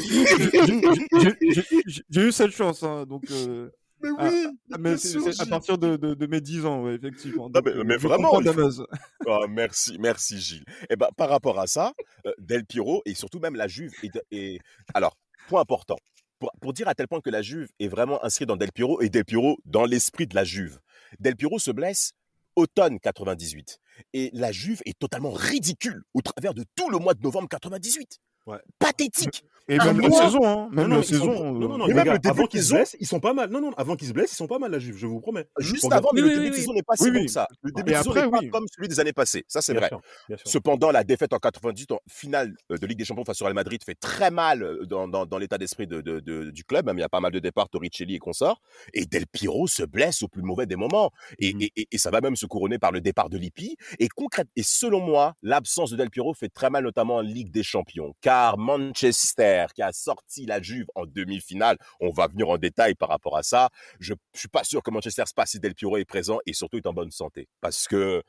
J'ai 2.09 2.21
eu 2.21 2.31
cette 2.31 2.51
chance, 2.51 2.83
hein, 2.83 3.05
donc. 3.07 3.23
euh, 3.31 3.69
Mais 4.03 4.09
Ah, 4.17 4.29
oui, 4.29 4.45
ah, 4.45 4.49
bien 4.67 4.77
mais 4.79 4.97
c'est 4.97 5.07
sûr, 5.09 5.33
c'est 5.33 5.41
à 5.41 5.45
partir 5.45 5.77
de, 5.77 5.95
de, 5.95 6.13
de 6.13 6.25
mes 6.27 6.41
10 6.41 6.65
ans, 6.65 6.83
ouais, 6.83 6.95
effectivement. 6.95 7.49
Non, 7.49 7.61
mais- 7.63 7.71
euh, 7.71 7.83
mais 7.85 7.97
vraiment, 7.97 8.29
faut-. 8.31 8.85
Ah, 9.27 9.39
merci, 9.49 9.97
merci 9.99 10.39
Gilles. 10.39 10.65
Et 10.89 10.95
ben, 10.95 11.07
par 11.15 11.29
rapport 11.29 11.59
à 11.59 11.67
ça, 11.67 11.93
euh, 12.25 12.33
Del 12.37 12.65
Piero 12.65 13.01
et 13.05 13.15
surtout 13.15 13.39
même 13.39 13.55
la 13.55 13.67
Juve. 13.67 13.93
Et, 14.03 14.09
et- 14.31 14.59
alors, 14.93 15.15
point 15.47 15.61
important. 15.61 15.97
Pour, 16.39 16.51
pour 16.61 16.73
dire 16.73 16.87
à 16.89 16.95
tel 16.95 17.07
point 17.07 17.21
que 17.21 17.29
la 17.29 17.41
Juve 17.41 17.69
est 17.79 17.87
vraiment 17.87 18.23
inscrite 18.25 18.47
dans 18.49 18.57
Del 18.57 18.71
Piero 18.73 18.99
et 19.01 19.09
Del 19.09 19.23
Piero 19.23 19.57
dans 19.65 19.85
l'esprit 19.85 20.27
de 20.27 20.35
la 20.35 20.43
Juve. 20.43 20.79
Del 21.19 21.35
Piero 21.37 21.57
se 21.59 21.71
blesse 21.71 22.11
automne 22.55 22.99
98. 22.99 23.79
Et 24.13 24.29
la 24.33 24.51
Juve 24.51 24.81
est 24.85 24.97
totalement 24.99 25.31
ridicule 25.31 26.03
au 26.13 26.21
travers 26.21 26.53
de 26.53 26.65
tout 26.75 26.89
le 26.89 26.97
mois 26.99 27.13
de 27.13 27.21
novembre 27.23 27.47
98. 27.49 28.19
Ouais. 28.45 28.57
Pathétique. 28.79 29.43
Et 29.69 29.77
Ah, 29.79 29.85
même 29.85 30.01
la 30.01 30.09
moi- 30.09 30.21
saison, 30.25 30.45
hein, 30.45 30.67
même 30.73 30.87
non, 30.89 30.97
la 30.97 31.03
saison. 31.03 31.25
non, 31.53 31.53
non, 31.53 31.77
non, 31.77 31.85
Et 31.85 31.87
les 31.87 31.93
même 31.93 32.03
gars, 32.03 32.13
le 32.13 32.19
début 32.19 32.47
qu'ils 32.49 32.63
se 32.63 32.73
blessent, 32.73 32.97
ils 32.99 33.07
sont 33.07 33.21
pas 33.21 33.31
mal. 33.33 33.49
Non, 33.49 33.61
non, 33.61 33.71
avant 33.77 33.95
qu'ils 33.95 34.09
se 34.09 34.13
blessent, 34.13 34.33
ils 34.33 34.35
sont 34.35 34.45
pas 34.45 34.59
mal, 34.59 34.69
la 34.71 34.77
Juve, 34.79 34.97
je 34.97 35.07
vous 35.07 35.21
promets. 35.21 35.47
Juste 35.57 35.89
avant, 35.89 36.09
mais 36.13 36.21
Oui, 36.21 36.27
le 36.31 36.33
début 36.35 36.41
oui, 36.41 36.49
de 36.49 36.53
oui. 36.55 36.59
saison 36.59 36.73
n'est 36.73 36.83
pas 36.83 36.97
si 36.97 37.03
Oui, 37.05 37.11
bon 37.11 37.19
oui. 37.19 37.25
que 37.27 37.31
ça. 37.31 37.47
Le 37.61 37.71
début 37.71 37.91
Et 37.91 37.93
de 37.93 37.97
saison 37.99 38.13
n'est 38.13 38.29
pas 38.29 38.39
comme 38.51 38.65
celui 38.67 38.89
des 38.89 38.99
années 38.99 39.13
passées. 39.13 39.45
Ça, 39.47 39.61
c'est 39.61 39.73
vrai. 39.73 39.87
sûr, 39.87 40.01
bien 40.27 40.35
sûr. 40.35 40.47
Cependant, 40.49 40.91
la 40.91 41.05
défaite 41.05 41.31
en 41.31 41.37
98 41.39 41.93
en 41.93 41.99
finale 42.09 42.53
euh, 42.73 42.77
de 42.77 42.85
Ligue 42.85 42.97
des 42.97 43.05
Champions 43.05 43.23
face 43.23 43.41
au 43.41 43.45
Real 43.45 43.53
Madrid 43.55 43.81
fait 43.85 43.95
très 43.95 44.31
mal 44.31 44.63
euh, 44.63 44.85
dans, 44.85 45.07
dans- 45.07 45.25
dans 45.25 45.37
l'état 45.37 45.57
d'esprit 45.57 45.87
de, 45.87 46.01
de- 46.01 46.19
de- 46.19 46.51
du 46.51 46.65
club. 46.65 46.85
Même 46.87 46.97
il 46.97 47.01
y 47.01 47.05
a 47.05 47.09
pas 47.09 47.21
mal 47.21 47.31
de 47.31 47.39
départs, 47.39 47.69
Torricelli 47.69 48.15
et 48.15 48.19
consorts. 48.19 48.59
Et 48.93 49.05
Del 49.05 49.27
Piero 49.27 49.65
se 49.67 49.83
blesse 49.83 50.23
au 50.23 50.27
plus 50.27 50.41
mauvais 50.41 50.65
des 50.65 50.75
moments. 50.75 51.11
Et, 51.39 51.53
Mhm. 51.53 51.61
et- 51.61 51.71
et- 51.77 51.87
et 51.89 51.97
ça 51.97 52.09
va 52.11 52.19
même 52.19 52.35
se 52.35 52.45
couronner 52.47 52.79
par 52.79 52.91
le 52.91 52.99
départ 52.99 53.29
de 53.29 53.37
Lippi. 53.37 53.77
Et 53.99 54.09
concrète, 54.09 54.49
et 54.57 54.63
selon 54.63 54.99
moi, 54.99 55.35
l'absence 55.41 55.89
de 55.91 55.95
Del 55.95 56.09
Piero 56.09 56.33
fait 56.33 56.49
très 56.49 56.69
mal, 56.69 56.83
notamment 56.83 57.15
en 57.15 57.21
Ligue 57.21 57.49
des 57.49 57.63
Champions. 57.63 58.13
Car 58.19 58.32
Manchester, 58.57 59.65
qui 59.75 59.81
a 59.81 59.91
sorti 59.91 60.45
la 60.45 60.61
Juve 60.61 60.85
en 60.95 61.05
demi-finale, 61.05 61.77
on 61.99 62.11
va 62.11 62.27
venir 62.27 62.49
en 62.49 62.57
détail 62.57 62.95
par 62.95 63.09
rapport 63.09 63.37
à 63.37 63.43
ça. 63.43 63.69
Je, 63.99 64.13
je 64.33 64.39
suis 64.39 64.47
pas 64.47 64.63
sûr 64.63 64.81
que 64.83 64.91
Manchester 64.91 65.23
se 65.25 65.33
passe 65.33 65.51
si 65.51 65.59
Del 65.59 65.75
Piero 65.75 65.97
est 65.97 66.05
présent 66.05 66.39
et 66.45 66.53
surtout 66.53 66.77
est 66.77 66.87
en 66.87 66.93
bonne 66.93 67.11
santé. 67.11 67.47
Parce 67.61 67.87
que, 67.87 68.21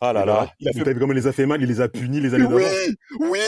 ah 0.00 0.12
là 0.12 0.24
là, 0.24 0.52
il 0.60 0.68
a 0.68 0.72
fait 0.72 0.94
comment 0.94 1.12
il 1.12 1.16
les 1.16 1.26
a 1.26 1.32
fait 1.32 1.46
mal, 1.46 1.60
il 1.62 1.68
les 1.68 1.80
a 1.80 1.88
punis 1.88 2.20
les 2.20 2.32
années 2.34 2.46
oui, 2.46 2.62
oui, 3.20 3.38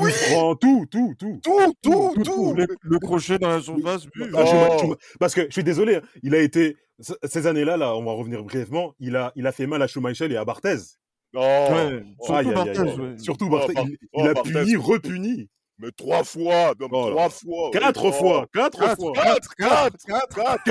oui, 0.00 0.12
tout, 0.60 0.86
tout, 0.90 1.14
tout. 1.18 1.40
tout, 1.42 1.74
tout, 1.82 2.12
tout, 2.14 2.22
tout. 2.24 2.54
Le, 2.54 2.66
le 2.82 2.98
crochet 2.98 3.38
dans 3.38 3.50
la 3.50 3.60
surface. 3.60 4.06
Ah, 4.34 4.44
Schumann- 4.44 4.78
Oh. 4.84 4.96
Parce 5.20 5.34
que 5.34 5.42
je 5.46 5.52
suis 5.52 5.64
désolé, 5.64 5.96
hein, 5.96 6.02
il 6.22 6.34
a 6.34 6.40
été 6.40 6.76
ces 7.24 7.46
années-là, 7.46 7.76
là, 7.76 7.94
on 7.96 8.04
va 8.04 8.12
revenir 8.12 8.42
brièvement. 8.42 8.94
Il 8.98 9.16
a, 9.16 9.32
il 9.36 9.46
a 9.46 9.52
fait 9.52 9.66
mal 9.66 9.80
à 9.82 9.86
Schumeichel 9.86 10.32
et 10.32 10.36
à 10.36 10.44
Barthez. 10.44 10.76
Oh, 11.34 11.38
Ouais, 11.38 12.02
surtout 13.18 13.48
Oh, 13.50 13.66
il, 13.74 13.96
oh, 14.12 14.20
il 14.22 14.28
a 14.28 14.34
Barthez. 14.34 14.52
puni, 14.52 14.76
repuni. 14.76 15.48
mais 15.78 15.90
trois 15.96 16.24
fois, 16.24 16.74
non, 16.78 16.88
mais 16.90 16.98
Oh 16.98 17.10
trois 17.10 17.30
fois. 17.30 17.70
Quatre 17.72 18.04
Oh. 18.04 18.12
fois, 18.12 18.46
quatre, 18.52 18.78
Quatre, 18.78 18.96
fois. 18.96 19.12
Quatre, 19.14 19.54
quatre, 19.56 19.96
quatre, 20.34 20.64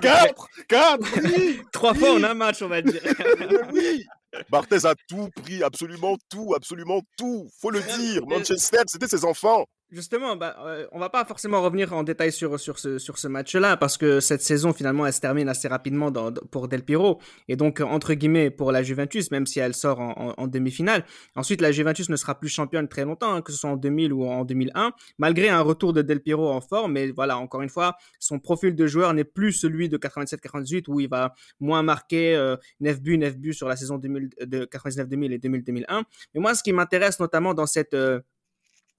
quatre, 0.00 0.48
quatre. 0.68 1.18
Trois 1.72 1.94
fois 1.94 2.14
en 2.14 2.24
un 2.24 2.34
match, 2.34 2.62
on 2.62 2.68
va 2.68 2.80
dire. 2.82 3.00
Oui. 3.72 4.04
Barthez 4.50 4.84
a 4.86 4.94
tout 5.08 5.28
pris, 5.42 5.62
absolument 5.62 6.16
tout, 6.30 6.52
absolument 6.54 7.00
tout. 7.16 7.48
Faut 7.60 7.70
le 7.70 7.80
dire. 7.80 8.26
Manchester, 8.26 8.78
c'était 8.86 9.08
ses 9.08 9.24
enfants. 9.24 9.64
Justement, 9.90 10.36
bah, 10.36 10.54
euh, 10.66 10.86
on 10.92 10.98
va 10.98 11.08
pas 11.08 11.24
forcément 11.24 11.62
revenir 11.62 11.94
en 11.94 12.02
détail 12.02 12.30
sur, 12.30 12.60
sur 12.60 12.78
ce, 12.78 12.98
sur 12.98 13.16
ce 13.16 13.26
match-là, 13.26 13.78
parce 13.78 13.96
que 13.96 14.20
cette 14.20 14.42
saison, 14.42 14.74
finalement, 14.74 15.06
elle 15.06 15.14
se 15.14 15.20
termine 15.20 15.48
assez 15.48 15.66
rapidement 15.66 16.10
dans- 16.10 16.30
pour 16.30 16.68
Del 16.68 16.82
Piero, 16.84 17.22
et 17.48 17.56
donc, 17.56 17.80
euh, 17.80 17.84
entre 17.84 18.12
guillemets, 18.12 18.50
pour 18.50 18.70
la 18.70 18.82
Juventus, 18.82 19.30
même 19.30 19.46
si 19.46 19.60
elle 19.60 19.74
sort 19.74 20.00
en, 20.00 20.10
en- 20.10 20.34
en 20.36 20.46
demi-finale. 20.46 21.06
Ensuite, 21.36 21.62
la 21.62 21.72
Juventus 21.72 22.10
ne 22.10 22.16
sera 22.16 22.38
plus 22.38 22.50
championne 22.50 22.86
très 22.86 23.06
longtemps, 23.06 23.32
hein, 23.32 23.40
que 23.40 23.50
ce 23.50 23.56
soit 23.56 23.70
en 23.70 23.76
2000 23.78 24.12
ou 24.12 24.26
en 24.26 24.44
2001, 24.44 24.92
malgré 25.16 25.48
un 25.48 25.62
retour 25.62 25.94
de 25.94 26.02
Del 26.02 26.20
Piero 26.20 26.50
en 26.50 26.60
forme, 26.60 26.92
mais 26.92 27.10
voilà, 27.10 27.38
encore 27.38 27.62
une 27.62 27.70
fois, 27.70 27.96
son 28.18 28.38
profil 28.38 28.74
de 28.74 28.86
joueur 28.86 29.14
n'est 29.14 29.24
plus 29.24 29.52
celui 29.54 29.88
de 29.88 29.96
97-98, 29.96 30.84
où 30.88 31.00
il 31.00 31.08
va 31.08 31.32
moins 31.60 31.82
marquer 31.82 32.36
euh, 32.36 32.56
9 32.80 33.00
buts, 33.00 33.16
9 33.16 33.38
buts 33.38 33.54
sur 33.54 33.68
la 33.68 33.76
saison 33.76 33.96
2000, 33.96 34.28
de 34.38 34.66
99-2000 34.66 35.32
et 35.32 35.38
2000-2001. 35.38 36.02
Mais 36.34 36.40
moi, 36.42 36.54
ce 36.54 36.62
qui 36.62 36.74
m'intéresse 36.74 37.18
notamment 37.20 37.54
dans 37.54 37.66
cette... 37.66 37.94
euh, 37.94 38.20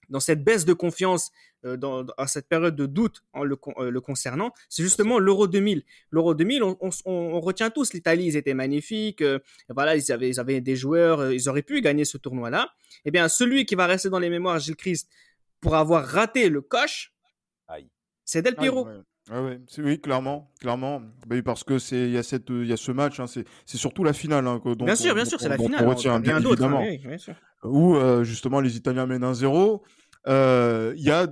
dans 0.10 0.20
cette 0.20 0.44
baisse 0.44 0.66
de 0.66 0.74
confiance, 0.74 1.32
euh, 1.66 1.78
dans, 1.78 2.04
dans- 2.04 2.14
à 2.18 2.28
cette 2.28 2.48
période 2.48 2.76
de 2.76 2.86
doute 2.86 3.24
en 3.34 3.44
le, 3.44 3.56
con- 3.56 3.74
euh, 3.78 3.90
le 3.92 4.02
concernant, 4.02 4.52
c'est 4.70 4.82
justement 4.84 5.20
l'Euro 5.20 5.48
2000. 5.48 5.84
L'Euro 6.12 6.34
2000, 6.34 6.64
on, 6.64 6.78
on- 6.82 6.90
on- 7.06 7.12
on 7.12 7.40
retient 7.42 7.70
tous 7.70 7.94
l'Italie, 7.94 8.26
ils 8.26 8.36
étaient 8.38 8.54
magnifiques, 8.54 9.22
euh, 9.22 9.40
voilà, 9.70 9.96
ils 9.96 10.12
avaient, 10.12 10.30
ils 10.30 10.40
avaient 10.40 10.62
des 10.62 10.76
joueurs, 10.76 11.20
euh, 11.20 11.34
ils 11.36 11.48
auraient 11.50 11.62
pu 11.64 11.82
gagner 11.82 12.06
ce 12.06 12.18
tournoi-là. 12.18 12.70
Eh 13.06 13.12
bien, 13.12 13.28
celui 13.28 13.66
qui 13.66 13.76
va 13.76 13.86
rester 13.88 14.10
dans 14.10 14.20
les 14.20 14.30
mémoires, 14.30 14.60
Gilles 14.60 14.76
Christ, 14.76 15.10
pour 15.62 15.76
avoir 15.76 16.06
raté 16.06 16.50
le 16.50 16.62
coche, 16.62 17.14
c'est 18.26 18.42
Del 18.44 18.56
Piero. 18.56 18.86
ouais. 18.86 18.94
Ah 19.32 19.44
ouais, 19.44 19.60
oui, 19.80 20.00
clairement, 20.02 20.52
clairement. 20.60 21.02
Bah 21.28 21.36
parce 21.44 21.64
que 21.64 21.78
c'est 21.78 22.06
il 22.06 22.12
y 22.12 22.18
a 22.18 22.24
cette 22.24 22.50
il 22.50 22.66
y 22.66 22.74
a 22.74 22.78
ce 22.78 22.92
match, 22.92 23.20
hein, 23.20 23.28
c'est 23.28 23.46
c'est 23.66 23.78
surtout 23.78 24.04
la 24.04 24.14
finale 24.14 24.48
hein, 24.48 24.60
que- 24.64 24.74
dont 24.74 24.86
bien 24.86 24.96
sûr, 24.96 25.12
on- 25.12 25.16
bien 25.16 25.24
dont 25.24 25.30
sûr, 25.30 25.40
c'est 25.40 25.46
on- 25.46 25.50
la 25.50 25.58
finale. 25.58 25.86
On 25.86 25.90
retient 25.90 26.20
bien 26.20 26.38
hein, 26.38 26.42
évidemment. 26.44 26.82
oui, 26.82 26.98
bien 26.98 27.18
sûr. 27.20 27.36
où 27.64 27.96
euh, 27.96 28.24
justement 28.24 28.60
les 28.60 28.76
Italiens 28.78 29.06
mènent 29.06 29.24
1-0. 29.24 29.84
Euh, 30.28 30.94
Il 30.98 31.04
y 31.04 31.12
a 31.12 31.28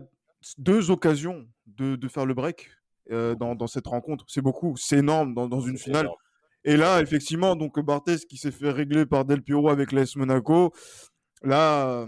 deux 0.58 0.92
occasions 0.92 1.46
de, 1.66 1.96
de 1.96 2.08
faire 2.08 2.26
le 2.26 2.34
break 2.34 2.70
euh, 3.12 3.36
dans, 3.36 3.56
dans 3.56 3.68
cette 3.68 3.88
rencontre. 3.88 4.26
C'est 4.28 4.42
beaucoup, 4.42 4.76
c'est 4.78 4.98
énorme 4.98 5.34
dans, 5.34 5.48
dans 5.48 5.62
une 5.62 5.78
finale. 5.78 6.06
énorme. 6.06 6.18
Et 6.64 6.76
là, 6.76 7.02
effectivement, 7.02 7.56
donc 7.56 7.80
Barthez 7.80 8.18
qui 8.28 8.38
s'est 8.38 8.52
fait 8.52 8.72
régler 8.72 9.06
par 9.06 9.26
Del 9.26 9.42
Piero 9.42 9.70
avec 9.70 9.92
l'AS 9.92 10.16
Monaco. 10.16 10.74
là, 11.44 12.06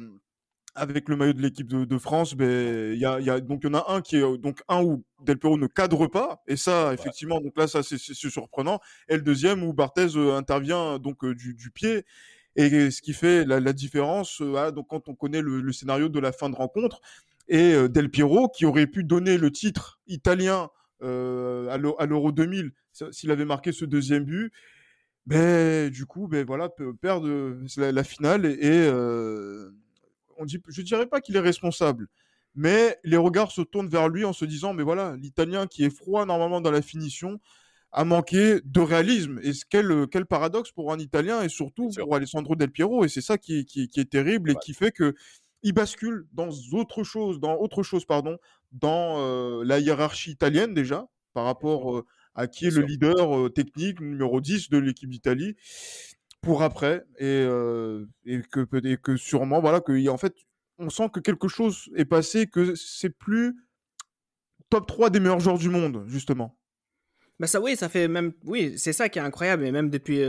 avec 0.76 1.10
le 1.10 1.16
maillot 1.16 1.34
de 1.34 1.42
l'équipe 1.42 1.68
de, 1.68 1.98
France, 1.98 2.36
ben, 2.36 2.94
il 2.94 3.00
y 3.00 3.06
a, 3.06 3.40
donc 3.40 3.62
il 3.64 3.68
y 3.68 3.70
en 3.70 3.80
a 3.80 3.86
un 3.94 4.02
qui 4.02 4.18
est 4.18 4.38
donc 4.38 4.62
un 4.68 4.82
où 4.84 5.04
Del 5.22 5.38
Piero 5.38 5.58
ne 5.58 5.68
cadre 5.68 6.08
pas, 6.08 6.42
et 6.48 6.56
ça, 6.56 6.94
effectivement, 6.94 7.42
donc 7.42 7.58
là, 7.58 7.68
ça 7.68 7.84
c'est 7.84 7.98
surprenant. 7.98 8.80
Et 9.08 9.16
le 9.16 9.22
deuxième 9.22 9.64
où 9.64 9.74
Barthez 9.74 10.08
intervient 10.32 11.00
donc 11.00 11.26
du, 11.26 11.72
pied. 11.72 12.06
Et 12.60 12.92
ce 12.92 13.02
qui 13.02 13.14
fait 13.14 13.46
la, 13.46 13.72
différence, 13.72 14.42
donc 14.42 14.88
quand 14.90 15.08
on 15.08 15.16
connaît 15.16 15.42
le, 15.42 15.72
scénario 15.72 16.10
de 16.10 16.20
la 16.20 16.34
fin 16.34 16.50
de 16.50 16.56
rencontre, 16.56 17.00
et 17.48 17.88
Del 17.88 18.12
Piero 18.12 18.50
qui 18.50 18.66
aurait 18.66 18.86
pu 18.86 19.06
donner 19.06 19.38
le 19.38 19.50
titre 19.50 20.02
italien 20.08 20.70
à 21.02 21.78
l'Euro 21.78 22.34
2000 22.34 22.74
s'il 23.12 23.32
avait 23.32 23.46
marqué 23.46 23.72
ce 23.72 23.86
deuxième 23.86 24.26
but, 24.26 24.52
ben 25.26 25.90
du 25.90 26.06
coup, 26.06 26.28
ben 26.28 26.46
voilà, 26.46 26.68
perdre 27.00 27.30
la, 27.78 28.04
finale 28.04 28.46
et, 28.46 28.90
on 30.38 30.44
dit, 30.44 30.62
je 30.68 30.82
dirais 30.82 31.06
pas 31.06 31.22
qu'il 31.22 31.38
est 31.38 31.40
responsable, 31.40 32.10
mais 32.56 33.00
les 33.06 33.16
regards 33.16 33.52
se 33.52 33.62
tournent 33.62 33.88
vers 33.88 34.10
lui 34.10 34.26
en 34.26 34.34
se 34.34 34.44
disant, 34.44 34.74
mais 34.74 34.84
voilà, 34.84 35.16
l'Italien 35.16 35.66
qui 35.66 35.86
est 35.86 35.96
froid 35.96 36.26
normalement 36.26 36.60
dans 36.60 36.72
la 36.72 36.82
finition 36.82 37.40
a 37.92 38.06
manqué 38.06 38.60
de 38.64 38.80
réalisme. 38.80 39.40
Et 39.44 39.52
quel, 39.70 40.08
quel 40.12 40.26
paradoxe 40.26 40.72
pour 40.72 40.94
un 40.94 41.00
Italien 41.00 41.42
et 41.42 41.50
surtout 41.50 41.90
pour 41.98 42.16
Alessandro 42.16 42.56
Del 42.56 42.72
Piero. 42.72 43.04
Et 43.06 43.10
c'est 43.10 43.22
ça 43.22 43.38
qui, 43.38 43.66
est 43.76 44.10
terrible 44.10 44.52
et 44.52 44.56
qui 44.56 44.74
fait 44.74 44.92
que 44.92 45.16
il 45.62 45.74
bascule 45.74 46.26
dans 46.32 46.50
autre 46.72 47.04
chose, 47.04 47.40
dans 47.40 47.58
autre 47.58 47.84
chose, 47.84 48.06
pardon, 48.06 48.38
dans 48.72 49.20
euh, 49.20 49.64
la 49.66 49.80
hiérarchie 49.80 50.32
italienne 50.32 50.74
déjà, 50.74 51.08
par 51.34 51.46
rapport 51.46 51.98
euh, 51.98 52.06
à 52.34 52.48
qui 52.48 52.68
est 52.68 52.72
le 52.72 52.82
leader 52.82 53.38
euh, 53.38 53.50
technique 53.50 54.00
numéro 54.00 54.40
10 54.40 54.70
de 54.70 54.78
l'équipe 54.78 55.10
d'Italie 55.10 55.56
pour 56.42 56.64
après 56.64 57.04
et, 57.18 57.46
et 58.26 58.42
que 58.50 58.66
et 58.88 58.96
que 58.96 59.18
sûrement 59.18 59.60
voilà 59.60 59.82
que 59.82 60.08
en 60.08 60.18
fait 60.18 60.34
on 60.78 60.90
sent 60.90 61.10
que 61.12 61.20
quelque 61.20 61.50
chose 61.50 61.90
est 61.98 62.06
passé 62.06 62.48
que 62.48 62.76
c'est 62.76 63.10
plus 63.10 63.58
top 64.70 64.88
3 64.88 65.10
des 65.10 65.20
meilleurs 65.20 65.42
joueurs 65.42 65.58
du 65.58 65.68
monde 65.68 66.06
justement. 66.08 66.58
Bah 67.40 67.48
ça 67.48 67.62
oui, 67.62 67.76
ça 67.76 67.90
fait 67.90 68.08
même 68.08 68.34
oui, 68.46 68.74
c'est 68.78 68.94
ça 68.94 69.10
qui 69.10 69.20
est 69.20 69.22
incroyable 69.22 69.66
et 69.66 69.72
même 69.72 69.90
depuis 69.90 70.20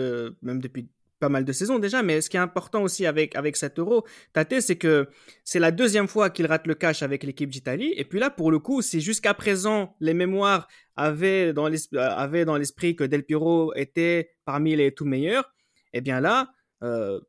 même 0.43 0.61
depuis 0.61 0.89
pas 1.21 1.29
mal 1.29 1.45
de 1.45 1.53
saisons 1.53 1.79
déjà, 1.79 2.03
mais 2.03 2.21
ce 2.21 2.31
qui 2.31 2.37
est 2.37 2.41
important 2.41 2.83
aussi 2.83 3.07
avec, 3.07 3.37
avec 3.37 3.57
cet 3.57 3.79
euro, 3.79 4.05
Tate, 4.33 4.61
c'est 4.61 4.77
que 4.77 5.09
c'est 5.45 5.61
la 5.61 5.71
deuxième 5.71 6.09
fois 6.09 6.31
qu'il 6.31 6.47
rate 6.47 6.67
le 6.67 6.75
cash 6.75 7.03
avec 7.03 7.23
l'équipe 7.23 7.51
d'Italie. 7.51 7.93
Et 7.97 8.05
puis 8.05 8.19
là, 8.19 8.31
pour 8.31 8.51
le 8.51 8.59
coup, 8.59 8.83
si 8.83 9.01
jusqu'à 9.01 9.35
présent, 9.35 9.95
les 10.01 10.15
mémoires 10.15 10.67
avaient 10.97 11.53
dans 11.53 11.69
l'esprit 11.69 12.97
que 12.97 13.05
Del 13.05 13.25
Piero 13.25 13.73
était 13.75 14.31
parmi 14.45 14.75
les 14.75 14.93
tout 14.93 15.05
meilleurs, 15.05 15.53
eh 15.93 16.01
bien 16.01 16.21
là, 16.21 16.53
euh, 16.83 17.21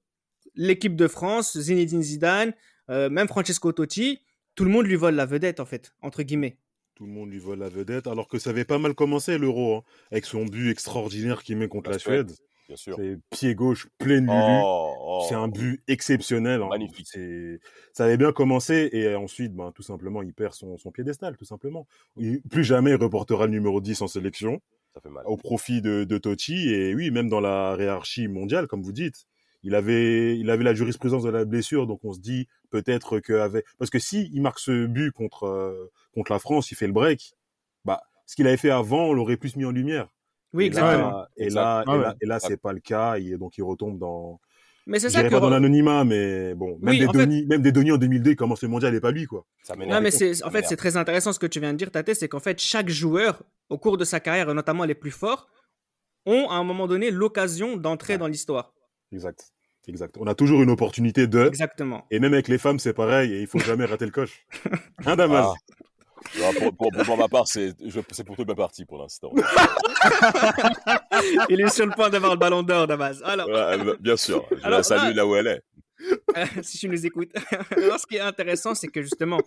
l'équipe 0.56 0.96
de 0.96 1.08
France, 1.08 1.58
Zinedine 1.60 2.02
Zidane, 2.02 2.54
euh, 2.89 3.10
même 3.10 3.28
Francesco 3.28 3.72
Totti, 3.72 4.20
tout 4.56 4.63
le 4.63 4.72
monde 4.72 4.88
lui 4.88 4.96
vole 4.96 5.15
la 5.15 5.26
vedette, 5.26 5.60
en 5.60 5.65
fait, 5.65 5.94
entre 6.02 6.24
guillemets. 6.24 6.58
Tout 7.02 7.08
le 7.08 7.14
monde 7.14 7.32
lui 7.32 7.40
vole 7.40 7.58
la 7.58 7.68
vedette, 7.68 8.06
alors 8.06 8.28
que 8.28 8.38
ça 8.38 8.52
avait 8.52 8.64
pas 8.64 8.78
mal 8.78 8.94
commencé 8.94 9.40
l'euro, 9.40 9.78
hein, 9.78 9.84
avec 10.12 10.24
son 10.24 10.46
but 10.46 10.70
extraordinaire 10.70 11.42
qu'il 11.42 11.58
met 11.58 11.68
contre 11.68 11.90
la, 11.90 11.98
Suède. 11.98 12.32
C'est 12.76 13.18
pied 13.32 13.56
gauche 13.56 13.88
plein 13.98 14.22
de 14.22 14.28
oh, 14.30 14.94
oh. 15.00 15.26
C'est 15.28 15.34
un 15.34 15.48
but 15.48 15.82
exceptionnel. 15.88 16.62
Hein. 16.62 16.68
Magnifique. 16.70 17.08
Ça 17.92 18.04
avait 18.04 18.18
bien 18.18 18.32
commencé 18.32 18.88
et 18.94 19.16
ensuite, 19.16 19.56
ben, 19.56 19.72
tout 19.72 19.82
simplement, 19.82 20.22
il 20.22 20.32
perd 20.32 20.54
son, 20.54 20.78
son 20.78 20.92
piédestal, 20.92 21.38
tout 21.38 21.46
simplement. 21.46 21.88
plus 22.52 22.64
jamais 22.64 22.92
il 22.92 22.98
reportera 22.98 23.48
le 23.48 23.52
numéro 23.52 23.82
10 23.82 24.04
en 24.04 24.08
sélection. 24.08 24.62
Ça 24.94 25.02
fait 25.02 25.10
mal. 25.10 25.24
Au 25.26 25.38
profit 25.38 25.82
de, 25.82 26.04
de 26.04 26.18
Totti. 26.20 26.70
Et 26.70 26.94
oui, 26.94 27.10
même 27.10 27.30
dans 27.30 27.42
la 27.42 27.78
hiérarchie 27.80 28.28
mondiale, 28.28 28.68
comme 28.68 28.84
vous 28.84 28.94
dites, 28.94 29.26
il 29.64 29.76
avait, 29.76 30.38
il 30.38 30.50
avait 30.50 30.64
la 30.64 30.76
jurisprudence 30.76 31.24
de 31.24 31.30
la 31.30 31.46
blessure, 31.46 31.88
donc 31.88 32.02
on 32.04 32.14
se 32.14 32.20
dit 32.20 32.48
peut-être 32.71 33.19
que 33.19 33.62
parce 33.77 33.91
que 33.91 33.99
si 33.99 34.29
il 34.34 34.41
marque 34.41 34.60
ce 34.60 34.88
but 34.88 35.12
contre 35.12 35.45
euh, 35.45 35.91
contre 36.13 36.31
la 36.31 36.39
France, 36.39 36.71
il 36.71 36.75
fait 36.75 36.88
le 36.88 36.93
break, 36.93 37.36
bah 37.86 38.01
ce 38.25 38.36
qu'il 38.36 38.47
avait 38.47 38.57
fait 38.57 38.71
avant, 38.71 39.05
on 39.07 39.13
l'aurait 39.13 39.38
plus 39.38 39.55
mis 39.55 39.65
en 39.65 39.71
lumière. 39.71 40.07
Oui, 40.53 40.65
exactement. 40.65 41.25
et, 41.38 41.49
là, 41.49 41.84
et 41.86 41.97
là, 41.97 42.15
et 42.21 42.25
là, 42.25 42.39
c'est 42.39 42.57
pas 42.57 42.73
le 42.73 42.79
cas. 42.79 43.15
Et 43.17 43.38
donc, 43.38 43.57
il 43.57 43.63
retombe 43.63 43.97
dans. 43.97 44.39
Mais 44.88 44.99
c'est 44.99 45.10
ça 45.10 45.23
que... 45.23 45.29
pas 45.29 45.39
dans 45.39 45.49
l'anonymat, 45.49 46.03
mais 46.03 46.55
bon, 46.55 46.77
même, 46.81 46.97
des 46.97 47.07
Denis, 47.07 47.45
même 47.45 47.62
des 47.62 47.71
Denis 47.71 47.91
en 47.91 47.97
2002, 47.97 48.31
il 48.31 48.36
commence 48.36 48.63
le 48.63 48.67
mondial 48.67 48.95
et 48.95 48.99
pas 48.99 49.12
lui, 49.12 49.25
quoi. 49.25 49.45
non, 49.77 50.01
mais 50.01 50.12
c'est, 50.12 50.43
en 50.43 50.49
fait, 50.49 50.65
c'est 50.65 50.75
très 50.75 50.97
intéressant 50.97 51.34
ce 51.34 51.39
que 51.39 51.45
tu 51.45 51.60
viens 51.60 51.71
de 51.71 51.77
dire, 51.77 51.91
Tate, 51.91 52.13
c'est 52.15 52.27
qu'en 52.27 52.39
fait, 52.39 52.60
chaque 52.60 52.89
joueur, 52.89 53.43
au 53.69 53.77
cours 53.77 53.97
de 53.97 54.03
sa 54.03 54.19
carrière, 54.19 54.53
notamment 54.53 54.84
les 54.84 54.95
plus 54.95 55.12
forts, 55.12 55.47
ont 56.25 56.49
à 56.49 56.55
un 56.55 56.63
moment 56.63 56.88
donné 56.88 57.12
l'occasion 57.12 57.77
d'entrer 57.77 58.17
dans 58.17 58.27
l'histoire. 58.27 58.73
Exact. 59.12 59.53
Exact. 59.88 60.15
On 60.20 60.28
a 60.28 60.36
toujours 60.36 60.62
une 60.62 60.70
opportunité 60.70 61.28
de. 61.28 61.46
Exactement. 61.46 62.06
Et 62.12 62.20
même 62.20 62.34
avec 62.34 62.48
les 62.48 62.58
femmes, 62.58 62.80
c'est 62.80 62.94
pareil, 62.94 63.34
et 63.34 63.41
il 63.41 63.48
faut 63.48 63.60
jamais 63.60 63.86
rater 63.86 64.06
le 64.06 64.12
coche. 64.12 64.46
Hein, 65.06 65.15
Damas 65.15 65.48
ah. 65.48 65.54
Pour, 66.78 66.91
pour, 67.04 67.17
ma 67.17 67.28
part, 67.28 67.48
c'est 67.48 67.74
plutôt 68.24 68.46
ma 68.46 68.54
partie 68.54 68.86
pour 68.86 69.00
l'instant. 69.00 69.32
Il 71.50 71.60
est 71.60 71.70
sur 71.70 71.88
le 71.88 71.94
point 71.94 72.12
d'avoir 72.12 72.34
le 72.34 72.38
ballon 72.38 72.62
d'or, 72.62 72.86
Damas. 72.86 73.20
Alors... 73.24 73.50
bien 74.00 74.15
sûr, 74.15 74.48
je 74.52 74.70
la 74.70 74.84
salue 74.84 75.15
là, 75.15 75.26
où 75.26 75.36
elle 75.36 75.48
est. 75.48 75.63
si 76.62 76.78
tu 76.78 76.89
nous 76.89 77.06
écoutes. 77.06 77.32
Alors, 77.72 78.00
ce 78.00 78.08
qui 78.08 78.15
est 78.15 78.22
intéressant, 78.22 78.76
c'est 78.76 78.88
que 78.88 79.02
justement, 79.02 79.39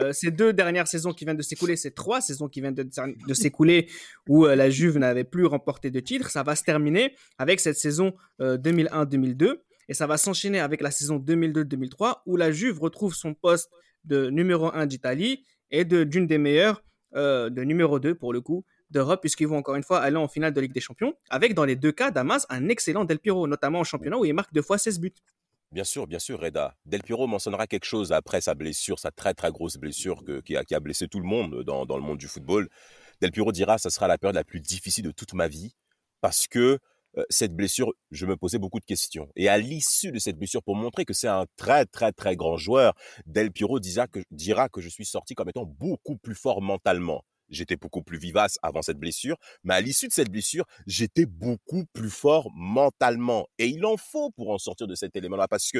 euh, 0.00 0.12
ces 0.12 0.30
deux 0.30 0.52
dernières 0.52 0.88
saisons 0.88 1.12
qui 1.12 1.24
viennent 1.24 1.36
de 1.36 1.42
s'écouler, 1.42 1.76
ces 1.76 1.92
trois 1.92 2.20
saisons 2.20 2.48
qui 2.48 2.60
viennent 2.60 2.74
de, 2.74 2.88
de 3.26 3.34
s'écouler 3.34 3.88
où 4.28 4.46
euh, 4.46 4.54
la 4.54 4.70
Juve 4.70 4.98
n'avait 4.98 5.24
plus 5.24 5.46
remporté 5.46 5.90
de 5.90 6.00
titre, 6.00 6.30
ça 6.30 6.42
va 6.42 6.56
se 6.56 6.62
terminer 6.62 7.14
avec 7.38 7.60
cette 7.60 7.76
saison 7.76 8.14
2001-2002 8.40 9.44
euh, 9.44 9.56
et 9.92 9.94
ça 9.94 10.06
va 10.06 10.16
s'enchaîner 10.16 10.58
avec 10.58 10.80
la 10.80 10.90
saison 10.90 11.18
2002-2003 11.18 12.22
où 12.24 12.38
la 12.38 12.50
Juve 12.50 12.80
retrouve 12.80 13.14
son 13.14 13.34
poste 13.34 13.70
de 14.04 14.30
numéro 14.30 14.72
1 14.74 14.86
d'Italie 14.86 15.44
et 15.70 15.84
d'une 15.84 16.26
des 16.26 16.38
meilleures, 16.38 16.82
euh, 17.14 17.50
de 17.50 17.62
numéro 17.62 18.00
2 18.00 18.14
pour 18.14 18.32
le 18.32 18.40
coup, 18.40 18.64
d'Europe, 18.88 19.20
puisqu'ils 19.20 19.48
vont 19.48 19.58
encore 19.58 19.74
une 19.74 19.82
fois 19.82 20.00
aller 20.00 20.16
en 20.16 20.28
finale 20.28 20.54
de 20.54 20.62
Ligue 20.62 20.72
des 20.72 20.80
Champions, 20.80 21.12
avec 21.28 21.52
dans 21.52 21.66
les 21.66 21.76
deux 21.76 21.92
cas, 21.92 22.10
Damas, 22.10 22.46
un 22.48 22.70
excellent 22.70 23.04
Del 23.04 23.18
Piro, 23.18 23.46
notamment 23.46 23.80
en 23.80 23.84
championnat 23.84 24.16
où 24.16 24.24
il 24.24 24.32
marque 24.32 24.54
deux 24.54 24.62
fois 24.62 24.78
16 24.78 24.98
buts. 24.98 25.12
Bien 25.72 25.84
sûr, 25.84 26.06
bien 26.06 26.18
sûr, 26.18 26.40
Reda. 26.40 26.74
Del 26.86 27.02
Piro 27.02 27.26
mentionnera 27.26 27.66
quelque 27.66 27.84
chose 27.84 28.12
après 28.12 28.40
sa 28.40 28.54
blessure, 28.54 28.98
sa 28.98 29.10
très 29.10 29.34
très 29.34 29.50
grosse 29.50 29.76
blessure 29.76 30.24
qui, 30.42 30.56
a, 30.56 30.80
blessé 30.80 31.06
tout 31.06 31.20
le 31.20 31.26
monde 31.26 31.64
dans, 31.64 31.84
dans 31.84 31.98
le 31.98 32.02
monde 32.02 32.16
du 32.16 32.28
football. 32.28 32.70
Del 33.20 33.30
Piro 33.30 33.52
dira, 33.52 33.76
ça 33.76 33.90
sera 33.90 34.08
la 34.08 34.16
période 34.16 34.36
la 34.36 34.44
plus 34.44 34.60
difficile 34.60 35.04
de 35.04 35.10
toute 35.10 35.34
ma 35.34 35.48
vie 35.48 35.74
parce 36.22 36.46
que 36.46 36.78
cette 37.28 37.54
blessure, 37.54 37.92
je 38.10 38.26
me 38.26 38.36
posais 38.36 38.58
beaucoup 38.58 38.80
de 38.80 38.84
questions. 38.84 39.28
Et 39.36 39.48
à 39.48 39.58
l'issue 39.58 40.12
de 40.12 40.18
cette 40.18 40.38
blessure, 40.38 40.62
pour 40.62 40.76
montrer 40.76 41.04
que 41.04 41.12
c'est 41.12 41.28
un 41.28 41.46
très, 41.56 41.84
très, 41.86 42.12
très 42.12 42.36
grand 42.36 42.56
joueur, 42.56 42.94
Del 43.26 43.52
Piro 43.52 43.80
dira 43.80 44.06
que, 44.06 44.20
dira 44.30 44.68
que 44.68 44.80
je 44.80 44.88
suis 44.88 45.04
sorti 45.04 45.34
comme 45.34 45.48
étant 45.48 45.66
beaucoup 45.66 46.16
plus 46.16 46.34
fort 46.34 46.62
mentalement. 46.62 47.24
J'étais 47.52 47.76
beaucoup 47.76 48.02
plus 48.02 48.18
vivace 48.18 48.58
avant 48.62 48.80
cette 48.80 48.98
blessure, 48.98 49.36
mais 49.62 49.74
à 49.74 49.80
l'issue 49.80 50.08
de 50.08 50.12
cette 50.12 50.30
blessure, 50.30 50.64
j'étais 50.86 51.26
beaucoup 51.26 51.84
plus 51.92 52.08
fort 52.08 52.48
mentalement. 52.54 53.46
Et 53.58 53.66
il 53.66 53.84
en 53.84 53.98
faut 53.98 54.30
pour 54.30 54.50
en 54.50 54.58
sortir 54.58 54.86
de 54.86 54.94
cet 54.94 55.14
élément-là, 55.16 55.48
parce 55.48 55.70
que 55.70 55.78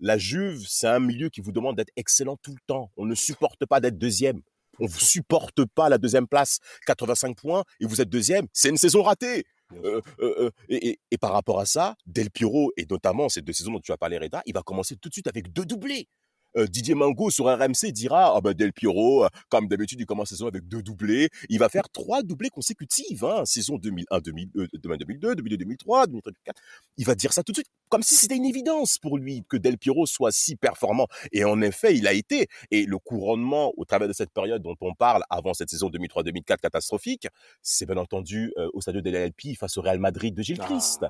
la 0.00 0.18
Juve, 0.18 0.66
c'est 0.68 0.86
un 0.86 1.00
milieu 1.00 1.30
qui 1.30 1.40
vous 1.40 1.52
demande 1.52 1.76
d'être 1.76 1.92
excellent 1.96 2.36
tout 2.42 2.52
le 2.52 2.60
temps. 2.66 2.92
On 2.96 3.06
ne 3.06 3.14
supporte 3.14 3.64
pas 3.64 3.80
d'être 3.80 3.96
deuxième. 3.96 4.42
On 4.80 4.84
ne 4.84 4.88
supporte 4.88 5.64
pas 5.74 5.88
la 5.88 5.98
deuxième 5.98 6.26
place, 6.26 6.58
85 6.86 7.36
points, 7.36 7.64
et 7.80 7.86
vous 7.86 8.00
êtes 8.00 8.08
deuxième. 8.10 8.46
C'est 8.52 8.68
une 8.68 8.76
saison 8.76 9.02
ratée. 9.02 9.44
Euh, 9.84 10.00
euh, 10.20 10.34
euh, 10.46 10.50
et, 10.68 10.98
et, 11.10 11.18
par 11.18 11.32
rapport 11.32 11.60
à 11.60 11.66
ça, 11.66 11.96
Del 12.06 12.30
Piro, 12.30 12.72
et 12.76 12.86
notamment 12.88 13.28
ces 13.28 13.42
deux 13.42 13.52
saisons 13.52 13.72
dont 13.72 13.80
tu 13.80 13.92
as 13.92 13.96
parlé, 13.96 14.18
Reda, 14.18 14.42
il 14.46 14.54
va 14.54 14.62
commencer 14.62 14.96
tout 14.96 15.08
de 15.08 15.14
suite 15.14 15.26
avec 15.26 15.52
deux 15.52 15.64
doublés. 15.64 16.08
Euh, 16.56 16.66
Didier 16.66 16.94
Mango 16.94 17.30
sur 17.30 17.46
RMC 17.46 17.90
dira 17.92 18.32
ah 18.36 18.40
ben 18.40 18.52
Del 18.52 18.72
Piero, 18.72 19.24
euh, 19.24 19.28
comme 19.48 19.66
d'habitude, 19.68 20.00
il 20.00 20.06
commence 20.06 20.30
la 20.30 20.36
saison 20.36 20.48
avec 20.48 20.68
deux 20.68 20.82
doublés. 20.82 21.28
Il 21.48 21.58
va 21.58 21.68
faire 21.68 21.88
trois 21.90 22.22
doublés 22.22 22.50
consécutives, 22.50 23.24
hein, 23.24 23.44
saison 23.44 23.76
2001, 23.76 24.20
2002, 24.20 24.68
2002, 24.74 25.34
2003, 25.34 26.06
2004. 26.06 26.60
Il 26.96 27.06
va 27.06 27.14
dire 27.14 27.32
ça 27.32 27.42
tout 27.42 27.52
de 27.52 27.56
suite, 27.56 27.68
comme 27.88 28.02
si 28.02 28.14
c'était 28.14 28.36
une 28.36 28.44
évidence 28.44 28.98
pour 28.98 29.18
lui 29.18 29.44
que 29.48 29.56
Del 29.56 29.78
Piero 29.78 30.06
soit 30.06 30.32
si 30.32 30.56
performant. 30.56 31.08
Et 31.32 31.44
en 31.44 31.60
effet, 31.60 31.96
il 31.96 32.06
a 32.06 32.12
été. 32.12 32.46
Et 32.70 32.86
le 32.86 32.98
couronnement 32.98 33.72
au 33.76 33.84
travers 33.84 34.08
de 34.08 34.12
cette 34.12 34.30
période 34.30 34.62
dont 34.62 34.76
on 34.80 34.94
parle 34.94 35.22
avant 35.30 35.54
cette 35.54 35.70
saison 35.70 35.90
2003-2004 35.90 36.58
catastrophique, 36.58 37.26
c'est 37.62 37.86
bien 37.86 37.96
entendu 37.96 38.52
euh, 38.58 38.68
au 38.74 38.80
stade 38.80 38.96
de 38.96 39.10
l'LP 39.10 39.56
face 39.58 39.76
au 39.76 39.82
Real 39.82 39.98
Madrid 39.98 40.34
de 40.34 40.42
Gilles 40.42 40.60
ah. 40.60 40.66
Christ. 40.66 41.04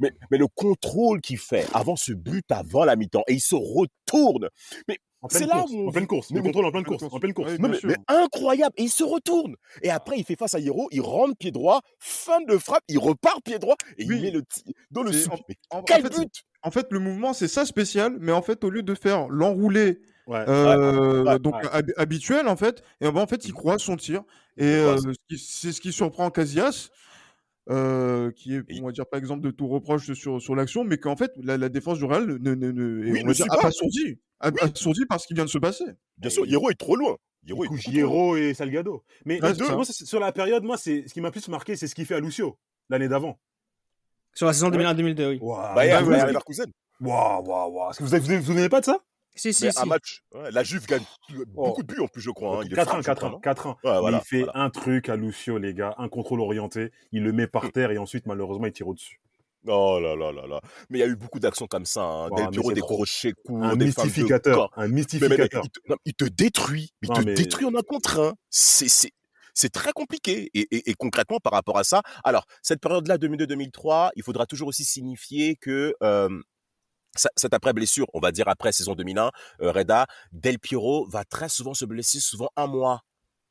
mais, 0.00 0.12
mais 0.30 0.38
le 0.38 0.46
contrôle 0.46 1.20
qu'il 1.20 1.38
fait 1.38 1.66
avant 1.74 1.96
ce 1.96 2.12
but, 2.12 2.44
avant 2.50 2.84
la 2.84 2.94
mi-temps, 2.94 3.24
et 3.26 3.34
il 3.34 3.40
se 3.40 3.54
retrouve 3.54 3.95
Mais 4.88 4.98
c'est 5.30 5.46
là 5.46 5.64
où 5.68 5.88
en 5.88 5.92
pleine 5.92 6.06
course, 6.06 6.30
le 6.30 6.42
contrôle 6.42 6.66
en 6.66 6.70
pleine 6.70 6.84
course, 6.84 7.02
en 7.02 7.18
pleine 7.18 7.34
course. 7.34 7.52
mais, 7.58 7.96
incroyable. 8.08 8.74
Et 8.76 8.84
il 8.84 8.90
se 8.90 9.04
retourne. 9.04 9.56
Et 9.82 9.90
après, 9.90 10.18
il 10.18 10.24
fait 10.24 10.36
face 10.36 10.54
à 10.54 10.60
Hiro, 10.60 10.88
il 10.92 11.00
rentre 11.00 11.36
pied 11.36 11.50
droit, 11.50 11.80
fin 11.98 12.40
de 12.42 12.56
frappe, 12.58 12.84
il 12.88 12.98
repart 12.98 13.42
pied 13.42 13.58
droit 13.58 13.76
et 13.98 14.04
il 14.04 14.08
met 14.08 14.30
le 14.30 14.42
dans 14.90 15.02
le 15.02 15.12
En, 15.70 15.82
quel 15.82 16.02
fait, 16.02 16.18
but 16.18 16.44
En 16.62 16.70
fait, 16.70 16.86
le 16.90 16.98
mouvement, 16.98 17.32
c'est 17.32 17.48
ça 17.48 17.64
spécial, 17.64 18.16
mais 18.20 18.32
en 18.32 18.42
fait, 18.42 18.64
au 18.64 18.70
lieu 18.70 18.82
de 18.82 18.94
faire 18.94 19.28
l'enroulé 19.28 20.00
euh, 20.28 21.38
donc 21.38 21.54
habituel 21.96 22.48
en 22.48 22.56
fait, 22.56 22.82
et 23.00 23.10
ben, 23.10 23.20
en 23.20 23.26
fait, 23.26 23.44
il 23.44 23.52
croise 23.52 23.80
son 23.80 23.96
tir. 23.96 24.22
Et 24.56 24.64
euh, 24.64 24.96
c'est 25.36 25.72
ce 25.72 25.80
qui 25.80 25.92
surprend 25.92 26.30
Casillas. 26.30 26.90
Euh, 27.70 28.30
qui 28.32 28.54
est, 28.54 28.62
on 28.80 28.86
va 28.86 28.92
dire, 28.92 29.06
par 29.06 29.18
exemple, 29.18 29.42
de 29.42 29.50
tout 29.50 29.66
reproche 29.68 30.12
sur, 30.12 30.40
sur 30.40 30.54
l'action, 30.54 30.84
mais 30.84 30.98
qu'en 30.98 31.16
fait, 31.16 31.32
la, 31.42 31.56
la 31.56 31.68
défense 31.68 31.98
du 31.98 32.04
Real 32.04 32.26
ne, 32.26 32.54
ne, 32.54 32.70
ne- 32.70 33.06
est, 33.06 33.10
Oui, 33.12 33.20
on 33.20 33.22
ne 33.22 33.28
va 33.28 33.32
dire, 33.34 33.46
pas. 33.46 33.66
assourdie. 33.68 34.18
A- 34.40 34.50
Assourdie 34.62 35.06
par 35.06 35.20
ce 35.20 35.26
qui 35.26 35.34
vient 35.34 35.44
de 35.44 35.50
se 35.50 35.58
passer. 35.58 35.84
Bien 36.18 36.30
sûr, 36.30 36.46
Hiro 36.46 36.70
est 36.70 36.74
trop 36.74 36.94
loin. 36.96 37.16
Hiro 37.46 37.64
est 37.64 37.68
trop 37.68 38.00
loin. 38.34 38.36
Et 38.38 38.54
Salgado. 38.54 39.02
Mais 39.24 39.38
deux, 39.40 39.68
moi, 39.74 39.84
sur 39.84 40.20
la 40.20 40.32
période, 40.32 40.62
moi, 40.62 40.76
c'est 40.76 41.08
ce 41.08 41.14
qui 41.14 41.20
m'a 41.20 41.30
plus 41.30 41.48
marqué, 41.48 41.74
c'est 41.76 41.86
ce 41.88 41.94
qu'il 41.94 42.06
fait 42.06 42.14
à 42.16 42.20
Lucio 42.20 42.58
l'année 42.88 43.08
d'avant. 43.08 43.38
Sur 44.34 44.46
la 44.46 44.52
saison 44.52 44.68
2001-2002, 44.70 45.28
oui. 45.30 45.38
Waouh, 45.40 45.74
Bayern, 45.74 46.04
Bayern 46.04 46.08
ouais. 46.24 46.26
Leverkusen. 46.28 46.66
waouh, 47.00 47.42
waouh, 47.44 47.72
waouh. 47.72 47.92
Vous 47.98 48.06
vous 48.06 48.16
vous 48.18 48.42
souvenez 48.46 48.68
pas 48.68 48.80
de 48.80 48.84
ça? 48.84 49.00
Si, 49.36 49.52
si, 49.52 49.64
Mais 49.66 49.70
si. 49.70 49.78
un 49.78 49.84
match. 49.84 50.22
ouais, 50.34 50.50
la 50.50 50.62
Juve 50.64 50.86
gagne 50.86 51.04
beaucoup 51.48 51.82
de 51.82 51.86
buts 51.94 52.00
en 52.00 52.08
plus, 52.08 52.22
je 52.22 52.30
crois. 52.30 52.58
hein. 52.58 52.62
Il 52.64 52.72
est 52.72 52.76
4 52.76 52.88
fort, 52.88 52.98
ans, 52.98 53.02
je 53.02 53.06
4 53.06 53.16
crois, 53.18 53.28
ans, 53.28 53.32
non 53.32 53.38
4 53.40 53.66
ans. 53.66 53.76
Il 53.84 54.20
fait 54.24 54.42
voilà. 54.44 54.58
un 54.60 54.70
truc 54.70 55.08
à 55.08 55.16
Lucio, 55.16 55.58
les 55.58 55.74
gars, 55.74 55.94
un 55.98 56.08
contrôle 56.08 56.40
orienté, 56.40 56.90
il 57.12 57.22
le 57.22 57.32
met 57.32 57.46
par 57.46 57.70
terre 57.72 57.90
et 57.90 57.98
ensuite, 57.98 58.26
malheureusement, 58.26 58.66
il 58.66 58.72
tire 58.72 58.88
au-dessus. 58.88 59.20
Oh 59.68 59.98
là 60.00 60.14
là 60.14 60.30
là 60.30 60.46
là. 60.46 60.60
Mais 60.90 60.98
il 60.98 61.00
y 61.00 61.04
a 61.04 61.08
eu 61.08 61.16
beaucoup 61.16 61.40
d'actions 61.40 61.66
comme 61.66 61.86
ça. 61.86 62.02
Hein. 62.02 62.28
Ouais, 62.30 62.46
Del 62.50 62.62
c'est 62.64 62.74
des 62.74 62.80
crochets 62.80 63.32
courts, 63.44 63.64
Un 63.64 63.74
des 63.76 63.90
femmes 63.90 64.04
de 64.04 64.10
mystificateur, 64.10 64.70
un 64.76 64.82
Mais, 64.82 64.86
mais- 64.86 64.88
mais 64.88 64.94
mystificateur. 64.94 65.62
il, 65.64 65.70
te, 65.70 65.80
non, 65.88 65.96
il 66.04 66.14
te 66.14 66.24
détruit. 66.24 66.90
Il 67.02 67.08
Non, 67.08 67.14
te 67.16 67.20
mais- 67.26 67.34
détruit 67.34 67.66
en 67.66 67.74
un 67.74 67.82
contre 67.82 68.20
un. 68.20 68.34
C'est, 68.48 68.88
c'est, 68.88 69.10
c'est 69.54 69.70
très 69.72 69.92
compliqué. 69.92 70.50
Et, 70.54 70.68
et- 70.70 70.90
et 70.90 70.94
concrètement, 70.94 71.38
par 71.40 71.52
rapport 71.52 71.78
à 71.78 71.82
ça, 71.84 72.02
alors, 72.22 72.46
cette 72.62 72.80
période-là, 72.80 73.18
2002-2003, 73.18 74.10
il 74.14 74.22
faudra 74.22 74.46
toujours 74.46 74.68
aussi 74.68 74.84
signifier 74.84 75.56
que 75.56 75.94
euh, 76.00 76.28
cette 77.36 77.54
après-blessure, 77.54 78.06
on 78.14 78.20
va 78.20 78.32
dire 78.32 78.48
après 78.48 78.72
saison 78.72 78.94
2001, 78.94 79.30
euh, 79.62 79.72
Reda, 79.72 80.06
Del 80.32 80.58
Piero 80.58 81.06
va 81.08 81.24
très 81.24 81.48
souvent 81.48 81.74
se 81.74 81.84
blesser, 81.84 82.20
souvent 82.20 82.50
un 82.56 82.66
mois. 82.66 83.02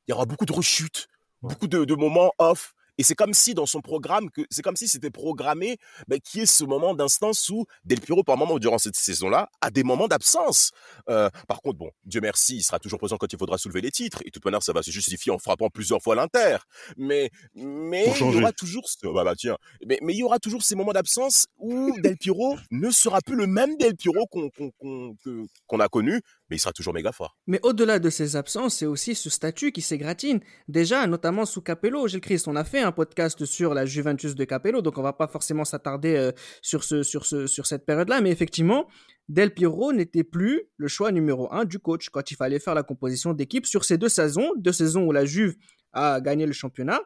Il 0.07 0.11
y 0.11 0.13
aura 0.13 0.25
beaucoup 0.25 0.45
de 0.45 0.53
rechutes, 0.53 1.07
Ouais. 1.41 1.49
beaucoup 1.49 1.67
de, 1.67 1.83
de 1.85 1.95
moments 1.95 2.31
off. 2.39 2.73
Et 2.97 3.03
c'est 3.03 3.15
comme 3.15 3.33
si 3.33 3.53
dans 3.53 3.65
son 3.65 3.81
programme, 3.81 4.29
que 4.31 4.41
c'est 4.49 4.61
comme 4.61 4.75
si 4.75 4.87
c'était 4.87 5.09
programmé 5.09 5.77
qu'il 6.23 6.39
y 6.39 6.43
ait 6.43 6.45
ce 6.45 6.63
moment 6.63 6.93
d'instance 6.93 7.49
où 7.49 7.65
Del 7.83 7.99
Piero, 7.99 8.23
par 8.23 8.37
moment 8.37 8.57
durant 8.59 8.77
cette 8.77 8.95
saison-là, 8.95 9.49
a 9.61 9.69
des 9.69 9.83
moments 9.83 10.07
d'absence. 10.07 10.71
Euh, 11.09 11.29
par 11.47 11.61
contre, 11.61 11.77
bon, 11.77 11.91
Dieu 12.05 12.21
merci, 12.21 12.57
il 12.57 12.63
sera 12.63 12.79
toujours 12.79 12.99
présent 12.99 13.17
quand 13.17 13.31
il 13.31 13.37
faudra 13.39 13.57
soulever 13.57 13.81
les 13.81 13.91
titres. 13.91 14.19
Et 14.21 14.25
de 14.25 14.31
toute 14.31 14.45
manière, 14.45 14.63
ça 14.63 14.73
va 14.73 14.81
se 14.83 14.91
justifier 14.91 15.31
en 15.31 15.37
frappant 15.39 15.69
plusieurs 15.69 16.01
fois 16.01 16.15
l'Inter. 16.15 16.57
Mais, 16.97 17.29
mais 17.53 18.05
il 18.19 18.33
y 18.33 18.37
aura 18.41 18.51
toujours, 18.53 18.87
ce- 18.87 19.07
bah, 19.13 19.23
bah, 19.23 19.35
tiens, 19.37 19.57
mais, 19.85 19.99
mais 20.01 20.13
il 20.13 20.19
y 20.19 20.23
aura 20.23 20.39
toujours 20.39 20.63
ces 20.63 20.75
moments 20.75 20.93
d'absence 20.93 21.47
où 21.57 21.91
Del 22.01 22.17
Piero 22.17 22.55
ne 22.71 22.89
sera 22.91 23.19
plus 23.21 23.35
le 23.35 23.47
même 23.47 23.75
Del 23.77 23.95
Piero 23.95 24.25
qu'on 24.27 24.49
qu'on 24.49 24.71
qu'on- 24.79 25.15
que- 25.23 25.45
qu'on 25.67 25.79
a 25.79 25.87
connu, 25.89 26.21
mais 26.49 26.57
il 26.57 26.59
sera 26.59 26.71
toujours 26.71 26.93
méga 26.93 27.11
fort. 27.11 27.37
Mais 27.47 27.59
au-delà 27.63 27.99
de 27.99 28.09
ses 28.09 28.35
absences, 28.35 28.75
c'est 28.77 28.85
aussi 28.85 29.15
ce 29.15 29.29
statut 29.29 29.71
qui 29.71 29.81
s'égratine. 29.81 30.39
Déjà, 30.67 31.07
notamment 31.07 31.45
sous 31.45 31.61
Capello, 31.61 32.07
Gilles 32.07 32.21
Christ, 32.21 32.47
on 32.47 32.55
a 32.55 32.63
fait 32.63 32.81
un 32.81 32.91
podcast 32.91 33.45
sur 33.45 33.73
la 33.73 33.85
Juventus 33.85 34.35
de 34.35 34.43
Capello, 34.43 34.81
donc 34.81 34.97
on 34.97 35.01
va 35.01 35.13
pas 35.13 35.27
forcément 35.27 35.65
s'attarder 35.65 36.15
euh, 36.15 36.31
sur, 36.61 36.83
ce, 36.83 37.03
sur, 37.03 37.25
ce, 37.25 37.47
sur 37.47 37.65
cette 37.65 37.85
période-là, 37.85 38.21
mais 38.21 38.31
effectivement, 38.31 38.87
Del 39.27 39.53
Piero 39.53 39.93
n'était 39.93 40.23
plus 40.23 40.63
le 40.77 40.87
choix 40.87 41.11
numéro 41.11 41.51
un 41.51 41.65
du 41.65 41.79
coach 41.79 42.09
quand 42.09 42.29
il 42.31 42.35
fallait 42.35 42.59
faire 42.59 42.75
la 42.75 42.83
composition 42.83 43.33
d'équipe 43.33 43.65
sur 43.65 43.85
ces 43.85 43.97
deux 43.97 44.09
saisons, 44.09 44.51
deux 44.57 44.73
saisons 44.73 45.03
où 45.03 45.11
la 45.11 45.25
Juve 45.25 45.55
a 45.93 46.21
gagné 46.21 46.45
le 46.45 46.53
championnat, 46.53 47.01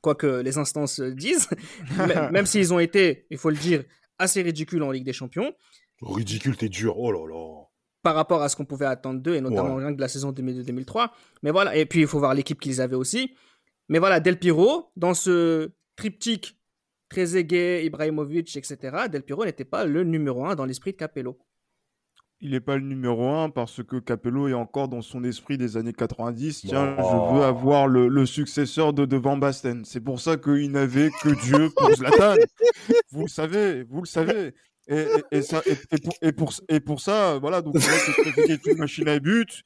quoique 0.00 0.26
les 0.26 0.58
instances 0.58 1.00
disent, 1.00 1.48
même 1.96 2.30
même 2.30 2.46
s'ils 2.46 2.72
ont 2.74 2.78
été, 2.78 3.26
il 3.30 3.38
faut 3.38 3.50
le 3.50 3.56
dire, 3.56 3.84
assez 4.18 4.42
ridicules 4.42 4.82
en 4.82 4.90
Ligue 4.90 5.04
des 5.04 5.12
Champions 5.12 5.52
Ridicule, 6.02 6.56
t'es 6.56 6.68
dur. 6.68 6.98
Oh 6.98 7.10
là 7.10 7.26
là. 7.26 7.64
Par 8.02 8.14
rapport 8.14 8.42
à 8.42 8.48
ce 8.48 8.56
qu'on 8.56 8.64
pouvait 8.64 8.86
attendre 8.86 9.20
d'eux, 9.20 9.34
et 9.34 9.40
notamment 9.40 9.74
Ouais. 9.76 9.82
rien 9.82 9.92
que 9.92 9.96
de 9.96 10.00
la 10.00 10.08
saison 10.08 10.32
2002-2003. 10.32 11.10
Mais 11.42 11.50
voilà, 11.50 11.76
et 11.76 11.86
puis 11.86 12.00
il 12.00 12.06
faut 12.06 12.18
voir 12.18 12.34
l'équipe 12.34 12.60
qu'ils 12.60 12.80
avaient 12.80 12.96
aussi. 12.96 13.34
Mais 13.88 13.98
voilà, 13.98 14.20
Del 14.20 14.38
Piro, 14.38 14.90
dans 14.96 15.14
ce 15.14 15.70
triptyque 15.96 16.58
Trezeguet, 17.08 17.84
Ibrahimovic, 17.86 18.56
etc., 18.56 18.76
Del 19.10 19.22
Piro 19.22 19.44
n'était 19.44 19.64
pas 19.64 19.84
le 19.84 20.02
numéro 20.04 20.44
un 20.44 20.54
dans 20.54 20.64
l'esprit 20.64 20.92
de 20.92 20.96
Capello. 20.96 21.38
Il 22.40 22.50
n'est 22.50 22.60
pas 22.60 22.76
le 22.76 22.82
numéro 22.82 23.26
un 23.30 23.48
parce 23.48 23.82
que 23.82 23.96
Capello 23.98 24.46
est 24.46 24.52
encore 24.52 24.88
dans 24.88 25.00
son 25.00 25.24
esprit 25.24 25.56
des 25.56 25.78
années 25.78 25.94
90. 25.94 26.66
Tiens, 26.66 26.94
Non. 26.94 27.30
je 27.32 27.34
veux 27.38 27.44
avoir 27.44 27.86
le, 27.88 28.08
le 28.08 28.26
successeur 28.26 28.92
de, 28.92 29.06
de 29.06 29.16
Van 29.16 29.38
Basten. 29.38 29.86
C'est 29.86 30.02
pour 30.02 30.20
ça 30.20 30.36
qu'il 30.36 30.70
n'avait 30.70 31.10
que 31.22 31.30
Dieu 31.46 31.70
pour 31.74 31.94
Zlatan. 31.94 32.34
vous 33.12 33.22
le 33.22 33.28
savez, 33.28 33.84
vous 33.84 34.00
le 34.00 34.06
savez. 34.06 34.52
Et, 34.88 35.00
et- 35.00 35.38
et 35.38 35.42
ça, 35.42 35.62
et, 35.66 35.74
pour, 35.98 36.14
et, 36.22 36.32
pour, 36.32 36.52
et 36.68 36.80
pour 36.80 37.00
ça, 37.00 37.38
voilà, 37.38 37.60
donc 37.62 37.76
c'est 37.78 38.66
une 38.66 38.78
machine 38.78 39.08
à 39.08 39.18
but. 39.18 39.62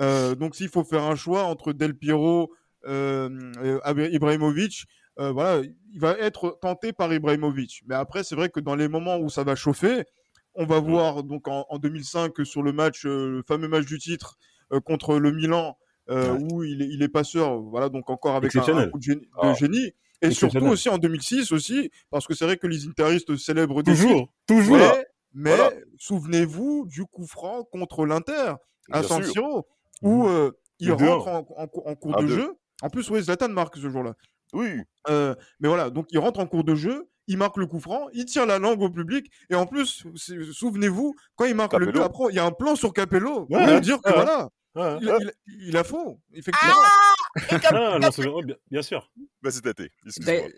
Euh, 0.00 0.34
donc 0.34 0.54
s'il 0.56 0.68
faut 0.68 0.84
faire 0.84 1.04
un 1.04 1.14
choix 1.16 1.44
entre 1.44 1.72
Del 1.72 1.94
Piero 1.96 2.52
euh, 2.86 3.28
et 3.62 4.14
Ibrahimovic, 4.14 4.84
euh, 5.18 5.32
voilà, 5.32 5.62
il 5.92 6.00
va 6.00 6.12
être 6.18 6.58
tenté 6.60 6.92
par 6.92 7.12
Ibrahimovic. 7.12 7.82
Mais 7.86 7.94
après, 7.94 8.22
c'est 8.24 8.34
vrai 8.34 8.48
que 8.50 8.60
dans 8.60 8.74
les 8.74 8.88
moments 8.88 9.18
où 9.18 9.30
ça 9.30 9.44
va 9.44 9.54
chauffer, 9.54 10.04
on 10.54 10.66
va 10.66 10.80
voir 10.80 11.22
donc 11.22 11.48
en, 11.48 11.64
en 11.70 11.78
2005 11.78 12.32
sur 12.44 12.62
le 12.62 12.72
match, 12.72 13.06
euh, 13.06 13.30
le 13.30 13.42
fameux 13.46 13.68
match 13.68 13.86
du 13.86 13.98
titre 13.98 14.36
euh, 14.72 14.80
contre 14.80 15.18
le 15.18 15.32
Milan, 15.32 15.76
euh, 16.10 16.32
Ouais. 16.34 16.38
où 16.52 16.64
il 16.64 16.82
est, 16.82 16.88
il 16.88 17.02
est 17.02 17.08
passeur, 17.08 17.60
voilà, 17.60 17.88
donc 17.88 18.10
encore 18.10 18.36
avec 18.36 18.54
un, 18.56 18.88
coup 18.88 18.98
de 18.98 19.02
génie. 19.02 19.20
de 19.22 19.28
Ah. 19.40 19.54
génie. 19.54 19.92
Et 20.22 20.30
surtout 20.30 20.66
aussi 20.66 20.88
en 20.88 20.98
2006 20.98 21.52
aussi, 21.52 21.90
parce 22.10 22.26
que 22.26 22.34
c'est 22.34 22.44
vrai 22.44 22.56
que 22.56 22.66
les 22.66 22.86
interistes 22.86 23.36
célèbrent 23.36 23.82
des 23.82 23.92
titres, 23.92 24.04
Toujours, 24.06 24.32
toujours. 24.46 24.76
mais, 24.78 25.06
mais 25.34 25.56
Voilà. 25.56 25.70
souvenez-vous 25.98 26.86
du 26.88 27.04
coup 27.04 27.26
franc 27.26 27.64
contre 27.64 28.06
l'Inter 28.06 28.54
à 28.90 29.02
San. 29.02 29.22
Siro, 29.22 29.66
où 30.02 30.26
euh, 30.28 30.52
il 30.78 30.92
rentre 30.92 31.28
en, 31.28 31.38
en 31.56 31.66
cou- 31.66 31.82
en 31.84 31.94
cours 31.94 32.16
de 32.16 32.26
deux. 32.26 32.34
jeu. 32.34 32.54
En 32.82 32.90
plus, 32.90 33.08
oui, 33.10 33.22
Zlatan 33.22 33.48
marque 33.48 33.76
ce 33.76 33.88
jour-là. 33.90 34.14
Oui, 34.52 34.80
Euh, 35.10 35.34
mais 35.60 35.68
voilà, 35.68 35.90
donc 35.90 36.06
il 36.10 36.18
rentre 36.18 36.40
en 36.40 36.46
cours 36.46 36.64
de 36.64 36.74
jeu, 36.74 37.08
il 37.26 37.36
marque 37.36 37.56
le 37.56 37.66
coup 37.66 37.80
franc, 37.80 38.06
il 38.12 38.24
tire 38.26 38.46
la 38.46 38.58
langue 38.58 38.80
au 38.82 38.90
public, 38.90 39.30
et 39.50 39.54
en 39.54 39.66
plus, 39.66 40.04
souvenez-vous, 40.52 41.14
quand 41.34 41.44
il 41.46 41.54
marque 41.54 41.74
le 41.74 41.86
but, 41.92 42.00
après, 42.00 42.26
il 42.30 42.36
y 42.36 42.38
a 42.38 42.44
un 42.44 42.52
plan 42.52 42.76
sur 42.76 42.92
Capello 42.92 43.46
pour 43.46 43.56
Ouais, 43.56 43.80
dire 43.80 44.00
que 44.00 44.08
ouais. 44.08 44.14
voilà, 44.14 44.48
Ouais. 44.74 44.98
il, 45.00 45.32
il- 45.46 45.68
il 45.68 45.76
a 45.76 45.84
faux, 45.84 46.20
effectivement. 46.32 46.74
Ah, 46.76 47.14
non, 47.72 48.10
oh, 48.34 48.42
bien, 48.42 48.56
bien 48.70 48.82
sûr. 48.82 49.10
vas-y, 49.42 49.60
Tate, 49.62 49.88
excuse-moi. 50.04 50.34
Ben, 50.34 50.52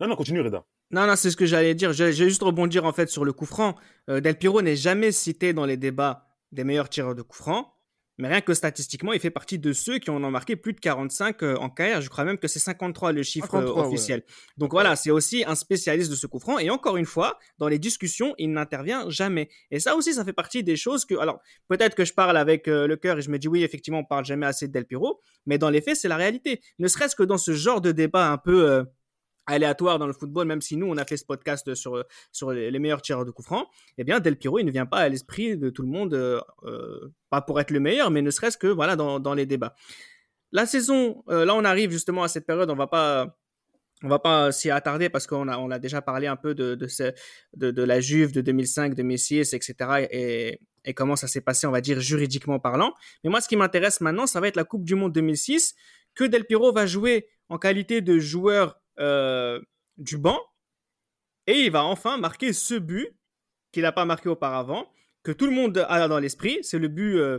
Non, 0.00 0.08
non, 0.08 0.16
continue, 0.16 0.40
Reda. 0.40 0.64
Non, 0.90 1.06
non, 1.06 1.16
c'est 1.16 1.30
ce 1.30 1.36
que 1.36 1.46
j'allais 1.46 1.74
dire. 1.74 1.92
Je, 1.92 2.10
je 2.12 2.24
vais 2.24 2.30
juste 2.30 2.42
rebondir 2.42 2.84
en 2.84 2.92
fait 2.92 3.08
sur 3.08 3.24
le 3.24 3.32
coup 3.32 3.46
franc. 3.46 3.76
Euh, 4.08 4.20
Del 4.20 4.36
Piro 4.38 4.62
n'est 4.62 4.76
jamais 4.76 5.12
cité 5.12 5.52
dans 5.52 5.66
les 5.66 5.76
débats 5.76 6.26
des 6.52 6.64
meilleurs 6.64 6.88
tireurs 6.88 7.14
de 7.14 7.22
coup 7.22 7.36
franc. 7.36 7.74
Mais 8.18 8.28
rien 8.28 8.40
que 8.40 8.52
statistiquement, 8.52 9.12
il 9.12 9.20
fait 9.20 9.30
partie 9.30 9.58
de 9.58 9.72
ceux 9.72 9.98
qui 9.98 10.10
en 10.10 10.22
ont 10.22 10.30
marqué 10.30 10.56
plus 10.56 10.72
de 10.72 10.80
45 10.80 11.42
euh, 11.42 11.56
en 11.56 11.70
carrière. 11.70 12.00
Je 12.00 12.08
crois 12.08 12.24
même 12.24 12.38
que 12.38 12.48
c'est 12.48 12.58
53 12.58 13.12
le 13.12 13.22
chiffre 13.22 13.54
euh, 13.54 13.60
53, 13.60 13.82
ouais. 13.82 13.88
officiel. 13.88 14.22
Donc 14.56 14.72
voilà, 14.72 14.96
c'est 14.96 15.10
aussi 15.10 15.44
un 15.46 15.54
spécialiste 15.54 16.10
de 16.10 16.16
ce 16.16 16.26
coup 16.26 16.40
franc. 16.40 16.58
Et 16.58 16.68
encore 16.70 16.96
une 16.96 17.06
fois, 17.06 17.38
dans 17.58 17.68
les 17.68 17.78
discussions, 17.78 18.34
il 18.38 18.52
n'intervient 18.52 19.08
jamais. 19.08 19.48
Et 19.70 19.78
ça 19.78 19.94
aussi, 19.94 20.14
ça 20.14 20.24
fait 20.24 20.32
partie 20.32 20.64
des 20.64 20.76
choses 20.76 21.04
que. 21.04 21.14
Alors, 21.16 21.40
peut-être 21.68 21.94
que 21.94 22.04
je 22.04 22.12
parle 22.12 22.36
avec 22.36 22.66
euh, 22.66 22.86
le 22.86 22.96
cœur 22.96 23.18
et 23.18 23.22
je 23.22 23.30
me 23.30 23.38
dis 23.38 23.48
oui, 23.48 23.62
effectivement, 23.62 24.00
on 24.00 24.04
parle 24.04 24.24
jamais 24.24 24.46
assez 24.46 24.66
de 24.66 24.72
Del 24.72 24.84
Piro. 24.84 25.20
Mais 25.46 25.58
dans 25.58 25.70
les 25.70 25.80
faits, 25.80 25.96
c'est 25.96 26.08
la 26.08 26.16
réalité. 26.16 26.60
Ne 26.78 26.88
serait-ce 26.88 27.14
que 27.14 27.22
dans 27.22 27.38
ce 27.38 27.54
genre 27.54 27.80
de 27.80 27.92
débat 27.92 28.30
un 28.30 28.38
peu. 28.38 28.68
euh, 28.68 28.84
aléatoire 29.48 29.98
dans 29.98 30.06
le 30.06 30.12
football, 30.12 30.46
même 30.46 30.60
si 30.60 30.76
nous, 30.76 30.86
on 30.86 30.96
a 30.96 31.04
fait 31.04 31.16
ce 31.16 31.24
podcast 31.24 31.74
sur, 31.74 32.04
sur 32.30 32.52
les 32.52 32.78
meilleurs 32.78 33.02
tireurs 33.02 33.24
de 33.24 33.30
coups 33.30 33.46
francs, 33.46 33.66
eh 33.96 34.04
bien, 34.04 34.20
Del 34.20 34.36
Piro, 34.36 34.58
il 34.58 34.64
ne 34.64 34.70
vient 34.70 34.86
pas 34.86 34.98
à 34.98 35.08
l'esprit 35.08 35.56
de 35.56 35.70
tout 35.70 35.82
le 35.82 35.88
monde, 35.88 36.14
euh, 36.14 36.40
euh, 36.64 37.12
pas 37.30 37.40
pour 37.42 37.58
être 37.60 37.70
le 37.70 37.80
meilleur, 37.80 38.10
mais 38.10 38.22
ne 38.22 38.30
serait-ce 38.30 38.58
que 38.58 38.66
voilà, 38.66 38.94
dans, 38.94 39.18
dans 39.18 39.34
les 39.34 39.46
débats. 39.46 39.74
La 40.52 40.66
saison, 40.66 41.24
euh, 41.28 41.44
là, 41.44 41.54
on 41.54 41.64
arrive 41.64 41.90
justement 41.90 42.22
à 42.22 42.28
cette 42.28 42.46
période, 42.46 42.70
on 42.70 42.76
va 42.76 42.86
pas. 42.86 43.36
On 44.04 44.08
va 44.08 44.20
pas 44.20 44.52
s'y 44.52 44.70
attarder 44.70 45.08
parce 45.08 45.26
qu'on 45.26 45.48
a, 45.48 45.58
on 45.58 45.72
a 45.72 45.80
déjà 45.80 46.00
parlé 46.00 46.28
un 46.28 46.36
peu 46.36 46.54
de, 46.54 46.76
de, 46.76 46.86
de, 47.56 47.72
de 47.72 47.82
la 47.82 47.98
Juve 47.98 48.30
de 48.30 48.40
2005, 48.40 48.94
2006, 48.94 49.54
etc. 49.54 49.74
Et, 50.12 50.60
et 50.84 50.94
comment 50.94 51.16
ça 51.16 51.26
s'est 51.26 51.40
passé, 51.40 51.66
on 51.66 51.72
va 51.72 51.80
dire, 51.80 51.98
juridiquement 51.98 52.60
parlant. 52.60 52.94
Mais 53.24 53.30
moi, 53.30 53.40
ce 53.40 53.48
qui 53.48 53.56
m'intéresse 53.56 54.00
maintenant, 54.00 54.28
ça 54.28 54.38
va 54.38 54.46
être 54.46 54.54
la 54.54 54.62
Coupe 54.62 54.84
du 54.84 54.94
Monde 54.94 55.12
2006, 55.12 55.74
que 56.14 56.22
Del 56.22 56.44
Piro 56.44 56.72
va 56.72 56.86
jouer 56.86 57.26
en 57.48 57.58
qualité 57.58 58.00
de 58.00 58.20
joueur 58.20 58.78
euh, 58.98 59.60
du 59.96 60.18
banc. 60.18 60.38
Et 61.46 61.60
il 61.60 61.70
va 61.70 61.84
enfin 61.84 62.18
marquer 62.18 62.52
ce 62.52 62.74
but 62.74 63.08
qu'il 63.72 63.82
n'a 63.82 63.92
pas 63.92 64.04
marqué 64.04 64.28
auparavant, 64.28 64.90
que 65.22 65.32
tout 65.32 65.46
le 65.46 65.52
monde 65.52 65.84
a 65.88 66.08
dans 66.08 66.18
l'esprit. 66.18 66.58
C'est 66.62 66.78
le 66.78 66.88
but 66.88 67.16
euh, 67.16 67.38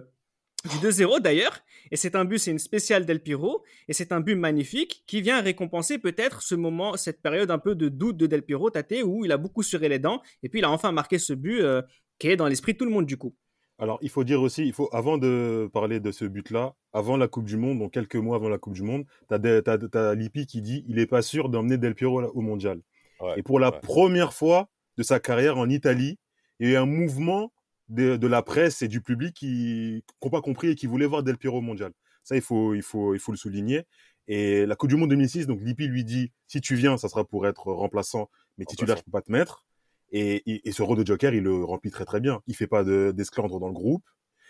du 0.66 0.78
2-0 0.78 1.22
d'ailleurs. 1.22 1.60
Et 1.91 1.95
c'est 1.95 2.16
un 2.16 2.26
but, 2.26 2.39
c'est 2.39 2.51
une 2.51 2.60
spéciale 2.60 3.05
Del 3.05 3.22
Piro. 3.22 3.64
Et 3.88 3.93
c'est 3.93 4.12
un 4.12 4.20
but 4.20 4.36
magnifique 4.36 5.03
qui 5.07 5.22
vient 5.22 5.41
récompenser 5.41 5.97
peut-être 5.97 6.41
ce 6.41 6.55
moment, 6.55 6.97
cette 6.97 7.22
période 7.22 7.51
un 7.51 7.60
peu 7.60 7.76
de 7.76 7.89
doute 7.89 8.18
de 8.18 8.28
Del 8.28 8.43
Piro, 8.43 8.70
Tate, 8.70 9.03
où 9.03 9.26
il 9.26 9.32
a 9.32 9.38
beaucoup 9.38 9.64
serré 9.64 9.89
les 9.89 9.99
dents. 9.99 10.22
Et 10.43 10.49
puis 10.49 10.60
il 10.60 10.66
a 10.66 10.72
enfin 10.72 10.91
marqué 10.91 11.20
ce 11.20 11.34
but 11.34 11.62
euh, 11.62 11.82
qui 12.20 12.28
est 12.28 12.36
dans 12.36 12.47
l'esprit 12.47 12.74
de 12.74 12.78
tout 12.78 12.86
le 12.86 12.91
monde 12.91 13.05
du 13.05 13.18
coup. 13.18 13.36
Alors, 13.80 13.98
il 14.02 14.10
faut 14.10 14.26
dire 14.26 14.42
aussi, 14.42 14.66
il 14.66 14.74
faut, 14.74 14.90
avant 14.92 15.18
de 15.18 15.70
parler 15.72 16.02
de 16.02 16.12
ce 16.12 16.26
but-là, 16.26 16.76
avant 16.92 17.16
la 17.16 17.30
Coupe 17.30 17.46
du 17.46 17.56
Monde, 17.56 17.80
donc 17.80 17.94
quelques 17.94 18.18
mois 18.18 18.36
avant 18.36 18.50
la 18.50 18.58
Coupe 18.58 18.74
du 18.74 18.84
Monde, 18.84 19.06
t'as, 19.30 19.40
t'as 19.62 20.16
Lippi 20.16 20.46
qui 20.46 20.62
dit 20.62 20.84
il 20.88 21.00
est 21.00 21.08
pas 21.08 21.22
sûr 21.22 21.48
d'emmener 21.48 21.78
Del 21.78 21.96
Piero 21.96 22.22
au 22.22 22.42
mondial. 22.42 22.82
Ouais, 23.22 23.40
Et 23.40 23.44
pour 23.44 23.60
la 23.60 23.72
ouais. 23.72 23.80
première 23.82 24.34
fois 24.34 24.70
de 24.98 25.04
sa 25.04 25.20
carrière 25.20 25.58
en 25.58 25.70
Italie, 25.70 26.20
il 26.60 26.68
y 26.68 26.72
a 26.72 26.74
eu 26.74 26.78
un 26.78 26.86
mouvement 26.86 27.54
de, 27.88 28.18
de 28.18 28.28
la 28.28 28.42
presse 28.42 28.82
et 28.82 28.90
du 28.90 29.02
public 29.02 29.34
qui 29.34 30.04
n'ont 30.22 30.30
pas 30.30 30.42
compris 30.42 30.70
et 30.70 30.76
qui 30.76 30.86
voulaient 30.86 31.06
voir 31.06 31.24
Del 31.24 31.38
Piero 31.38 31.60
au 31.60 31.62
mondial. 31.62 31.94
Ça, 32.26 32.36
il 32.36 32.42
faut, 32.42 32.76
il 32.76 32.82
faut, 32.82 33.14
il 33.14 33.20
faut 33.20 33.32
le 33.32 33.38
souligner. 33.38 33.86
Et 34.28 34.66
la 34.66 34.76
Coupe 34.76 34.90
du 34.90 34.96
Monde 34.96 35.10
2006, 35.10 35.48
donc 35.48 35.62
Lippi 35.62 35.88
lui 35.88 36.04
dit, 36.04 36.32
si 36.48 36.62
tu 36.62 36.76
viens, 36.76 36.98
ça 36.98 37.10
sera 37.10 37.24
pour 37.24 37.48
être 37.48 37.72
remplaçant, 37.72 38.30
mais 38.58 38.66
titulaire, 38.66 38.98
je 38.98 39.04
peux 39.04 39.12
pas 39.12 39.22
te 39.22 39.32
mettre. 39.32 39.66
Et, 40.12 40.36
et, 40.51 40.68
et, 40.68 40.72
ce 40.72 40.82
rôle 40.82 40.97
de 40.97 41.05
Joker, 41.05 41.34
il 41.34 41.43
le 41.43 41.64
remplit 41.64 41.91
très 41.91 42.05
très 42.05 42.20
bien. 42.20 42.41
Il 42.47 42.55
fait 42.55 42.68
pas 42.68 42.84
d'esclandre 42.84 43.60
dans 43.60 43.68
le 43.68 43.74
groupe. 43.74 44.03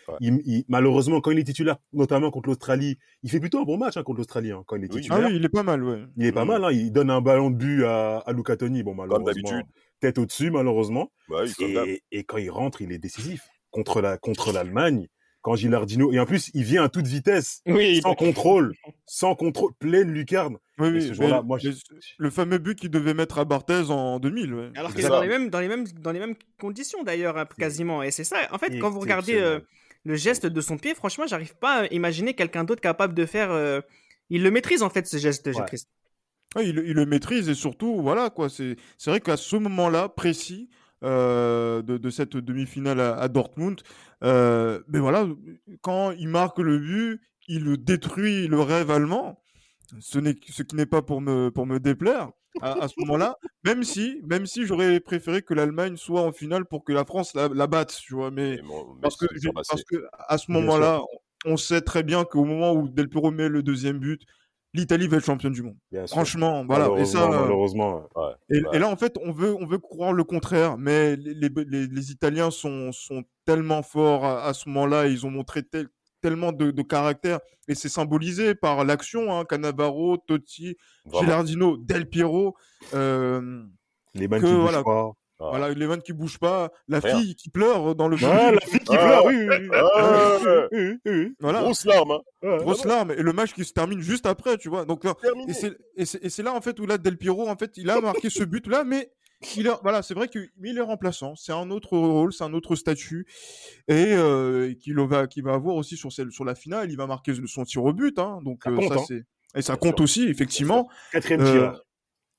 Ouais. 0.08 0.14
Il, 0.20 0.40
il, 0.46 0.64
malheureusement, 0.68 1.20
quand 1.20 1.30
il 1.30 1.38
est 1.38 1.44
titulaire, 1.44 1.76
notamment 1.92 2.30
contre 2.30 2.48
l'Australie, 2.48 2.96
il 3.22 3.30
fait 3.30 3.38
plutôt 3.40 3.58
un 3.60 3.64
bon 3.64 3.76
match 3.76 3.96
hein, 3.98 4.02
contre 4.02 4.18
l'Australie. 4.18 4.50
Hein, 4.52 4.62
quand 4.66 4.76
il 4.76 4.84
est 4.84 4.88
titulaire, 4.88 5.18
Ah 5.24 5.28
oui, 5.28 5.36
il 5.36 5.44
est 5.44 5.48
pas 5.50 5.62
mal, 5.62 5.84
ouais. 5.84 6.02
il 6.16 6.24
est 6.26 6.32
pas 6.32 6.46
mal. 6.46 6.64
Hein, 6.64 6.72
il 6.72 6.90
donne 6.90 7.10
un 7.10 7.20
ballon 7.20 7.50
de 7.50 7.56
but 7.56 7.84
à, 7.84 8.18
à 8.18 8.32
Luca 8.32 8.56
Toni. 8.56 8.82
Bon, 8.82 8.92
Comme 8.96 9.06
malheureusement, 9.08 9.26
d'habitude. 9.50 9.66
tête 10.00 10.16
au-dessus, 10.18 10.50
malheureusement. 10.50 11.12
Bah 11.28 11.42
oui, 11.44 11.52
comme 11.58 11.74
d'hab. 11.74 11.86
Et, 11.86 12.02
et 12.10 12.24
quand 12.24 12.38
il 12.38 12.50
rentre, 12.50 12.80
il 12.80 12.90
est 12.92 12.98
décisif 12.98 13.46
contre 13.70 14.00
la 14.00 14.16
contre 14.16 14.52
l'Allemagne. 14.52 15.06
Quand 15.42 15.56
Gilardino 15.56 16.12
et 16.12 16.20
en 16.20 16.26
plus, 16.26 16.50
il 16.52 16.64
vient 16.64 16.84
à 16.84 16.88
toute 16.90 17.06
vitesse, 17.06 17.62
Oui, 17.66 18.00
sans 18.02 18.14
contrôle, 18.14 18.74
sans 19.06 19.34
contrôle, 19.34 19.72
pleine 19.78 20.10
lucarne. 20.12 20.56
Oui, 20.78 20.88
Et 20.88 20.90
oui. 20.92 21.02
ce 21.02 21.08
mais 21.08 21.14
jour-là, 21.14 21.42
moi, 21.42 21.58
je- 21.58 21.70
le, 22.18 22.30
fameux 22.30 22.58
but 22.58 22.78
qu'il 22.78 22.90
devait 22.90 23.14
mettre 23.14 23.38
à 23.38 23.44
Barthez 23.46 23.84
en 23.90 24.18
2000, 24.20 24.52
ouais. 24.54 24.70
Alors 24.76 24.94
qu'il 24.94 25.04
est 25.04 25.08
dans 25.08 25.22
les 25.22 25.28
mêmes, 25.28 25.48
dans 25.48 25.60
les 25.60 25.68
mêmes, 25.68 25.86
dans 25.88 26.12
les 26.12 26.18
mêmes 26.20 26.34
conditions 26.60 27.02
d'ailleurs, 27.04 27.38
hein, 27.38 27.46
quasiment. 27.58 28.02
Et 28.02 28.10
c'est 28.10 28.24
ça. 28.24 28.36
En 28.52 28.58
fait, 28.58 28.78
quand 28.78 28.90
vous 28.90 29.00
regardez 29.00 29.36
euh, 29.38 29.60
le 30.04 30.14
geste 30.16 30.46
de 30.46 30.60
son 30.60 30.76
pied, 30.76 30.94
franchement, 30.94 31.26
j'arrive 31.26 31.54
pas 31.56 31.82
à 31.82 31.86
imaginer 31.86 32.34
quelqu'un 32.34 32.64
d'autre 32.64 32.80
capable 32.82 33.14
de 33.14 33.24
faire. 33.26 33.50
euh, 33.50 33.80
Il 34.28 34.42
le 34.42 34.50
maîtrise 34.50 34.82
en 34.82 34.90
fait 34.90 35.06
ce 35.06 35.16
geste, 35.16 35.46
Ouais. 35.46 35.54
Christ. 35.66 35.88
Il, 36.56 36.82
il 36.84 36.94
le 36.94 37.06
maîtrise 37.06 37.48
et 37.48 37.54
surtout, 37.54 38.02
voilà 38.02 38.28
quoi. 38.28 38.48
C'est 38.48 38.76
c'est 38.98 39.10
vrai 39.10 39.20
qu'à 39.20 39.36
ce 39.36 39.56
moment-là 39.56 40.08
précis 40.08 40.68
euh, 41.04 41.82
de, 41.82 41.98
de 41.98 42.10
cette 42.10 42.36
demi-finale 42.36 43.00
à, 43.00 43.16
à 43.16 43.28
Dortmund, 43.28 43.80
euh, 44.24 44.80
mais 44.88 44.98
voilà, 44.98 45.26
quand 45.82 46.10
il 46.12 46.28
marque 46.28 46.58
le 46.58 46.78
but, 46.78 47.20
il 47.48 47.76
détruit 47.82 48.46
le 48.48 48.60
rêve 48.60 48.90
allemand. 48.90 49.42
Ce, 50.00 50.18
n'est 50.18 50.36
ce 50.48 50.62
qui 50.62 50.76
n'est 50.76 50.86
pas 50.86 51.02
pour 51.02 51.20
me, 51.20 51.50
pour 51.50 51.66
me 51.66 51.80
déplaire 51.80 52.30
à, 52.60 52.84
à 52.84 52.88
ce 52.88 52.94
moment-là, 53.00 53.36
même 53.64 53.82
si, 53.82 54.20
même 54.24 54.46
si 54.46 54.66
j'aurais 54.66 55.00
préféré 55.00 55.42
que 55.42 55.54
l'Allemagne 55.54 55.96
soit 55.96 56.22
en 56.22 56.32
finale 56.32 56.64
pour 56.66 56.84
que 56.84 56.92
la 56.92 57.04
France 57.04 57.34
la, 57.34 57.48
la 57.48 57.66
batte, 57.66 57.98
tu 58.02 58.14
vois. 58.14 58.30
Mais 58.30 58.56
Mais 58.56 58.62
bon, 58.62 58.94
mais 58.94 59.00
parce 59.00 59.16
que, 59.16 59.26
parce 59.68 59.82
que 59.84 59.96
à 60.28 60.38
ce 60.38 60.50
moment-là, 60.52 61.00
on 61.44 61.56
sait 61.56 61.80
très 61.80 62.02
bien 62.02 62.24
qu'au 62.24 62.44
moment 62.44 62.72
où 62.72 62.88
Del 62.88 63.08
Piero 63.08 63.30
met 63.30 63.48
le 63.48 63.62
deuxième 63.62 63.98
but, 63.98 64.22
l'Italie 64.74 65.08
va 65.08 65.16
être 65.16 65.24
championne 65.24 65.52
du 65.52 65.62
monde. 65.62 65.76
Bien 65.90 66.06
sûr. 66.06 66.14
Franchement, 66.16 66.64
voilà. 66.66 66.90
Et 66.98 67.04
ça, 67.04 67.28
Malheureusement, 67.28 68.08
euh, 68.16 68.20
ouais, 68.28 68.34
et, 68.50 68.62
ouais. 68.62 68.76
et 68.76 68.78
là, 68.78 68.88
en 68.88 68.96
fait, 68.96 69.16
on 69.24 69.32
veut, 69.32 69.54
on 69.54 69.66
veut 69.66 69.78
croire 69.78 70.12
le 70.12 70.24
contraire, 70.24 70.78
mais 70.78 71.16
les, 71.16 71.34
les, 71.34 71.50
les- 71.66 71.86
les 71.86 72.10
Italiens 72.12 72.50
sont, 72.50 72.92
sont 72.92 73.24
tellement 73.44 73.82
forts 73.82 74.24
à, 74.24 74.44
à 74.44 74.54
ce 74.54 74.68
moment-là, 74.68 75.06
ils 75.06 75.26
ont 75.26 75.30
montré 75.30 75.62
tel- 75.62 75.88
tellement 76.20 76.52
de, 76.52 76.70
de 76.70 76.82
caractère, 76.82 77.40
et 77.66 77.74
c'est 77.74 77.88
symbolisé 77.88 78.54
par 78.54 78.84
l'action, 78.84 79.32
hein, 79.36 79.44
Cannavaro, 79.44 80.16
Totti. 80.18 80.76
Gilardino, 81.12 81.76
Del 81.78 82.08
Piero, 82.08 82.54
euh, 82.94 83.64
les 84.14 84.28
que 84.28 84.46
voilà. 84.46 84.82
Ah. 85.40 85.46
voilà, 85.50 85.70
les 85.70 85.86
vannes 85.86 86.02
qui 86.02 86.12
bougent 86.12 86.38
pas, 86.38 86.70
la 86.88 87.00
Rien. 87.00 87.18
fille 87.18 87.34
qui 87.34 87.48
pleure 87.50 87.94
dans 87.94 88.08
le 88.08 88.16
Ouais, 88.16 88.50
but, 88.50 88.54
la 88.54 88.60
fille 88.60 88.80
qui 88.80 88.94
Ah. 88.96 89.06
pleure, 89.06 89.24
oui, 89.24 89.36
oui, 89.48 89.56
oui. 91.06 91.28
Ah. 91.32 91.34
Voilà, 91.40 91.60
Grosse 91.62 91.84
larme, 91.86 92.10
hein. 92.42 92.56
Grosse 92.58 92.84
larme, 92.84 93.10
et 93.12 93.22
le 93.22 93.32
match 93.32 93.52
qui 93.54 93.64
se 93.64 93.72
termine 93.72 94.00
juste 94.00 94.26
après, 94.26 94.58
tu 94.58 94.68
vois. 94.68 94.84
Donc, 94.84 95.02
Terminé. 95.20 95.50
Et 95.96 96.04
c'est- 96.06 96.42
là 96.42 96.52
en 96.54 96.60
fait 96.60 96.78
où 96.80 96.86
là 96.86 96.96
Del 96.98 97.16
Piero 97.18 97.48
en 97.48 97.56
fait 97.56 97.72
il 97.76 97.90
a 97.90 98.00
marqué 98.00 98.30
ce 98.30 98.44
but 98.44 98.66
là 98.66 98.84
mais 98.84 99.10
il 99.56 99.66
est, 99.66 99.70
voilà 99.82 100.02
c'est 100.02 100.14
vrai 100.14 100.28
qu'il 100.28 100.48
est 100.78 100.80
remplaçant 100.80 101.34
c'est 101.36 101.52
un 101.52 101.70
autre 101.70 101.96
rôle 101.98 102.32
c'est 102.32 102.44
un 102.44 102.54
autre 102.54 102.76
statut 102.76 103.26
et 103.88 104.06
euh, 104.14 104.72
qu'il 104.80 104.94
va 105.00 105.26
qu'il 105.26 105.44
va 105.44 105.52
avoir 105.54 105.76
aussi 105.76 105.96
sur 105.98 106.10
celle 106.12 106.30
sur 106.32 106.44
la 106.46 106.54
finale 106.54 106.90
il 106.90 106.96
va 106.96 107.06
marquer 107.06 107.34
son 107.46 107.64
tir 107.64 107.84
au 107.84 107.92
but 107.92 108.18
hein, 108.18 108.38
donc 108.44 108.60
Ça 108.64 108.70
euh, 108.70 108.76
compte, 108.76 108.88
ça 108.88 108.94
hein. 109.00 109.04
c'est 109.06 109.24
et 109.54 109.62
ça 109.62 109.76
compte 109.76 110.00
aussi 110.00 110.24
effectivement 110.24 110.88
Quatrième 111.12 111.40
Euh, 111.42 111.52
tireur. 111.52 111.82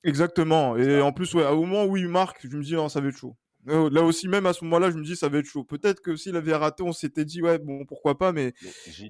Exactement 0.04 0.76
et 0.76 1.00
en 1.00 1.12
plus 1.12 1.34
ouais, 1.34 1.46
au 1.46 1.64
moment 1.64 1.84
où 1.84 1.96
il 1.96 2.08
marque 2.08 2.46
je 2.48 2.56
me 2.56 2.62
dis 2.62 2.74
non 2.74 2.88
ça 2.88 3.00
va 3.00 3.08
être 3.08 3.16
chaud 3.16 3.36
là 3.64 4.02
aussi 4.02 4.26
même 4.26 4.46
à 4.46 4.52
ce 4.52 4.64
moment 4.64 4.80
là 4.80 4.90
je 4.90 4.96
me 4.96 5.04
dis 5.04 5.14
ça 5.14 5.28
va 5.28 5.38
être 5.38 5.46
chaud 5.46 5.62
peut-être 5.62 6.00
que 6.00 6.16
s'il 6.16 6.34
avait 6.34 6.54
raté 6.54 6.82
on 6.82 6.92
s'était 6.92 7.24
dit 7.24 7.40
ouais 7.42 7.58
bon 7.58 7.84
pourquoi 7.84 8.18
pas 8.18 8.32
mais 8.32 8.52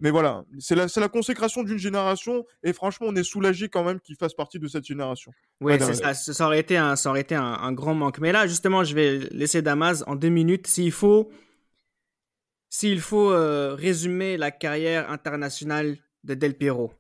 Mais 0.03 0.11
voilà, 0.11 0.45
c'est 0.59 0.75
la, 0.75 0.87
la 0.95 1.09
consécration 1.09 1.63
d'une 1.63 1.79
génération 1.79 2.45
et 2.63 2.73
franchement, 2.73 3.07
on 3.09 3.17
est 3.17 3.23
soulagé 3.23 3.69
quand 3.69 3.85
même 3.85 4.01
qu'il 4.01 4.17
fasse 4.17 4.35
partie 4.35 4.59
de 4.59 4.69
cette 4.69 4.85
génération. 4.85 5.33
Ouais, 5.61 5.79
c'est 5.79 5.95
ça. 5.95 6.13
Ça 6.15 6.47
aurait 6.47 6.61
été 6.61 6.77
un, 6.77 6.97
ça 6.97 7.09
aurait 7.11 7.23
été 7.23 7.35
un, 7.35 7.43
un 7.43 7.73
grand 7.73 7.95
manque. 7.95 8.19
Mais 8.19 8.33
là, 8.33 8.47
justement, 8.47 8.85
je 8.85 8.95
vais 8.95 9.19
laisser 9.31 9.63
Damas 9.63 10.05
en 10.07 10.17
deux 10.17 10.29
minutes. 10.29 10.67
S'il 10.67 10.93
faut, 10.93 11.31
s'il 12.69 13.01
faut 13.01 13.31
euh, 13.31 13.75
résumer 13.75 14.37
la 14.37 14.51
carrière 14.51 15.11
internationale 15.11 15.97
de 16.25 16.35
Del 16.35 16.55
Piero. 16.57 16.93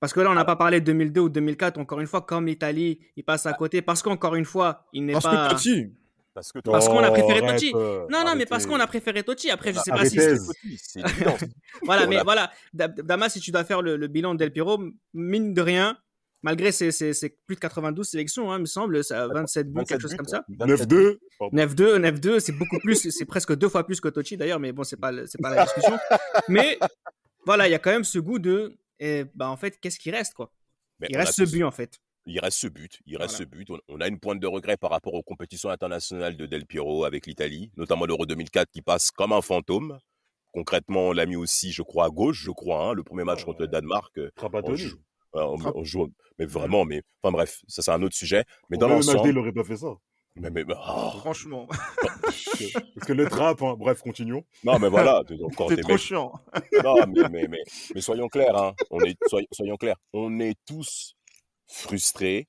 Parce 0.00 0.12
que 0.12 0.20
là, 0.20 0.30
on 0.30 0.34
n'a 0.34 0.44
pas 0.44 0.56
parlé 0.56 0.80
de 0.80 0.84
2002 0.86 1.20
ou 1.22 1.28
2004. 1.28 1.78
Encore 1.78 2.00
une 2.00 2.06
fois, 2.06 2.20
comme 2.22 2.46
l'Italie, 2.46 3.00
il 3.16 3.24
passe 3.24 3.46
à 3.46 3.52
côté. 3.54 3.80
Parce 3.82 4.02
qu'encore 4.02 4.34
une 4.34 4.44
fois, 4.44 4.84
il 4.92 5.06
n'est 5.06 5.12
Parce 5.14 5.24
pas. 5.24 5.48
que 5.48 5.52
Totti, 5.54 5.86
Parce 6.34 6.52
que 6.52 6.58
parce 6.58 6.86
qu'on 6.88 6.98
a 6.98 7.10
préféré 7.10 7.38
arrête, 7.40 7.52
Totti. 7.60 7.72
euh, 7.74 8.04
Non, 8.10 8.22
non, 8.24 8.34
mais 8.36 8.44
parce 8.46 8.66
qu'on 8.66 8.78
a 8.78 8.86
préféré 8.86 9.22
Totti. 9.22 9.50
Après, 9.50 9.72
je 9.72 9.78
sais 9.80 9.90
pas 9.90 10.04
si. 10.04 10.18
Arrêtez. 10.20 10.36
c'est-. 10.76 11.00
Voilà, 11.82 12.06
mais 12.06 12.22
voilà. 12.22 12.50
Da- 12.74 12.88
Damas, 12.88 13.30
si 13.32 13.40
tu 13.40 13.50
dois 13.50 13.64
faire 13.64 13.80
le, 13.82 13.96
le 13.96 14.06
bilan 14.06 14.34
de 14.34 14.38
Del 14.38 14.52
Piero, 14.52 14.78
mine 15.14 15.54
de 15.54 15.62
rien, 15.62 15.96
malgré 16.42 16.72
ses, 16.72 16.92
ses- 16.92 17.14
ses 17.14 17.30
plus 17.46 17.54
de 17.56 17.60
92 17.60 18.06
sélections, 18.06 18.52
hein, 18.52 18.58
il 18.58 18.62
me 18.62 18.66
semble, 18.66 19.02
ça, 19.02 19.26
27 19.28 19.68
buts, 19.68 19.78
27 19.78 19.88
quelque 19.88 20.02
chose 20.02 20.10
buts, 20.12 20.16
comme 20.18 20.28
ça. 20.28 20.44
ouais. 20.48 20.56
27 20.58 20.90
9-2. 20.90 21.18
9-2, 21.52 21.98
9-2, 21.98 22.38
c'est 22.40 22.52
beaucoup 22.52 22.78
plus, 22.80 23.10
c'est 23.10 23.24
presque 23.24 23.54
deux 23.56 23.68
fois 23.70 23.84
plus 23.86 24.00
que 24.00 24.08
Tochi 24.08 24.36
d'ailleurs, 24.36 24.60
mais 24.60 24.72
bon, 24.72 24.84
c'est 24.84 25.00
pas, 25.00 25.10
c'est 25.26 25.40
pas 25.40 25.54
la 25.54 25.64
discussion. 25.64 25.96
mais 26.48 26.78
voilà, 27.46 27.66
il 27.66 27.70
y 27.70 27.74
a 27.74 27.78
quand 27.78 27.90
même 27.90 28.04
ce 28.04 28.18
goût 28.18 28.38
de, 28.38 28.76
eh, 28.98 29.24
bah 29.34 29.48
en 29.50 29.56
fait, 29.56 29.78
qu'est-ce 29.80 29.98
qui 29.98 30.10
reste 30.10 30.34
quoi? 30.34 30.52
Mais 31.00 31.08
Il 31.10 31.16
reste 31.16 31.34
ce 31.34 31.42
but 31.44 31.62
en 31.64 31.70
fait. 31.70 31.98
Il 32.28 32.40
reste 32.40 32.58
ce 32.58 32.66
but, 32.66 33.00
il 33.06 33.16
reste 33.16 33.36
Voilà. 33.36 33.38
ce 33.38 33.44
but. 33.44 33.70
On, 33.70 33.78
on 33.88 34.00
a 34.00 34.08
une 34.08 34.18
pointe 34.18 34.40
de 34.40 34.46
regret 34.46 34.76
par 34.76 34.90
rapport 34.90 35.14
aux 35.14 35.22
compétitions 35.22 35.70
internationales 35.70 36.36
de 36.36 36.46
Del 36.46 36.66
Piero 36.66 37.04
avec 37.04 37.26
l'Italie, 37.26 37.70
notamment 37.76 38.04
l'Euro 38.06 38.26
2004 38.26 38.70
qui 38.70 38.82
passe 38.82 39.10
comme 39.12 39.32
un 39.32 39.42
fantôme. 39.42 39.98
Concrètement, 40.52 41.08
on 41.08 41.12
l'a 41.12 41.26
mis 41.26 41.36
aussi, 41.36 41.70
je 41.70 41.82
crois, 41.82 42.06
à 42.06 42.08
gauche, 42.08 42.42
je 42.42 42.50
crois, 42.50 42.88
hein, 42.88 42.94
le 42.94 43.04
premier 43.04 43.24
match 43.24 43.44
contre 43.44 43.60
le 43.60 43.68
Danemark. 43.68 44.16
euh, 44.18 44.30
on 44.54 44.60
voilà, 45.32 45.72
on, 45.76 45.84
joue- 45.84 46.10
mais 46.38 46.46
vraiment, 46.46 46.84
mais 46.86 47.02
enfin 47.22 47.30
bref, 47.30 47.60
ça 47.68 47.82
c'est 47.82 47.90
un 47.90 48.02
autre 48.02 48.16
sujet. 48.16 48.42
Mais 48.70 48.78
dans 48.78 48.88
l'ensemble, 48.88 49.28
il 49.28 49.38
aurait 49.38 49.52
pas 49.52 49.64
fait 49.64 49.76
ça. 49.76 49.94
Mais, 50.36 50.50
mais- 50.50 50.64
oh, 50.68 51.10
franchement, 51.18 51.66
Parce 52.24 53.06
que 53.06 53.12
le 53.12 53.28
trap, 53.28 53.62
hein, 53.62 53.74
bref, 53.78 54.00
continuons. 54.00 54.44
non 54.64 54.78
mais 54.78 54.88
voilà, 54.88 55.22
t'es 55.28 55.42
encore 55.42 55.68
c'est 55.70 55.76
des 55.76 55.82
trop 55.82 55.92
mecs 55.92 56.00
chiant. 56.00 56.32
Non, 56.84 56.94
mais, 57.08 57.28
mais, 57.30 57.46
mais, 57.48 57.62
mais 57.94 58.00
soyons 58.00 58.28
clairs, 58.28 58.56
hein. 58.56 58.74
on 58.90 59.00
est, 59.00 59.16
soy- 59.28 59.46
soyons 59.52 59.76
clairs, 59.76 59.96
on 60.12 60.38
est 60.40 60.56
tous 60.66 61.14
frustrés, 61.66 62.48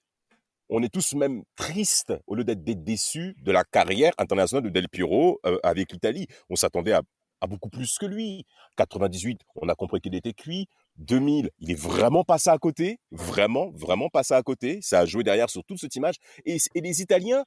on 0.70 0.84
est 0.84 0.90
tous 0.94 1.14
même 1.14 1.44
tristes 1.56 2.14
au 2.28 2.36
lieu 2.36 2.44
d'être 2.44 2.64
des 2.64 2.76
déçus 2.76 3.36
de 3.42 3.52
la 3.52 3.64
carrière 3.64 4.14
internationale 4.18 4.64
de 4.64 4.70
Del 4.70 4.90
Piero 4.90 5.40
euh, 5.46 5.58
avec 5.64 5.92
l'Italie. 5.94 6.28
On 6.50 6.56
s'attendait 6.58 6.92
à, 6.92 7.02
à 7.42 7.48
beaucoup 7.48 7.70
plus 7.70 7.98
que 7.98 8.06
lui. 8.06 8.46
98, 8.76 9.42
on 9.56 9.70
a 9.70 9.76
compris 9.76 10.02
qu'il 10.02 10.14
était 10.16 10.34
cuit. 10.34 10.68
2000, 10.98 11.52
il 11.60 11.72
est 11.72 11.80
vraiment 11.80 12.24
passé 12.24 12.50
à 12.50 12.58
côté, 12.58 13.00
vraiment, 13.12 13.70
vraiment 13.76 14.10
passé 14.10 14.34
à 14.34 14.42
côté. 14.44 14.80
Ça 14.82 15.00
a 15.00 15.06
joué 15.06 15.24
derrière 15.24 15.50
sur 15.50 15.64
toute 15.64 15.80
cette 15.80 15.96
image. 15.96 16.16
Et, 16.46 16.58
et 16.76 16.82
les 16.82 17.02
Italiens 17.02 17.44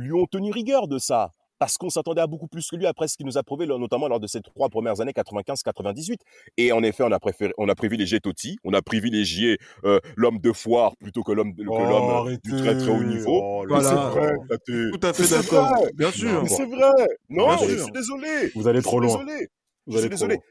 lui 0.00 0.12
ont 0.12 0.26
tenu 0.26 0.50
rigueur 0.50 0.88
de 0.88 0.98
ça. 0.98 1.30
Parce 1.58 1.76
qu'on 1.76 1.90
s'attendait 1.90 2.22
à 2.22 2.26
beaucoup 2.26 2.48
plus 2.48 2.66
que 2.70 2.76
lui 2.76 2.86
après 2.86 3.06
ce 3.06 3.18
qu'il 3.18 3.26
nous 3.26 3.36
a 3.36 3.42
prouvé, 3.42 3.66
notamment 3.66 4.08
lors 4.08 4.18
de 4.18 4.26
ces 4.26 4.40
trois 4.40 4.70
premières 4.70 5.02
années 5.02 5.12
95-98. 5.12 6.16
Et 6.56 6.72
en 6.72 6.82
effet, 6.82 7.02
on 7.04 7.12
a 7.12 7.18
préféré, 7.18 7.52
on 7.58 7.68
a 7.68 7.74
privilégié 7.74 8.18
Totti, 8.18 8.56
on 8.64 8.72
a 8.72 8.80
privilégié 8.80 9.58
euh, 9.84 10.00
l'homme 10.16 10.38
de 10.38 10.52
foire 10.52 10.96
plutôt 10.96 11.22
que 11.22 11.32
l'homme 11.32 11.52
Oh, 11.68 11.78
l'homme 11.78 12.36
du 12.42 12.50
très 12.56 12.78
très 12.78 12.88
haut 12.88 13.04
niveau. 13.04 13.42
Oh, 13.42 13.66
c'est 13.82 13.92
vrai. 13.94 14.32
Tout 14.66 15.06
à 15.06 15.12
fait 15.12 15.28
d'accord. 15.36 15.84
Bien 15.94 16.10
sûr. 16.10 16.44
C'est 16.48 16.64
vrai. 16.64 17.06
Non, 17.28 17.48
Bien 17.48 17.58
je 17.68 17.74
sûr. 17.74 17.82
suis 17.82 17.92
désolé. 17.92 18.50
Vous 18.54 18.66
allez 18.66 18.78
Je 18.78 18.84
trop 18.84 19.02
suis 19.02 19.08
loin. 19.10 19.24
désolé. 19.26 19.48
Vous 19.86 19.92
Je 19.92 19.98
allez 19.98 20.06
suis 20.06 20.08
trop 20.16 20.26
désolé. 20.28 20.34
loin. 20.36 20.42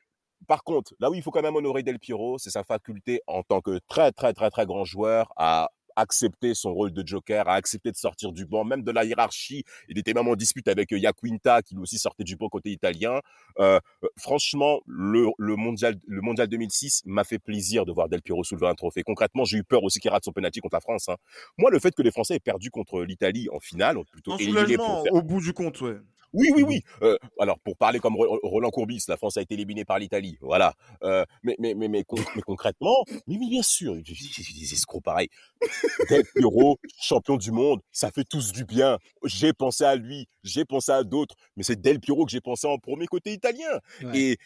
Par 0.48 0.64
contre, 0.64 0.94
là 1.00 1.10
où 1.10 1.16
il 1.16 1.24
faut 1.24 1.32
quand 1.32 1.42
même 1.42 1.56
honorer 1.56 1.82
Del 1.82 1.98
Piero, 1.98 2.38
c'est 2.38 2.52
sa 2.52 2.64
faculté 2.64 3.22
en 3.26 3.42
tant 3.42 3.62
que 3.62 3.80
très 3.88 4.12
très 4.12 4.34
très 4.34 4.52
très 4.52 4.68
grand 4.68 4.86
joueur 4.86 5.34
à 5.38 5.70
accepter 5.96 6.54
son 6.54 6.74
rôle 6.74 6.92
de 6.92 7.06
joker, 7.06 7.48
à 7.48 7.54
accepter 7.56 7.92
de 7.92 7.98
sortir 7.98 8.32
du 8.32 8.46
banc, 8.46 8.64
même 8.64 8.84
de 8.84 8.92
la 8.92 9.04
hiérarchie. 9.06 9.64
Il 9.88 9.98
était 9.98 10.14
même 10.14 10.28
en 10.28 10.36
dispute 10.36 10.68
avec 10.68 10.92
euh, 10.94 10.98
Iaquinta, 11.00 11.62
qui 11.62 11.76
lui 11.76 11.82
aussi 11.82 11.98
sortait 11.98 12.24
du 12.24 12.36
banc 12.36 12.50
côté 12.50 12.72
italien. 12.72 13.20
Euh, 13.60 13.80
euh, 14.04 14.08
franchement, 14.18 14.80
le, 14.88 15.28
le 15.38 15.56
mondial, 15.56 15.96
le 16.08 16.22
mondial 16.22 16.48
2006 16.48 17.04
m'a 17.06 17.24
fait 17.24 17.40
plaisir 17.40 17.86
de 17.86 17.92
voir 17.92 18.10
Del 18.10 18.22
Piero 18.22 18.44
soulever 18.44 18.68
un 18.68 18.76
trophée. 18.76 19.04
Concrètement, 19.04 19.46
j'ai 19.46 19.58
eu 19.58 19.64
peur 19.64 19.84
aussi 19.84 20.00
qu'il 20.00 20.12
rate 20.12 20.26
son 20.26 20.32
penalty 20.32 20.60
contre 20.60 20.76
la 20.76 20.82
France. 20.82 21.10
hein. 21.10 21.16
Moi, 21.58 21.72
le 21.72 21.80
fait 21.80 21.94
que 21.94 22.02
les 22.02 22.12
Français 22.12 22.36
aient 22.36 22.40
perdu 22.40 22.70
contre 22.72 23.04
l'Italie 23.04 23.48
en 23.52 23.60
finale, 23.60 23.98
ont 23.98 24.06
plutôt 24.06 24.34
En 24.34 24.38
éliminé 24.38 24.78
pour 24.78 25.04
faire 25.04 25.14
au 25.14 25.22
bout 25.22 25.42
du 25.42 25.54
compte, 25.54 25.82
ouais. 25.82 25.98
Oui, 26.34 26.52
oui, 26.56 26.64
oui. 26.64 26.82
Euh, 27.02 27.18
alors, 27.40 27.60
pour 27.60 27.76
parler 27.78 28.00
comme 28.00 28.16
Ro- 28.16 28.40
Roland 28.44 28.70
Courbis, 28.70 29.04
la 29.08 29.18
France 29.18 29.38
a 29.38 29.42
été 29.42 29.54
éliminée 29.56 29.86
par 29.86 30.00
l'Italie. 30.00 30.38
Voilà. 30.42 30.74
Euh, 31.04 31.26
mais, 31.44 31.56
mais, 31.60 31.74
mais, 31.74 31.88
mais, 31.88 32.04
con- 32.04 32.18
mais 32.36 32.42
concrètement, 32.42 33.04
mais, 33.28 33.38
oui, 33.38 33.50
bien 33.50 33.64
sûr, 33.64 33.94
a 33.94 33.98
des 33.98 34.74
escrocs 34.74 35.04
pareils. 35.04 35.30
Del 36.10 36.24
Piero, 36.36 36.78
champion 37.02 37.38
du 37.38 37.52
monde, 37.52 37.82
ça 37.92 38.12
fait 38.12 38.24
tous 38.24 38.52
du 38.52 38.66
bien. 38.66 38.98
J'ai 39.24 39.54
pensé 39.54 39.84
à 39.84 39.96
lui, 39.96 40.28
j'ai 40.44 40.66
pensé 40.66 40.92
à 40.92 41.04
d'autres, 41.04 41.36
mais 41.56 41.64
c'est 41.64 41.80
Del 41.80 42.00
Piero 42.00 42.26
que 42.26 42.32
j'ai 42.32 42.42
pensé 42.42 42.68
en 42.68 42.78
premier 42.78 43.08
côté 43.08 43.34
italien. 43.34 43.80
Ouais. 44.04 44.18
Et, 44.20 44.38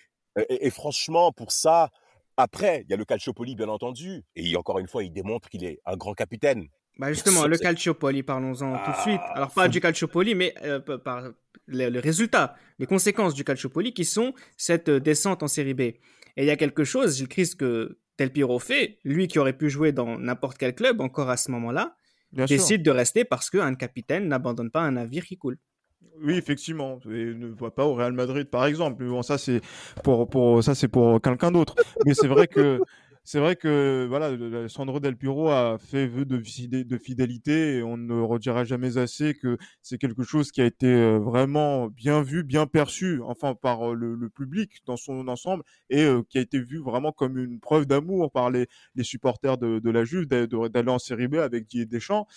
et, 0.50 0.68
et 0.68 0.70
franchement, 0.70 1.32
pour 1.32 1.52
ça, 1.52 1.90
Après, 2.36 2.82
il 2.86 2.90
y 2.90 2.94
a 2.94 2.98
le 2.98 3.06
Calciopoli, 3.06 3.56
bien 3.56 3.70
entendu. 3.70 4.24
Et 4.36 4.56
encore 4.56 4.80
une 4.80 4.88
fois, 4.88 5.04
il 5.04 5.12
démontre 5.14 5.50
qu'il 5.50 5.64
est 5.64 5.80
un 5.86 5.96
grand 5.96 6.14
capitaine. 6.16 6.68
Bah 6.98 7.14
justement, 7.14 7.46
le 7.46 7.58
Calciopoli, 7.58 8.24
parlons-en 8.24 8.84
tout 8.84 8.92
de 8.92 8.98
suite. 8.98 9.22
Ah, 9.24 9.34
Alors 9.36 9.52
pas 9.52 9.68
du 9.68 9.80
Calciopoli, 9.80 10.34
mais 10.34 10.54
euh, 10.64 10.80
par 10.80 11.30
le, 11.66 11.90
le, 11.90 12.00
résultat, 12.00 12.56
les 12.80 12.86
conséquences 12.86 13.34
du 13.34 13.44
Calciopoli 13.44 13.94
qui 13.94 14.06
sont 14.06 14.34
cette 14.58 14.90
euh, 14.90 15.00
descente 15.00 15.44
en 15.44 15.48
série 15.48 15.74
B. 15.74 15.82
Et 15.82 15.98
il 16.38 16.46
y 16.46 16.52
a 16.52 16.56
quelque 16.56 16.84
chose, 16.84 17.18
Gilles 17.18 17.28
Christ, 17.28 17.56
que 17.56 17.98
Del 18.18 18.32
Piro 18.32 18.60
fait, 18.60 19.00
lui 19.04 19.28
qui 19.28 19.40
aurait 19.40 19.58
pu 19.58 19.70
jouer 19.70 19.92
dans 19.92 20.20
n'importe 20.20 20.58
quel 20.58 20.76
club 20.76 21.02
encore 21.02 21.30
à 21.30 21.38
ce 21.38 21.52
moment-là, 21.52 21.96
décide 22.32 22.78
sûr. 22.78 22.84
de 22.84 22.92
rester 22.92 23.26
parce 23.26 23.50
qu'un 23.50 23.76
capitaine 23.76 24.28
n'abandonne 24.28 24.72
pas 24.72 24.82
un 24.82 24.92
navire 24.92 25.26
qui 25.26 25.38
coule. 25.38 25.58
Oui, 26.22 26.36
effectivement. 26.36 27.00
Et 27.06 27.34
ne 27.34 27.48
voit 27.48 27.74
pas 27.74 27.86
au 27.86 27.96
Real 27.96 28.14
Madrid, 28.14 28.48
par 28.48 28.66
exemple. 28.66 29.04
Bon, 29.04 29.24
ça 29.24 29.38
c'est 29.38 29.62
pour, 30.04 30.30
pour 30.30 30.64
ça 30.64 30.76
c'est 30.76 30.88
pour 30.88 31.22
quelqu'un 31.22 31.52
d'autre. 31.52 31.76
Mais 32.06 32.14
c'est 32.14 32.28
vrai 32.28 32.48
que 32.48 32.80
c'est 33.26 33.40
vrai 33.40 33.56
que 33.56 34.06
voilà, 34.10 34.32
Sandro 34.68 35.00
Del 35.00 35.16
Piro 35.16 35.50
a 35.50 35.78
fait 35.78 36.08
vœu 36.08 36.26
de, 36.26 36.38
de 36.84 36.98
fidélité 36.98 37.78
et 37.78 37.84
on 37.84 37.96
ne 37.96 38.20
redira 38.20 38.66
jamais 38.66 38.98
assez 38.98 39.34
que 39.34 39.58
c'est 39.82 39.98
quelque 39.98 40.24
chose 40.24 40.52
qui 40.52 40.62
a 40.62 40.66
été 40.66 41.18
vraiment 41.20 41.88
bien 41.88 42.22
vu, 42.22 42.44
bien 42.44 42.68
perçu, 42.68 43.22
enfin 43.24 43.56
par 43.56 43.94
le, 43.96 44.16
le 44.16 44.30
public 44.30 44.82
dans 44.86 44.98
son 44.98 45.28
ensemble 45.30 45.64
et 45.90 46.04
euh, 46.04 46.22
qui 46.28 46.38
a 46.38 46.42
été 46.42 46.60
vu 46.60 46.80
vraiment 46.80 47.14
comme 47.14 47.38
une 47.38 47.62
preuve 47.62 47.86
d'amour 47.86 48.30
par 48.30 48.52
les, 48.52 48.68
les 48.96 49.04
supporters 49.04 49.58
de, 49.58 49.80
de 49.80 49.90
la 49.90 50.04
Juve 50.04 50.28
d'aller 50.28 50.92
en 50.92 51.00
Série 51.00 51.30
B 51.30 51.36
avec 51.36 51.66
Didier 51.66 51.86
Deschamps 51.86 52.28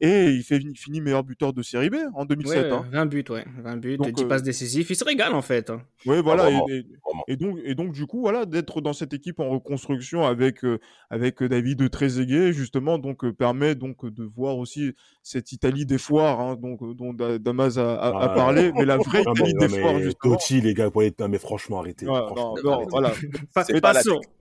et 0.00 0.26
il 0.26 0.44
fait 0.44 0.58
il 0.58 0.76
finit 0.76 1.00
meilleur 1.00 1.24
buteur 1.24 1.52
de 1.52 1.62
Série 1.62 1.90
B 1.90 1.96
en 2.14 2.24
2007. 2.24 2.66
Ouais, 2.66 2.72
hein. 2.72 2.86
20 2.92 3.06
buts, 3.06 3.24
ouais, 3.30 3.44
20 3.62 3.76
buts, 3.78 3.96
donc, 3.96 4.12
10 4.12 4.22
euh... 4.22 4.28
passes 4.28 4.42
décisives, 4.44 4.86
il 4.88 4.96
se 4.96 5.04
régale 5.04 5.34
en 5.34 5.42
fait. 5.42 5.70
Hein. 5.70 5.82
Oui, 6.06 6.22
voilà, 6.22 6.44
ah, 6.46 6.64
et, 6.70 6.76
et, 6.76 6.86
et, 7.26 7.36
donc 7.36 7.58
et 7.64 7.74
donc 7.74 7.92
du 7.92 8.06
coup 8.06 8.20
voilà 8.20 8.46
d'être 8.46 8.80
dans 8.80 8.92
cette 8.92 9.12
équipe 9.12 9.40
en 9.40 9.48
reconstruction 9.48 10.22
avec 10.24 10.35
euh, 10.64 10.78
avec 11.10 11.42
David 11.42 11.90
Trezeguet 11.90 12.52
justement 12.52 12.98
donc 12.98 13.28
permet 13.30 13.74
donc 13.74 14.06
de 14.06 14.24
voir 14.24 14.58
aussi 14.58 14.92
cette 15.22 15.52
Italie 15.52 15.86
des 15.86 15.98
foires 15.98 16.40
hein, 16.40 16.56
donc 16.56 16.80
dont 16.96 17.12
Damas 17.12 17.78
a, 17.78 17.94
a, 17.94 18.22
a, 18.24 18.28
parlé 18.30 18.72
mais 18.72 18.84
la 18.84 18.96
vraie 18.96 19.22
non, 19.24 19.34
Italie 19.34 19.54
mais, 19.58 19.66
des 19.68 19.74
non, 19.74 19.80
foires 19.82 19.94
mais 19.94 20.02
justement. 20.02 20.34
Totti 20.34 20.60
les 20.60 20.74
gars 20.74 20.90
pour 20.90 21.02
être... 21.02 21.20
non, 21.20 21.28
mais 21.28 21.38
franchement 21.38 21.80
arrêtez 21.80 22.06
Ouais, 22.06 22.18
franchement, 22.26 22.54
non, 22.64 22.70
non, 22.70 22.72
arrêtez. 22.72 22.88
voilà. 22.90 23.12
C'est 23.66 23.80
pas, 23.80 23.94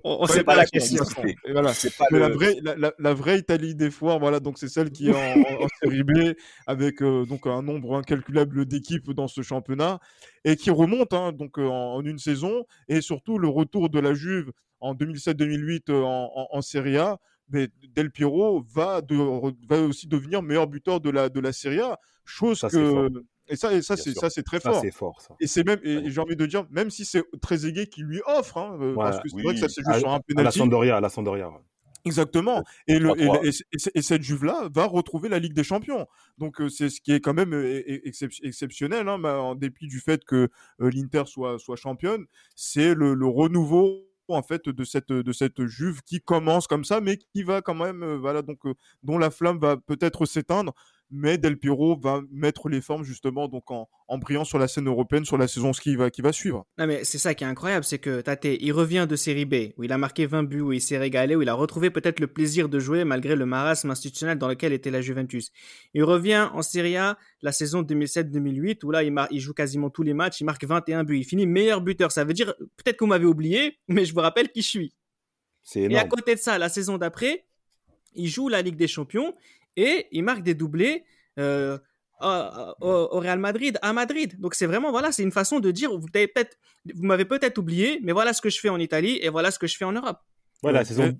on, 0.03 0.17
on 0.21 0.25
sait 0.27 0.43
pas 0.43 0.55
la 0.55 0.65
question. 0.65 1.03
Et 1.47 1.51
voilà. 1.51 1.71
pas 1.97 2.05
mais 2.11 2.19
le... 2.19 2.27
la 2.27 2.29
vraie 2.29 2.57
la, 2.61 2.75
la, 2.75 2.93
la, 2.97 3.13
vraie 3.13 3.39
Italie 3.39 3.75
des 3.75 3.91
foires 3.91 4.19
voilà 4.19 4.39
donc 4.39 4.57
c'est 4.57 4.69
celle 4.69 4.91
qui 4.91 5.09
est 5.09 5.13
en, 5.13 5.17
en, 5.17 5.65
en 5.65 5.67
série 5.81 6.03
B 6.03 6.33
avec 6.67 7.01
euh, 7.01 7.25
donc 7.25 7.47
un 7.47 7.61
nombre 7.61 7.95
incalculable 7.95 8.65
d'équipes 8.65 9.11
dans 9.11 9.27
ce 9.27 9.41
championnat 9.41 9.99
et 10.43 10.55
qui 10.55 10.69
remonte 10.69 11.13
hein, 11.13 11.31
donc 11.31 11.57
en, 11.57 11.95
en, 11.95 12.01
une 12.05 12.19
saison. 12.19 12.65
Et 12.87 13.01
surtout 13.01 13.37
le 13.37 13.47
retour 13.47 13.89
de 13.89 13.99
la 13.99 14.13
Juve 14.13 14.51
en 14.79 14.93
2007-2008 14.95 15.89
euh, 15.91 16.01
en, 16.03 16.31
en, 16.35 16.47
en 16.57 16.61
Serie 16.61 16.97
A 16.97 17.19
mais 17.49 17.67
Del 17.95 18.09
Piero 18.11 18.65
va, 18.73 19.01
de, 19.01 19.15
va 19.67 19.81
aussi 19.83 20.07
devenir 20.07 20.41
meilleur 20.41 20.65
buteur 20.67 20.99
de 20.99 21.11
la, 21.11 21.29
de 21.29 21.39
la 21.39 21.53
Serie 21.53 21.79
A, 21.79 21.99
chose 22.23 22.57
Ça, 22.59 22.69
que 22.69 23.07
et 23.47 23.55
ça, 23.55 23.71
et 23.71 23.83
ça, 23.83 23.95
c'est 23.95 24.15
ça, 24.15 24.31
c'est 24.31 24.41
très 24.41 24.59
fort. 24.59 24.81
c'est 24.81 24.89
fort, 24.89 25.21
ça. 25.21 25.35
Et 25.39 25.45
c'est 25.45 25.63
même, 25.63 25.79
et 25.83 26.09
j'ai 26.09 26.19
envie 26.19 26.35
de 26.35 26.47
dire, 26.47 26.65
même 26.71 26.89
si 26.89 27.05
c'est 27.05 27.23
Trezeguet 27.43 27.85
qui 27.85 28.01
lui 28.01 28.19
offre, 28.25 28.57
hein, 28.57 28.75
euh, 28.81 28.95
parce 28.95 29.19
que 29.21 29.29
c'est 29.29 29.35
oui. 29.35 29.43
vrai 29.43 29.53
que 29.53 29.59
ça 29.59 29.69
s'est 29.69 29.83
joué 29.83 29.99
sur 29.99 30.09
un 30.09 30.13
à 30.15 30.17
la 30.17 30.23
penalty. 30.35 30.57
Sampdoria, 30.57 30.97
à 30.97 31.01
la 31.01 31.09
Sampdoria. 31.09 31.49
ouais. 31.49 31.59
Exactement. 32.05 32.63
Et, 32.87 32.97
le, 32.97 33.09
et, 33.11 33.25
3-3. 33.27 33.45
et, 33.45 33.49
et- 33.49 33.99
et 33.99 34.01
cette 34.01 34.23
Juve-là 34.23 34.69
va 34.73 34.85
retrouver 34.85 35.29
la 35.29 35.37
Ligue 35.37 35.53
des 35.53 35.63
Champions. 35.63 36.07
Donc 36.39 36.59
euh, 36.61 36.69
c'est 36.69 36.89
ce 36.89 36.99
qui 37.01 37.11
est 37.13 37.19
quand 37.19 37.35
même 37.35 37.53
excep- 37.53 38.39
exceptionnel, 38.43 39.07
hein, 39.07 39.19
bah, 39.19 39.39
en 39.39 39.53
dépit 39.53 39.87
du 39.87 39.99
fait 39.99 40.25
que 40.25 40.49
l'Inter 40.79 41.23
soit, 41.27 41.59
soit 41.59 41.75
championne. 41.75 42.25
C'est 42.55 42.95
le, 42.95 43.13
le 43.13 43.27
renouveau 43.27 44.04
en 44.33 44.43
fait 44.43 44.67
de 44.69 44.83
cette 44.83 45.09
de 45.11 45.31
cette 45.33 45.65
Juve 45.65 46.01
qui 46.03 46.21
commence 46.21 46.67
comme 46.67 46.85
ça, 46.85 47.01
mais 47.01 47.17
qui 47.17 47.43
va 47.43 47.61
quand 47.61 47.75
même, 47.75 48.03
euh, 48.03 48.17
voilà, 48.17 48.41
donc 48.41 48.65
euh, 48.65 48.73
dont 49.03 49.17
la 49.17 49.29
flamme 49.31 49.59
va 49.59 49.77
peut-être 49.77 50.25
s'éteindre. 50.25 50.73
Mais 51.11 51.37
Del 51.37 51.57
Piero 51.57 51.97
va 51.99 52.21
mettre 52.31 52.67
les 52.67 52.81
formes 52.81 53.03
justement 53.03 53.47
donc 53.47 53.69
en, 53.69 53.87
en 54.07 54.17
brillant 54.17 54.43
sur 54.43 54.57
la 54.57 54.67
scène 54.67 54.87
européenne 54.87 55.23
sur 55.23 55.37
la 55.37 55.47
saison 55.47 55.71
qui 55.71 55.95
va 55.95 56.09
qui 56.09 56.21
va 56.21 56.33
suivre. 56.33 56.65
Non 56.79 56.87
mais 56.87 57.03
c'est 57.03 57.19
ça 57.19 57.35
qui 57.35 57.43
est 57.43 57.47
incroyable, 57.47 57.85
c'est 57.85 57.99
que 57.99 58.21
Tate, 58.21 58.45
il 58.45 58.71
revient 58.73 59.05
de 59.07 59.15
série 59.15 59.45
B, 59.45 59.71
où 59.77 59.83
il 59.83 59.91
a 59.91 59.97
marqué 59.99 60.25
20 60.25 60.43
buts, 60.43 60.61
où 60.61 60.73
il 60.73 60.81
s'est 60.81 60.97
régalé, 60.97 61.35
où 61.35 61.41
il 61.43 61.49
a 61.49 61.53
retrouvé 61.53 61.91
peut-être 61.91 62.19
le 62.19 62.27
plaisir 62.27 62.69
de 62.69 62.79
jouer 62.79 63.03
malgré 63.05 63.35
le 63.35 63.45
marasme 63.45 63.91
institutionnel 63.91 64.37
dans 64.39 64.47
lequel 64.47 64.73
était 64.73 64.89
la 64.91 65.01
Juventus. 65.01 65.51
Il 65.93 66.03
revient 66.03 66.49
en 66.53 66.61
Serie 66.63 66.97
A 66.97 67.17
la 67.41 67.51
saison 67.51 67.83
2007-2008, 67.83 68.83
où 68.83 68.91
là 68.91 69.03
il, 69.03 69.11
mar- 69.11 69.27
il 69.29 69.39
joue 69.39 69.53
quasiment 69.53 69.89
tous 69.91 70.03
les 70.03 70.13
matchs, 70.15 70.41
il 70.41 70.45
marque 70.45 70.63
21 70.65 71.03
buts, 71.03 71.19
il 71.19 71.23
finit 71.23 71.45
meilleur 71.45 71.81
buteur. 71.81 72.11
Ça 72.11 72.23
veut 72.23 72.33
dire, 72.33 72.53
peut-être 72.77 72.97
que 72.97 73.03
vous 73.03 73.09
m'avez 73.09 73.25
oublié, 73.25 73.77
mais 73.87 74.05
je 74.05 74.13
vous 74.13 74.21
rappelle 74.21 74.49
qui 74.49 74.61
je 74.63 74.67
suis. 74.69 74.93
C'est 75.61 75.81
Et 75.83 75.97
à 75.97 76.05
côté 76.05 76.33
de 76.35 76.39
ça, 76.39 76.57
la 76.57 76.69
saison 76.69 76.97
d'après, 76.97 77.45
il 78.15 78.27
joue 78.27 78.49
la 78.49 78.61
Ligue 78.61 78.75
des 78.75 78.87
Champions 78.87 79.33
et 79.77 80.07
il 80.11 80.23
marque 80.23 80.43
des 80.43 80.53
doublés 80.53 81.03
euh, 81.39 81.77
au, 82.21 83.19
Real 83.19 83.39
Madrid, 83.39 83.77
à 83.81 83.93
Madrid. 83.93 84.39
Donc 84.39 84.55
c'est 84.55 84.65
vraiment, 84.65 84.91
voilà, 84.91 85.11
c'est 85.11 85.23
une 85.23 85.31
façon 85.31 85.59
de 85.59 85.71
dire, 85.71 85.89
vous, 85.97 86.07
avez 86.13 86.27
peut-être- 86.27 86.57
vous 86.93 87.03
m'avez 87.03 87.25
peut-être 87.25 87.57
oublié, 87.57 87.99
mais 88.03 88.11
voilà 88.11 88.33
ce 88.33 88.41
que 88.41 88.49
je 88.49 88.59
fais 88.59 88.69
en 88.69 88.79
Italie 88.79 89.19
et 89.21 89.29
voilà 89.29 89.51
ce 89.51 89.59
que 89.59 89.67
je 89.67 89.77
fais 89.77 89.85
en 89.85 89.91
Europe. 89.91 90.17
La 90.63 90.71
Ouais. 90.71 90.85
saison. 90.85 91.17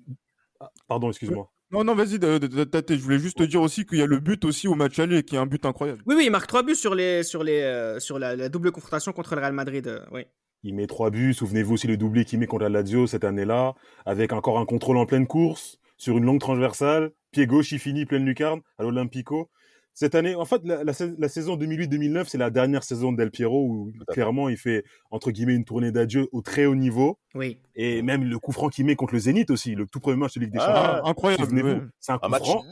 Ah, 0.60 0.72
Pardon, 0.88 1.10
excuse-moi. 1.10 1.52
Non, 1.72 1.84
non, 1.84 1.96
vas-y, 1.96 2.20
je 2.22 2.96
voulais 3.02 3.20
juste 3.20 3.38
te 3.38 3.44
dire 3.44 3.62
aussi 3.62 3.86
qu'il 3.86 3.98
y 3.98 4.02
a 4.02 4.06
le 4.06 4.20
but 4.20 4.46
aussi 4.46 4.68
au 4.68 4.76
match 4.76 4.98
aller, 5.00 5.24
qui 5.24 5.36
est 5.36 5.40
un 5.40 5.46
but 5.48 5.66
incroyable. 5.66 6.02
Oui, 6.06 6.16
oui, 6.16 6.26
il 6.26 6.32
marque 6.32 6.48
trois 6.48 6.64
buts 6.64 6.76
sur, 6.76 6.96
les, 6.96 7.24
sur, 7.24 7.44
les, 7.44 7.62
euh, 7.62 8.00
sur 8.00 8.20
la, 8.20 8.36
la 8.36 8.50
double 8.50 8.72
confrontation 8.72 9.12
contre 9.12 9.36
le 9.36 9.42
Real 9.42 9.54
Madrid. 9.54 9.88
euh, 9.88 10.00
oui. 10.12 10.22
Il 10.64 10.76
met 10.76 10.88
trois 10.88 11.10
buts. 11.10 11.34
Souvenez-vous 11.34 11.74
aussi 11.74 11.88
le 11.88 11.98
doublé 11.98 12.24
qu'il 12.24 12.40
met 12.40 12.48
contre 12.48 12.64
la 12.64 12.70
Lazio 12.70 13.08
cette 13.08 13.24
année-là, 13.24 13.74
avec 14.06 14.32
encore 14.32 14.58
un 14.60 14.66
contrôle 14.66 14.98
en 14.98 15.06
pleine 15.06 15.28
course, 15.28 15.78
sur 15.98 16.18
une 16.18 16.24
longue 16.26 16.40
transversale. 16.40 17.12
Pied 17.36 17.48
gauche, 17.48 17.72
il 17.72 17.80
finit 17.80 18.06
pleine 18.06 18.26
lucarne 18.26 18.62
à 18.78 18.84
l'Olympico. 18.84 19.50
Cette 19.94 20.14
année, 20.16 20.36
en 20.36 20.44
fait, 20.46 20.62
la, 20.66 20.84
la 20.84 20.92
sais- 20.94 21.14
la 21.18 21.30
saison 21.30 21.56
2008-2009, 21.58 22.26
c'est 22.28 22.38
la 22.38 22.50
dernière 22.50 22.84
saison 22.84 23.12
de 23.14 23.18
Del 23.18 23.32
Piero 23.32 23.66
où 23.66 23.92
clairement 24.10 24.50
il 24.50 24.58
fait 24.58 24.84
entre 25.12 25.32
guillemets 25.32 25.56
une 25.56 25.64
tournée 25.64 25.92
d'adieu 25.92 26.28
au 26.34 26.42
très 26.42 26.66
haut 26.66 26.76
niveau. 26.76 27.18
Oui. 27.34 27.60
Et 27.76 28.02
même 28.02 28.24
le 28.26 28.38
coup 28.40 28.52
franc 28.52 28.68
qu'il 28.70 28.86
met 28.86 28.96
contre 28.98 29.14
le 29.14 29.20
Zénith 29.20 29.52
aussi, 29.52 29.74
le 29.76 29.86
tout 29.88 30.00
premier 30.02 30.18
match 30.18 30.34
de 30.36 30.42
Ligue 30.42 30.52
des 30.52 30.60
Ah, 30.60 30.66
Champions. 30.66 31.02
Ah, 31.06 31.10
incroyable. 31.10 31.92
C'est 32.02 32.12
un 32.12 32.28
match 32.28 32.44
franc 32.44 32.64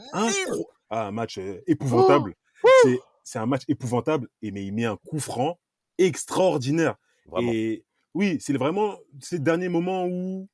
ah, 0.90 1.06
un 1.06 1.10
match 1.12 1.38
euh, 1.38 1.60
épouvantable. 1.66 2.34
C'est 2.82 2.98
c'est 3.22 3.38
un 3.38 3.46
match 3.46 3.62
épouvantable, 3.68 4.28
et 4.42 4.50
mais 4.50 4.64
il 4.66 4.72
met 4.74 4.84
un 4.84 4.96
coup 5.08 5.18
franc 5.18 5.58
extraordinaire. 5.98 6.96
Vraiment. 7.26 7.50
Et 7.52 7.84
oui, 8.14 8.36
c'est 8.40 8.52
vraiment 8.52 8.96
ces 9.20 9.38
derniers 9.38 9.68
moments 9.70 10.06
où, 10.06 10.46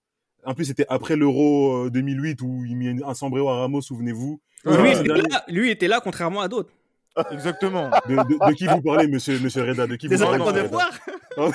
en 0.44 0.54
plus 0.54 0.64
c'était 0.66 0.86
après 0.88 1.16
l'Euro 1.16 1.86
euh, 1.86 1.90
2008 1.90 2.40
où 2.42 2.64
il 2.64 2.76
met 2.76 3.02
un 3.04 3.14
sombrero 3.14 3.48
à 3.50 3.60
Ramos, 3.60 3.80
souvenez-vous. 3.82 4.40
Lui, 4.64 4.90
était 4.90 5.02
dernier- 5.04 5.22
là, 5.30 5.44
lui 5.48 5.70
était 5.70 5.88
là, 5.88 6.00
contrairement 6.02 6.40
à 6.40 6.48
d'autres. 6.48 6.70
Exactement. 7.32 7.90
De, 8.08 8.14
de- 8.14 8.48
de 8.50 8.54
qui 8.54 8.66
vous 8.66 8.80
parlez, 8.82 9.08
monsieur, 9.08 9.38
monsieur 9.40 9.62
Reda? 9.64 9.86
De 9.86 9.96
qui 9.96 10.08
Des 10.08 10.16
vous 10.16 10.24
parlez, 10.24 10.62
de 10.62 10.68
foire. 10.68 10.92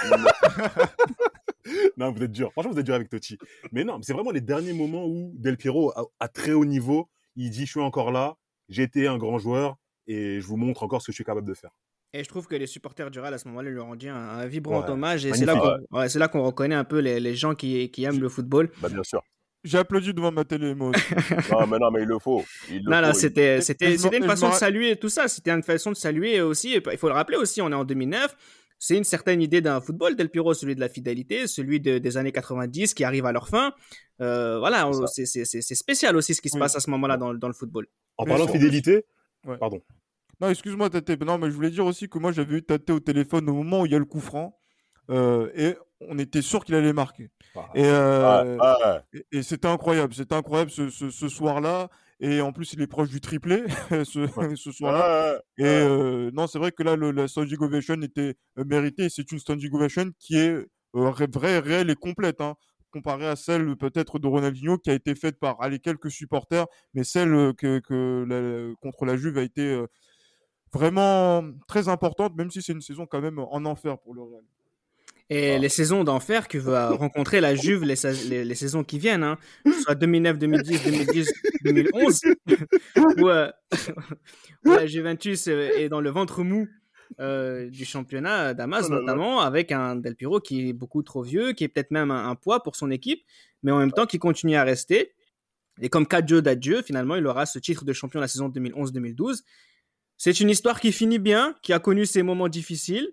non, 1.98 2.12
vous 2.12 2.24
êtes 2.24 2.32
dur. 2.32 2.52
Franchement, 2.52 2.72
vous 2.74 2.80
êtes 2.80 2.86
dur 2.86 2.96
avec 2.96 3.10
Totti. 3.10 3.38
Mais 3.72 3.84
non, 3.84 4.00
c'est 4.02 4.14
vraiment 4.14 4.32
les 4.32 4.42
derniers 4.42 4.74
moments 4.74 5.06
où 5.06 5.32
Del 5.38 5.58
Piero, 5.58 5.92
à, 5.98 6.04
à 6.20 6.28
très 6.28 6.52
haut 6.54 6.66
niveau, 6.66 7.08
il 7.36 7.50
dit 7.50 7.66
Je 7.66 7.72
suis 7.72 7.80
encore 7.82 8.12
là, 8.12 8.36
j'ai 8.70 8.84
été 8.84 9.08
un 9.08 9.18
grand 9.18 9.38
joueur 9.40 9.76
et 10.08 10.40
je 10.42 10.46
vous 10.46 10.58
montre 10.58 10.84
encore 10.84 11.02
ce 11.02 11.08
que 11.08 11.12
je 11.12 11.16
suis 11.16 11.24
capable 11.24 11.48
de 11.48 11.54
faire. 11.54 11.72
Et 12.18 12.24
je 12.24 12.30
trouve 12.30 12.48
que 12.48 12.56
les 12.56 12.66
supporters 12.68 13.12
du 13.12 13.20
Real 13.20 13.34
à 13.34 13.38
ce 13.38 13.48
moment-là 13.50 13.70
lui 13.70 13.80
ont 13.80 13.88
rendu 13.88 14.08
un, 14.10 14.16
un 14.16 14.46
vibrant 14.46 14.82
Ouais, 14.84 14.90
hommage. 14.90 15.26
Et 15.26 15.34
c'est 15.34 15.46
là 15.46 15.56
qu'on 15.56 15.98
ouais, 15.98 16.08
c'est 16.10 16.20
là 16.20 16.28
qu'on 16.30 16.44
reconnaît 16.44 16.76
un 16.76 16.84
peu 16.86 17.00
les, 17.00 17.20
les 17.20 17.36
gens 17.36 17.56
qui, 17.56 17.90
qui 17.92 18.04
aiment 18.06 18.20
le 18.22 18.30
football. 18.30 18.72
Bah, 18.82 18.88
bien 18.90 19.04
sûr. 19.04 19.22
J'ai 19.66 19.80
applaudi 19.80 20.14
devant 20.14 20.32
ma 20.32 20.46
télé, 20.46 20.76
moi. 20.76 20.92
aussi. 20.92 21.04
Non, 21.52 21.68
mais 21.68 21.78
non, 21.80 21.92
mais 21.92 22.04
il 22.04 22.08
le 22.08 22.20
faut. 22.20 22.44
Il 22.70 22.84
le 22.86 22.90
Non, 22.92 23.08
faut. 23.08 23.14
C'était 23.20 23.60
une 24.18 24.24
façon 24.26 24.50
de 24.50 24.54
saluer 24.54 24.96
tout 24.96 25.10
ça. 25.10 25.28
C'était 25.28 25.52
une 25.52 25.64
façon 25.64 25.92
de 25.92 25.96
saluer 25.98 26.40
aussi. 26.42 26.80
Il 26.92 26.98
faut 26.98 27.08
le 27.08 27.14
rappeler 27.16 27.38
aussi, 27.38 27.62
on 27.62 27.70
est 27.72 27.76
en 27.76 27.84
2009. 27.84 28.36
C'est 28.78 28.96
une 28.98 29.04
certaine 29.04 29.42
idée 29.42 29.62
d'un 29.62 29.82
football, 29.82 30.16
Del 30.16 30.30
Piro, 30.30 30.54
celui 30.54 30.76
de 30.76 30.80
la 30.82 30.90
fidélité, 30.90 31.48
celui 31.48 31.80
de- 31.80 31.98
des 31.98 32.18
années 32.18 32.32
90 32.32 32.94
qui 32.94 33.04
arrive 33.04 33.26
à 33.26 33.32
leur 33.32 33.48
fin. 33.50 33.74
Euh, 34.22 34.60
voilà, 34.60 34.90
C'est 35.08 35.76
spécial 35.76 36.16
aussi 36.16 36.34
ce 36.36 36.42
qui 36.42 36.50
se 36.50 36.56
Oui. 36.56 36.60
passe 36.62 36.76
à 36.76 36.80
ce 36.80 36.90
moment-là 36.92 37.18
dans, 37.18 37.32
le- 37.34 37.40
dans 37.40 37.48
le 37.48 37.54
football. 37.54 37.88
En 38.18 38.26
parlant 38.26 38.46
de 38.46 38.52
fidélité, 38.52 39.06
Ouais. 39.46 39.58
pardon. 39.58 39.82
Non, 40.42 40.50
excuse-moi, 40.50 40.90
Tate. 40.90 41.22
Non, 41.22 41.38
mais 41.38 41.50
je 41.50 41.56
voulais 41.56 41.70
dire 41.72 41.86
aussi 41.86 42.10
que 42.10 42.18
moi, 42.20 42.32
j'avais 42.32 42.58
eu 42.58 42.64
Tate 42.64 42.90
au 42.90 43.00
téléphone 43.00 43.50
au 43.50 43.54
moment 43.54 43.82
où 43.82 43.86
il 43.86 43.92
y 43.92 43.96
a 43.96 44.00
le 44.00 44.06
coup 44.06 44.20
franc. 44.20 44.58
euh, 45.12 45.50
et 45.56 45.76
on 46.02 46.18
était 46.20 46.42
sûr 46.42 46.66
qu'il 46.66 46.76
allait 46.76 46.94
marquer. 46.94 47.30
Ah, 47.56 47.70
Et, 47.76 47.86
euh, 47.86 48.58
Ah, 48.60 48.78
ah, 48.84 49.02
et, 49.14 49.26
et 49.40 49.44
c'était 49.44 49.68
incroyable. 49.68 50.14
C'était 50.14 50.36
incroyable 50.36 50.72
ce, 50.72 50.90
ce, 50.90 51.10
ce 51.10 51.30
soir-là. 51.30 51.90
Et 52.20 52.42
en 52.42 52.52
plus, 52.54 52.74
il 52.74 52.82
est 52.82 52.88
proche 52.88 53.10
du 53.10 53.22
triplé 53.22 53.64
ce, 53.90 54.28
ce 54.56 54.72
soir-là. 54.72 55.40
Et 55.58 55.64
euh, 55.66 56.32
non, 56.34 56.48
c'est 56.48 56.60
vrai 56.60 56.72
que 56.72 56.84
là, 56.84 56.96
le, 56.96 57.12
la 57.12 57.28
standing 57.28 57.58
ovation 57.60 58.02
était 58.02 58.36
euh, 58.58 58.64
méritée. 58.66 59.10
C'est 59.10 59.32
une 59.32 59.40
standing 59.40 59.72
ovation 59.74 60.12
qui 60.20 60.38
est 60.38 60.66
vraie, 60.94 61.60
réelle 61.60 61.90
et 61.90 61.96
complète. 61.96 62.42
Hein, 62.42 62.56
comparée 62.92 63.28
à 63.28 63.36
celle 63.36 63.76
peut-être 63.76 64.20
de 64.20 64.28
Ronaldinho 64.28 64.78
qui 64.78 64.90
a 64.90 64.94
été 64.94 65.16
faite 65.16 65.38
par 65.38 65.62
allez, 65.62 65.80
quelques 65.80 66.10
supporters, 66.10 66.66
mais 66.94 67.04
celle 67.04 67.54
que, 67.58 67.80
que 67.80 68.26
la- 68.26 68.74
contre 68.82 69.04
la 69.06 69.18
Juve 69.18 69.38
a 69.38 69.42
été 69.42 69.84
vraiment 70.76 71.44
très 71.68 71.88
importante, 71.90 72.36
même 72.36 72.52
si 72.52 72.62
c'est 72.62 72.74
une 72.74 72.82
saison 72.82 73.06
quand 73.06 73.22
même 73.22 73.40
en 73.40 73.66
enfer 73.66 73.98
pour 74.00 74.14
le 74.14 74.22
Real. 74.22 74.44
Et 75.32 75.54
Ah. 75.56 75.58
les 75.58 75.70
saisons 75.70 76.04
d'enfer 76.04 76.48
que 76.48 76.58
va 76.60 76.90
rencontrer 76.92 77.42
la 77.42 77.56
Juve 77.56 77.84
les, 77.84 77.96
sa- 77.96 78.12
les, 78.12 78.46
les 78.46 78.56
saisons 78.56 78.84
qui 78.84 79.00
viennent, 79.00 79.24
hein, 79.24 79.38
que 79.66 79.72
ce 79.74 79.82
soit 79.82 79.96
2009, 79.96 80.38
2010, 80.38 80.84
2010, 80.84 81.34
2011, 81.64 82.22
où, 83.18 83.30
euh, 83.30 83.50
où 84.66 84.70
la 84.70 84.86
Juventus 84.86 85.48
euh, 85.48 85.70
est 85.78 85.90
dans 85.90 86.02
le 86.02 86.10
ventre 86.12 86.44
mou 86.44 86.68
euh, 87.20 87.70
du 87.70 87.86
championnat 87.86 88.54
Damas, 88.54 88.86
Oh 88.88 88.90
là 88.90 88.96
là. 88.96 89.02
notamment 89.02 89.40
avec 89.42 89.72
un 89.72 89.96
Del 89.96 90.16
Piro 90.16 90.40
qui 90.40 90.70
est 90.70 90.74
beaucoup 90.74 91.02
trop 91.04 91.24
vieux, 91.24 91.54
qui 91.54 91.64
est 91.64 91.70
peut-être 91.70 91.92
même 91.92 92.12
un, 92.12 92.30
un 92.30 92.36
poids 92.36 92.62
pour 92.62 92.76
son 92.76 92.92
équipe, 92.92 93.24
mais 93.64 93.72
en 93.72 93.80
même 93.80 93.92
temps 93.92 94.06
qui 94.06 94.20
continue 94.20 94.56
à 94.56 94.64
rester. 94.64 95.14
Et 95.82 95.90
comme 95.90 96.08
Cadjo 96.08 96.40
d'adieu, 96.42 96.82
finalement, 96.84 97.16
il 97.16 97.26
aura 97.28 97.46
ce 97.46 97.60
titre 97.60 97.84
de 97.84 97.94
champion 97.94 98.20
la 98.22 98.28
saison 98.28 98.48
2011-2012. 98.50 99.42
C'est 100.18 100.40
une 100.40 100.50
histoire 100.50 100.80
qui 100.80 100.92
finit 100.92 101.20
bien, 101.20 101.56
qui 101.62 101.74
a 101.74 101.80
connu 101.80 102.06
ses 102.06 102.24
moments 102.24 102.48
difficiles. 102.48 103.10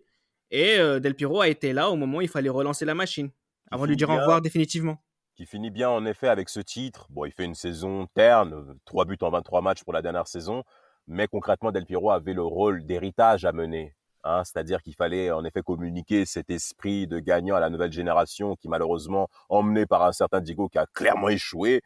Et 0.50 0.78
euh, 0.78 1.00
Del 1.00 1.14
Piro 1.14 1.40
a 1.40 1.48
été 1.48 1.72
là 1.72 1.90
au 1.90 1.96
moment 1.96 2.18
où 2.18 2.20
il 2.20 2.28
fallait 2.28 2.48
relancer 2.50 2.84
la 2.84 2.94
machine, 2.94 3.30
avant 3.70 3.84
de 3.84 3.88
lui 3.88 3.96
dire 3.96 4.11
au 4.11 4.16
revoir 4.16 4.42
définitivement. 4.42 4.98
qui 5.34 5.46
finit 5.46 5.70
bien 5.70 5.88
en 5.88 6.05
effet 6.05 6.28
avec 6.28 6.48
ce 6.50 6.61
titre. 6.61 7.07
Bon, 7.11 7.24
il 7.24 7.32
fait 7.32 7.44
une 7.44 7.55
saison 7.55 8.07
terne, 8.14 8.76
3 8.84 9.07
buts 9.07 9.16
en 9.22 9.30
23 9.30 9.62
matchs 9.62 9.82
pour 9.82 9.94
la 9.94 10.03
dernière 10.03 10.26
saison, 10.28 10.62
mais 11.09 11.26
concrètement, 11.26 11.72
Del 11.72 11.86
Piero 11.86 12.11
avait 12.11 12.34
le 12.34 12.42
rôle 12.42 12.84
d'héritage 12.84 13.44
à 13.46 13.53
mener. 13.53 13.94
hein. 14.24 14.42
C'est-à-dire 14.44 14.82
qu'il 14.82 14.94
fallait 14.94 15.30
en 15.30 15.42
effet 15.44 15.62
communiquer 15.62 16.26
cet 16.26 16.50
esprit 16.50 17.07
de 17.07 17.18
gagnant 17.18 17.57
à 17.57 17.61
la 17.61 17.70
nouvelle 17.70 17.92
génération 17.92 18.55
qui 18.57 18.68
malheureusement, 18.68 19.28
emmené 19.48 19.86
par 19.86 20.03
un 20.05 20.12
certain 20.12 20.40
Diego 20.42 20.68
qui 20.68 20.78
a 20.78 20.86
clairement 20.86 21.30
échoué. 21.30 21.80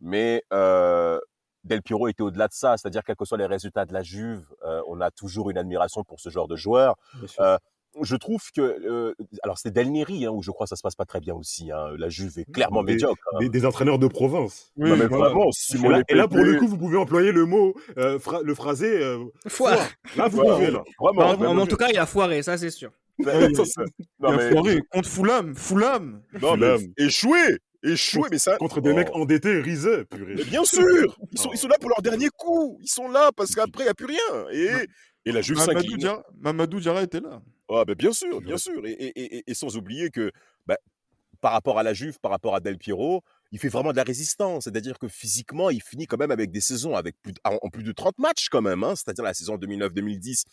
Mais 0.00 0.44
euh, 0.52 1.18
Del 1.64 1.82
Piero 1.82 2.08
était 2.08 2.22
au-delà 2.22 2.48
de 2.48 2.52
ça, 2.52 2.76
c'est-à-dire 2.76 3.02
quels 3.04 3.16
que 3.16 3.24
soient 3.24 3.38
les 3.38 3.46
résultats 3.46 3.84
de 3.86 3.92
la 3.92 4.02
Juve, 4.02 4.44
euh, 4.64 4.80
on 4.86 5.00
a 5.00 5.10
toujours 5.10 5.50
une 5.50 5.58
admiration 5.58 6.04
pour 6.04 6.20
ce 6.20 6.28
genre 6.30 6.46
de 6.48 6.56
joueur. 6.56 6.96
Euh, 7.40 7.56
je 8.02 8.16
trouve 8.16 8.42
que, 8.54 8.60
euh, 8.60 9.14
alors 9.44 9.56
c'est 9.56 9.70
Del 9.70 9.92
Neri 9.92 10.26
hein, 10.26 10.30
où 10.30 10.42
je 10.42 10.50
crois 10.50 10.66
que 10.66 10.70
ça 10.70 10.74
se 10.76 10.82
passe 10.82 10.96
pas 10.96 11.04
très 11.04 11.20
bien 11.20 11.32
aussi. 11.34 11.70
hein. 11.70 11.90
La 11.96 12.08
Juve 12.08 12.38
est 12.40 12.50
clairement 12.52 12.82
Des- 12.82 12.94
médiocre. 12.94 13.22
hein. 13.34 13.38
Des, 13.38 13.48
des 13.48 13.64
entraîneurs 13.64 14.00
de 14.00 14.08
province. 14.08 14.72
Oui, 14.76 14.90
non 14.90 14.96
mais 14.96 15.06
voilà. 15.06 15.26
vraiment, 15.26 15.50
Et 15.72 15.88
là, 15.88 16.02
et 16.08 16.14
là, 16.14 16.26
pour 16.28 16.38
le 16.44 16.56
coup, 16.58 16.66
vous 16.66 16.76
pouvez 16.76 16.96
employer 16.98 17.30
le 17.30 17.46
mot, 17.46 17.72
euh, 17.96 18.18
fra- 18.18 18.42
le 18.42 18.54
phrasé. 18.56 19.00
euh, 19.00 19.24
Foire. 19.46 19.74
foire. 19.76 19.88
Là, 20.16 20.28
vous 20.28 20.36
Voilà. 20.38 20.54
pouvez, 20.54 20.70
là. 20.72 20.82
vraiment, 21.00 21.20
Bah, 21.20 21.26
en, 21.26 21.36
vraiment. 21.36 21.62
en 21.62 21.66
tout 21.66 21.76
cas, 21.76 21.86
il 21.90 21.98
a 21.98 22.04
foiré, 22.06 22.42
ça 22.42 22.58
c'est 22.58 22.70
sûr. 22.70 22.90
Non, 23.20 23.30
Il 24.30 24.34
a 24.34 24.36
mais- 24.36 24.50
foiré 24.50 24.80
contre 24.90 25.08
Fulham. 25.08 25.54
Fulham. 25.54 26.20
Non, 26.42 26.56
mais 26.56 26.78
Fulham. 26.78 26.92
échoué 26.98 27.58
Mais 27.84 28.38
ça. 28.38 28.56
Contre 28.56 28.80
des 28.80 28.90
Oh. 28.92 28.94
mecs 28.94 29.10
endettés, 29.14 29.60
risés, 29.60 30.04
purée. 30.06 30.34
Mais 30.36 30.44
bien 30.44 30.64
sûr 30.64 31.14
ils 31.32 31.38
sont, 31.38 31.48
Oh. 31.48 31.52
ils 31.54 31.58
sont 31.58 31.68
là 31.68 31.76
pour 31.78 31.90
leur 31.90 32.00
dernier 32.02 32.28
coup 32.36 32.78
Ils 32.82 32.88
sont 32.88 33.08
là 33.08 33.30
parce 33.36 33.54
qu'après, 33.54 33.82
il 33.82 33.86
n'y 33.86 33.90
a 33.90 33.94
plus 33.94 34.06
rien 34.06 34.46
Et, 34.52 34.86
et 35.26 35.32
la 35.32 35.42
Juve 35.42 35.58
Mamadou. 35.58 35.96
Diarra, 35.96 36.24
Mamadou 36.40 36.80
Diarra 36.80 37.02
était 37.02 37.20
là. 37.20 37.42
Ah, 37.70 37.84
ben, 37.86 37.94
bien 37.94 38.12
sûr, 38.12 38.40
bien 38.40 38.56
sûr. 38.58 38.84
Et, 38.86 38.92
et- 38.92 39.36
et- 39.38 39.44
et 39.50 39.54
sans 39.54 39.76
oublier 39.76 40.10
que 40.10 40.30
bah, 40.66 40.76
par 41.40 41.52
rapport 41.52 41.78
à 41.78 41.82
la 41.82 41.92
Juve, 41.94 42.18
par 42.20 42.30
rapport 42.30 42.54
à 42.54 42.60
Del 42.60 42.78
Piero, 42.78 43.22
il 43.52 43.58
fait 43.58 43.68
vraiment 43.68 43.92
de 43.92 43.96
la 43.96 44.02
résistance. 44.02 44.64
C'est-à-dire 44.64 44.98
que 44.98 45.08
physiquement, 45.08 45.70
il 45.70 45.82
finit 45.82 46.06
quand 46.06 46.16
même 46.18 46.30
avec 46.30 46.50
des 46.50 46.60
saisons 46.60 46.94
avec 46.96 47.16
plus 47.22 47.32
de- 47.32 47.40
en 47.44 47.68
plus 47.70 47.82
de 47.82 47.92
30 47.92 48.18
matchs 48.18 48.48
quand 48.50 48.62
même. 48.62 48.82
hein. 48.84 48.94
C'est-à-dire 48.96 49.24
la 49.24 49.34
saison 49.34 49.56
2009-2010. 49.56 50.44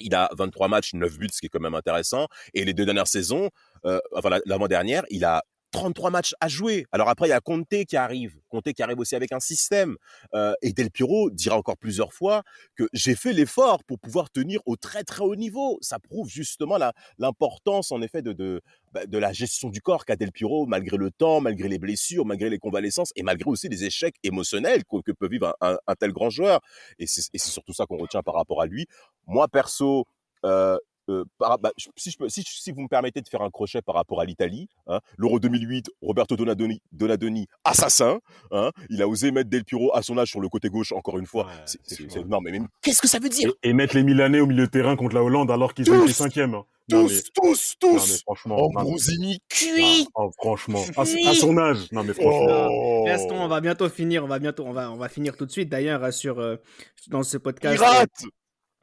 Il 0.00 0.14
a 0.14 0.28
23 0.36 0.68
matchs, 0.68 0.94
9 0.94 1.18
buts, 1.18 1.28
ce 1.32 1.40
qui 1.40 1.46
est 1.46 1.48
quand 1.48 1.60
même 1.60 1.74
intéressant. 1.74 2.26
Et 2.54 2.64
les 2.64 2.72
deux 2.74 2.84
dernières 2.84 3.08
saisons, 3.08 3.50
euh, 3.84 3.98
enfin 4.12 4.28
la- 4.30 4.40
l'avant-dernière, 4.46 5.04
il 5.10 5.24
a 5.24 5.42
33 5.70 6.10
matchs 6.10 6.34
à 6.40 6.48
jouer. 6.48 6.86
Alors 6.92 7.08
après, 7.08 7.26
il 7.26 7.30
y 7.30 7.34
a 7.34 7.40
Conte 7.40 7.84
qui 7.86 7.96
arrive. 7.96 8.36
Conte 8.48 8.72
qui 8.72 8.82
arrive 8.82 8.98
aussi 8.98 9.16
avec 9.16 9.32
un 9.32 9.40
système. 9.40 9.96
Euh, 10.34 10.54
et 10.62 10.72
Del 10.72 10.90
Piero 10.90 11.30
dira 11.30 11.56
encore 11.56 11.76
plusieurs 11.76 12.12
fois 12.12 12.42
que 12.76 12.88
j'ai 12.92 13.14
fait 13.14 13.32
l'effort 13.32 13.84
pour 13.84 13.98
pouvoir 13.98 14.30
tenir 14.30 14.60
au 14.66 14.76
très 14.76 15.04
très 15.04 15.22
haut 15.22 15.36
niveau. 15.36 15.78
Ça 15.82 15.98
prouve 15.98 16.28
justement 16.28 16.78
l'importance 17.18 17.92
en 17.92 18.00
effet 18.02 18.22
de, 18.22 18.32
de, 18.32 18.62
bah, 18.92 19.06
de 19.06 19.18
la 19.18 19.32
gestion 19.32 19.68
du 19.68 19.80
corps 19.80 20.04
qu'a 20.04 20.16
Del 20.16 20.32
Piero 20.32 20.66
malgré 20.66 20.96
le 20.96 21.10
temps, 21.10 21.40
malgré 21.40 21.68
les 21.68 21.78
blessures, 21.78 22.24
malgré 22.24 22.48
les 22.50 22.58
convalescences 22.58 23.12
et 23.16 23.22
malgré 23.22 23.50
aussi 23.50 23.68
les 23.68 23.84
échecs 23.84 24.16
émotionnels 24.22 24.84
que, 24.84 25.12
peut 25.12 25.28
vivre 25.28 25.54
un, 25.60 25.76
un- 25.86 25.94
tel 25.94 26.12
grand 26.12 26.30
joueur. 26.30 26.60
Et 26.98 27.06
c'est, 27.06 27.22
et 27.34 27.38
c'est 27.38 27.50
surtout 27.50 27.72
ça 27.72 27.86
qu'on 27.86 27.96
retient 27.98 28.22
par 28.22 28.34
rapport 28.34 28.62
à 28.62 28.66
lui. 28.66 28.86
Moi 29.26 29.48
perso, 29.48 30.06
euh, 30.44 30.78
euh, 31.08 31.24
par- 31.38 31.58
bah, 31.58 31.72
si, 31.96 32.10
je 32.10 32.16
peux- 32.18 32.28
si, 32.28 32.42
si 32.44 32.72
vous 32.72 32.82
me 32.82 32.88
permettez 32.88 33.20
de 33.20 33.28
faire 33.28 33.42
un 33.42 33.50
crochet 33.50 33.82
par 33.82 33.94
rapport 33.94 34.20
à 34.20 34.24
l'Italie, 34.24 34.68
hein, 34.86 35.00
l'Euro 35.16 35.38
2008, 35.40 35.90
Roberto 36.02 36.36
Donadoni, 36.36 36.80
Donadoni, 36.92 37.46
assassin, 37.64 38.20
hein, 38.50 38.70
il 38.90 39.02
a 39.02 39.08
osé 39.08 39.30
mettre 39.30 39.50
Del 39.50 39.64
Piero 39.64 39.94
à 39.94 40.02
son 40.02 40.18
âge 40.18 40.28
sur 40.30 40.40
le 40.40 40.48
côté 40.48 40.68
gauche, 40.68 40.92
encore 40.92 41.18
une 41.18 41.26
fois. 41.26 41.46
Ouais, 41.46 41.52
C'est- 41.66 41.78
c'est 41.82 41.94
c'est- 41.96 42.02
chaud. 42.04 42.08
c'est- 42.12 42.24
non, 42.24 42.40
mais, 42.40 42.50
mais 42.52 42.60
qu'est-ce 42.82 43.00
que 43.02 43.08
ça 43.08 43.18
veut 43.18 43.28
dire? 43.28 43.52
Et, 43.62 43.70
et 43.70 43.72
mettre 43.72 43.94
les 43.96 44.02
Milanais 44.02 44.40
au 44.40 44.46
milieu 44.46 44.66
de 44.66 44.70
terrain 44.70 44.96
contre 44.96 45.14
la 45.14 45.22
Hollande 45.22 45.50
alors 45.50 45.74
qu'ils 45.74 45.90
ont 45.90 45.96
Tous 45.98 46.04
été 46.04 46.12
cinquième. 46.12 46.54
hein. 46.54 46.64
Non, 46.90 47.02
mais- 47.02 47.08
Tous, 47.34 47.74
tous, 47.78 47.86
non, 47.86 47.92
mais 47.92 47.98
tous 48.00 48.22
franchement. 48.22 48.68
Mais- 48.74 48.80
Brousini, 48.82 49.38
cuit 49.50 50.06
oh, 50.14 50.30
franchement. 50.38 50.82
À, 50.96 51.02
à 51.02 51.34
son 51.34 51.58
âge. 51.58 51.92
Non, 51.92 52.02
mais 52.02 52.14
franchement. 52.14 52.66
Oh 52.70 53.04
Restons, 53.04 53.36
on 53.42 53.46
va 53.48 53.60
bientôt 53.60 53.90
finir, 53.90 54.24
on 54.24 54.26
va 54.26 54.38
bientôt, 54.38 54.64
on 54.66 54.72
va, 54.72 54.90
on 54.90 54.96
va 54.96 55.10
finir 55.10 55.36
tout 55.36 55.44
de 55.44 55.50
suite 55.50 55.68
d'ailleurs 55.68 56.02
euh, 56.02 56.10
sur 56.12 56.38
euh, 56.38 56.56
dans 57.08 57.22
ce 57.22 57.36
podcast. 57.36 57.76
Pirate 57.78 58.08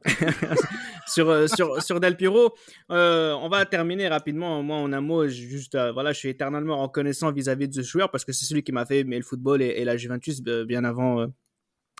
sur, 1.08 1.30
euh, 1.30 1.48
sur, 1.48 1.82
sur 1.82 2.00
Del 2.00 2.18
Piro. 2.18 2.54
Euh, 2.92 3.34
on 3.34 3.50
va 3.50 3.66
terminer 3.66 4.08
rapidement. 4.08 4.62
Moi, 4.64 4.78
en 4.78 4.92
un 4.94 5.02
mot, 5.02 5.28
juste, 5.28 5.76
euh, 5.76 5.92
voilà, 5.92 6.14
je 6.14 6.20
suis 6.20 6.30
éternellement 6.30 6.82
reconnaissant 6.82 7.32
vis-à-vis 7.32 7.68
de 7.68 7.74
ce 7.74 7.82
joueur 7.88 8.12
parce 8.12 8.26
que 8.26 8.32
c'est 8.32 8.46
celui 8.46 8.64
qui 8.64 8.72
m'a 8.72 8.86
fait 8.86 9.00
aimer 9.00 9.18
le 9.18 9.24
football 9.24 9.62
et, 9.62 9.68
et 9.68 9.86
la 9.86 9.98
Juventus 9.98 10.42
euh, 10.48 10.66
bien 10.66 10.84
avant. 10.84 11.26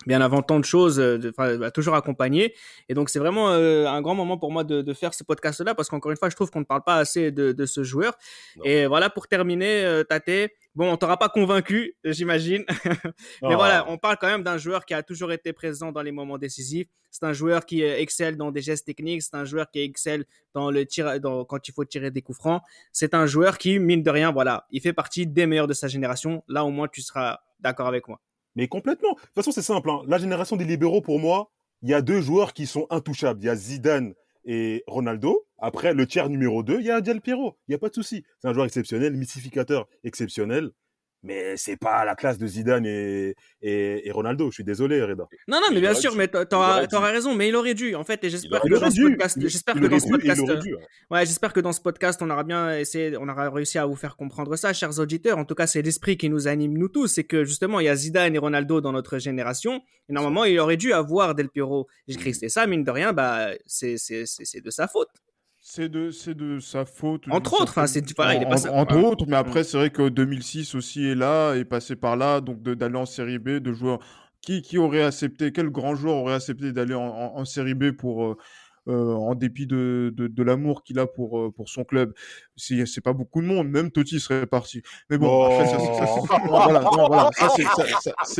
bien 0.06 0.20
avant 0.20 0.42
tant 0.42 0.60
de 0.60 0.64
choses, 0.64 0.96
de- 0.96 1.32
enfin, 1.36 1.56
m'a 1.56 1.70
toujours 1.70 1.94
accompagné. 1.94 2.54
Et 2.88 2.94
donc, 2.94 3.08
c'est 3.08 3.18
vraiment 3.18 3.50
euh, 3.52 3.86
un 3.86 4.02
grand 4.02 4.14
moment 4.14 4.36
pour 4.38 4.52
moi 4.52 4.62
de, 4.62 4.82
de 4.82 4.92
faire 4.92 5.14
ce 5.14 5.24
podcast-là 5.24 5.74
parce 5.74 5.88
qu'encore 5.88 6.10
une 6.10 6.18
fois, 6.18 6.28
je 6.28 6.36
trouve 6.36 6.50
qu'on 6.50 6.60
ne 6.60 6.64
parle 6.66 6.82
pas 6.84 6.96
assez 6.96 7.30
de, 7.32 7.52
de 7.52 7.66
ce 7.66 7.82
joueur. 7.82 8.14
Non. 8.56 8.64
Et 8.64 8.86
voilà, 8.86 9.08
pour 9.10 9.26
terminer, 9.26 9.84
euh, 9.84 10.04
Tate, 10.04 10.50
bon, 10.76 10.92
on 10.92 10.96
t'aura 10.96 11.16
pas 11.18 11.28
convaincu, 11.28 11.94
j'imagine. 12.04 12.64
Mais 13.42 13.48
Ah. 13.50 13.56
voilà, 13.56 13.84
on 13.90 13.98
parle 13.98 14.16
quand 14.20 14.28
même 14.28 14.42
d'un 14.44 14.58
joueur 14.58 14.84
qui 14.84 14.94
a 14.94 15.02
toujours 15.02 15.32
été 15.32 15.52
présent 15.52 15.90
dans 15.90 16.02
les 16.02 16.12
moments 16.12 16.38
décisifs. 16.38 16.86
C'est 17.10 17.24
un 17.24 17.32
joueur 17.32 17.64
qui 17.66 17.82
euh, 17.82 17.98
excelle 17.98 18.36
dans 18.36 18.50
des 18.52 18.60
gestes 18.62 18.86
techniques. 18.86 19.22
C'est 19.22 19.34
un 19.34 19.44
joueur 19.44 19.70
qui 19.70 19.80
excelle 19.80 20.24
dans 20.54 20.70
le 20.70 20.84
tir, 20.86 21.18
dans, 21.20 21.44
quand 21.44 21.66
il 21.66 21.72
faut 21.72 21.84
tirer 21.84 22.10
des 22.10 22.22
coups 22.22 22.38
francs. 22.38 22.62
C'est 22.92 23.14
un 23.14 23.26
joueur 23.26 23.58
qui, 23.58 23.78
mine 23.78 24.02
de 24.02 24.10
rien, 24.10 24.30
voilà, 24.32 24.66
il 24.70 24.80
fait 24.80 24.92
partie 24.92 25.26
des 25.26 25.46
meilleurs 25.46 25.66
de 25.66 25.72
sa 25.74 25.88
génération. 25.88 26.44
Là, 26.46 26.64
au 26.64 26.70
moins, 26.70 26.88
tu 26.88 27.00
seras 27.02 27.40
d'accord 27.58 27.88
avec 27.88 28.06
moi. 28.06 28.20
Mais 28.54 28.68
complètement. 28.68 29.14
De 29.14 29.20
toute 29.20 29.34
façon, 29.34 29.50
c'est 29.52 29.62
simple. 29.62 29.90
hein. 29.90 30.02
La 30.06 30.18
génération 30.18 30.56
des 30.56 30.64
libéraux, 30.64 31.00
pour 31.00 31.18
moi, 31.18 31.50
il 31.82 31.88
y 31.90 31.94
a 31.94 32.02
deux 32.02 32.20
joueurs 32.20 32.52
qui 32.54 32.66
sont 32.66 32.86
intouchables. 32.90 33.40
Il 33.42 33.46
y 33.46 33.50
a 33.50 33.54
Zidane 33.56 34.14
et 34.46 34.84
Ronaldo. 34.86 35.46
Après, 35.58 35.92
le 35.92 36.06
tiers 36.06 36.28
numéro 36.28 36.62
2, 36.62 36.80
il 36.80 36.86
y 36.86 36.90
a 36.90 37.00
Del 37.00 37.20
Piero. 37.20 37.58
Il 37.66 37.72
n'y 37.72 37.74
a 37.74 37.78
pas 37.78 37.88
de 37.88 37.94
souci. 37.94 38.24
C'est 38.40 38.48
un 38.48 38.52
joueur 38.54 38.66
exceptionnel, 38.66 39.14
mystificateur 39.16 39.86
exceptionnel. 40.04 40.70
Mais 41.22 41.56
c'est 41.56 41.76
pas 41.76 42.04
la 42.04 42.14
classe 42.14 42.38
de 42.38 42.46
Zidane 42.46 42.86
et, 42.86 43.34
et, 43.60 44.06
et 44.06 44.10
Ronaldo. 44.12 44.50
Je 44.50 44.54
suis 44.56 44.64
désolé, 44.64 45.02
Reda. 45.02 45.24
Non, 45.48 45.56
non, 45.60 45.66
mais 45.70 45.76
Il 45.76 45.80
bien 45.80 45.94
sûr, 45.94 46.12
dû. 46.12 46.18
mais 46.18 46.28
t'auras 46.28 46.86
raison, 47.10 47.34
mais 47.34 47.48
il 47.48 47.56
aurait 47.56 47.74
dû, 47.74 47.94
en 47.96 48.04
fait, 48.04 48.22
et 48.22 48.30
j'espère 48.30 48.60
que 48.60 48.68
Il 48.68 48.70
dans 48.70 48.76
aurait 48.76 48.90
ce 48.90 48.94
dû. 48.94 49.02
podcast, 49.10 49.36
Il- 49.40 49.48
j'espère 49.48 49.76
il 49.76 49.82
que 49.82 49.86
dans 49.88 49.98
ce 49.98 50.08
podcast, 50.08 50.40
aurait 50.42 50.58
dû. 50.58 50.76
Ouais, 51.10 51.26
j'espère 51.26 51.52
que 51.52 51.60
dans 51.60 51.72
ce 51.72 51.80
podcast, 51.80 52.20
on 52.22 52.30
aura 52.30 52.44
bien 52.44 52.78
essayé, 52.78 53.16
on 53.18 53.28
aura 53.28 53.50
réussi 53.50 53.76
à 53.78 53.86
vous 53.86 53.96
faire 53.96 54.16
comprendre 54.16 54.54
ça, 54.56 54.72
chers 54.72 54.98
auditeurs. 55.00 55.38
En 55.38 55.44
tout 55.44 55.54
cas, 55.56 55.66
c'est 55.66 55.82
l'esprit 55.82 56.16
qui 56.16 56.28
nous 56.30 56.46
anime, 56.46 56.78
nous 56.78 56.88
tous. 56.88 57.08
C'est 57.08 57.24
que 57.24 57.44
justement, 57.44 57.80
il 57.80 57.86
y 57.86 57.88
a 57.88 57.96
Zidane 57.96 58.34
et 58.34 58.38
Ronaldo 58.38 58.80
dans 58.80 58.92
notre 58.92 59.18
génération. 59.18 59.82
Et 60.08 60.12
normalement, 60.12 60.44
il 60.44 60.58
aurait 60.60 60.76
dû 60.76 60.92
avoir 60.92 61.34
Del 61.34 61.48
Piero 61.48 61.88
et 62.06 62.14
Christ. 62.14 62.44
Et 62.44 62.48
ça, 62.48 62.66
mine 62.68 62.84
de 62.84 62.90
rien, 62.92 63.12
bah, 63.12 63.48
c'est, 63.66 63.96
c'est, 63.98 64.26
c'est, 64.26 64.44
c'est 64.44 64.60
de 64.60 64.70
sa 64.70 64.86
faute. 64.86 65.08
C'est 65.68 65.88
de, 65.88 66.12
c'est 66.12 66.34
de 66.34 66.60
sa 66.60 66.84
faute. 66.84 67.24
Entre 67.28 67.54
autres, 67.54 67.64
enfin, 67.72 67.88
certaine- 67.88 68.06
c'est- 68.06 68.14
voilà, 68.16 68.34
il 68.36 68.42
est 68.42 68.68
en- 68.68 68.78
Entre 68.78 68.96
autres, 68.98 69.24
mais 69.26 69.34
après, 69.34 69.64
c'est 69.64 69.76
vrai 69.76 69.90
que 69.90 70.08
2006 70.08 70.76
aussi 70.76 71.04
est 71.04 71.16
là, 71.16 71.54
est 71.54 71.64
passé 71.64 71.96
par 71.96 72.16
là, 72.16 72.40
donc 72.40 72.62
de- 72.62 72.74
d'aller 72.74 72.96
en 72.96 73.04
série 73.04 73.40
B, 73.40 73.58
de 73.58 73.72
joueurs. 73.72 73.98
Qui, 74.42 74.62
qui 74.62 74.78
aurait 74.78 75.02
accepté, 75.02 75.50
quel 75.50 75.70
grand 75.70 75.96
joueur 75.96 76.14
aurait 76.18 76.34
accepté 76.34 76.70
d'aller 76.72 76.94
en, 76.94 77.02
en- 77.08 77.36
en 77.38 77.44
série 77.44 77.74
B 77.74 77.90
pour, 77.90 78.24
euh, 78.26 78.36
euh, 78.86 79.12
en 79.14 79.34
dépit 79.34 79.66
de, 79.66 80.14
de, 80.16 80.28
de 80.28 80.42
l'amour 80.44 80.84
qu'il 80.84 81.00
a 81.00 81.06
pour, 81.08 81.40
euh, 81.40 81.50
pour 81.50 81.68
son 81.68 81.82
club? 81.82 82.12
C'est 82.54 82.86
c'est 82.86 83.00
pas 83.00 83.12
beaucoup 83.12 83.42
de 83.42 83.48
monde, 83.48 83.68
même 83.68 83.90
Totti 83.90 84.20
serait 84.20 84.46
parti. 84.46 84.82
Mais 85.10 85.18
bon, 85.18 85.26
Oh. 85.28 85.46
après, 85.46 85.66
ça, 85.66 85.80
ça, 85.80 86.06
ça, 86.06 86.38
non, 86.44 86.46
voilà, 86.46 86.78
non, 86.80 87.06
voilà, 87.08 87.30
ça, 87.36 87.48
c'est- 87.56 87.64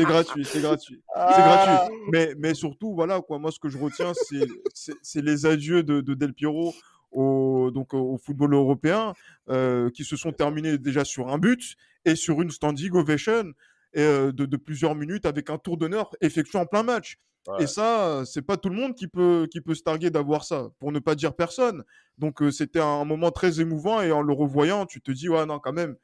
gratuit, 0.05 0.45
c'est 0.45 0.61
gratuit. 0.61 1.01
C'est 1.13 1.41
gratuit. 1.41 1.95
Mais, 2.13 2.33
mais 2.37 2.53
surtout, 2.53 2.95
voilà, 2.95 3.19
quoi, 3.19 3.37
moi, 3.37 3.51
ce 3.51 3.59
que 3.59 3.67
je 3.67 3.77
retiens, 3.77 4.13
c'est- 4.13 4.47
c'est 4.73 4.93
c'est 5.01 5.21
les 5.21 5.45
adieux 5.45 5.83
de, 5.83 5.99
de 5.99 6.13
Del 6.13 6.33
Piero 6.33 6.73
au, 7.11 7.71
donc, 7.71 7.93
au 7.93 8.17
football 8.17 8.53
européen, 8.53 9.13
euh, 9.49 9.89
qui 9.89 10.03
se 10.03 10.15
sont 10.15 10.31
terminés 10.31 10.77
déjà 10.77 11.05
sur 11.05 11.29
un 11.29 11.37
but 11.37 11.75
et 12.05 12.15
sur 12.15 12.41
une 12.41 12.51
standing 12.51 12.91
ovation 12.93 13.53
et, 13.93 14.01
euh, 14.01 14.31
de, 14.31 14.45
de 14.45 14.57
plusieurs 14.57 14.95
minutes 14.95 15.25
avec 15.25 15.49
un 15.49 15.57
tour 15.57 15.77
d'honneur 15.77 16.11
effectué 16.21 16.59
en 16.59 16.65
plein 16.65 16.83
match. 16.83 17.17
Ouais. 17.47 17.63
Et 17.63 17.67
ça, 17.67 18.23
c'est 18.25 18.41
pas 18.41 18.57
tout 18.57 18.69
le 18.69 18.75
monde 18.75 18.93
qui 18.93 19.07
peut, 19.07 19.47
qui 19.49 19.61
peut 19.61 19.73
se 19.73 19.81
targuer 19.81 20.09
d'avoir 20.09 20.43
ça, 20.43 20.69
pour 20.79 20.91
ne 20.91 20.99
pas 20.99 21.15
dire 21.15 21.33
personne. 21.33 21.83
Donc, 22.17 22.41
euh, 22.41 22.51
c'était 22.51 22.81
un 22.81 23.05
moment 23.05 23.31
très 23.31 23.61
émouvant 23.61 24.01
et 24.01 24.11
en 24.11 24.21
le 24.21 24.33
revoyant, 24.33 24.85
tu 24.85 25.01
te 25.01 25.11
dis, 25.11 25.29
ouais, 25.29 25.45
non, 25.45 25.59
quand 25.59 25.73
même, 25.73 25.95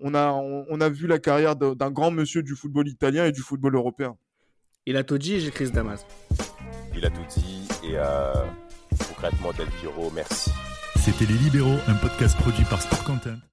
on 0.00 0.14
a, 0.14 0.32
on, 0.32 0.66
on 0.68 0.80
a 0.80 0.88
vu 0.88 1.06
la 1.06 1.18
carrière 1.18 1.56
d'un 1.56 1.90
grand 1.90 2.10
monsieur 2.10 2.42
du 2.42 2.54
football 2.54 2.88
italien 2.88 3.26
et 3.26 3.32
du 3.32 3.40
football 3.40 3.74
européen. 3.74 4.16
Il 4.86 4.96
a 4.96 5.04
tout 5.04 5.18
dit, 5.18 5.40
j'ai 5.40 5.50
Chris 5.50 5.70
Damas. 5.70 6.06
Il 6.96 7.04
a 7.04 7.10
tout 7.10 7.24
dit 7.36 7.66
et 7.82 7.96
euh, 7.96 8.32
concrètement 9.08 9.52
Del 9.52 9.68
merci. 10.12 10.50
C'était 10.96 11.26
Les 11.26 11.38
Libéraux, 11.38 11.78
un 11.86 11.94
podcast 11.94 12.36
produit 12.38 12.64
par 12.64 12.80
Sport 12.80 13.04
Content. 13.04 13.44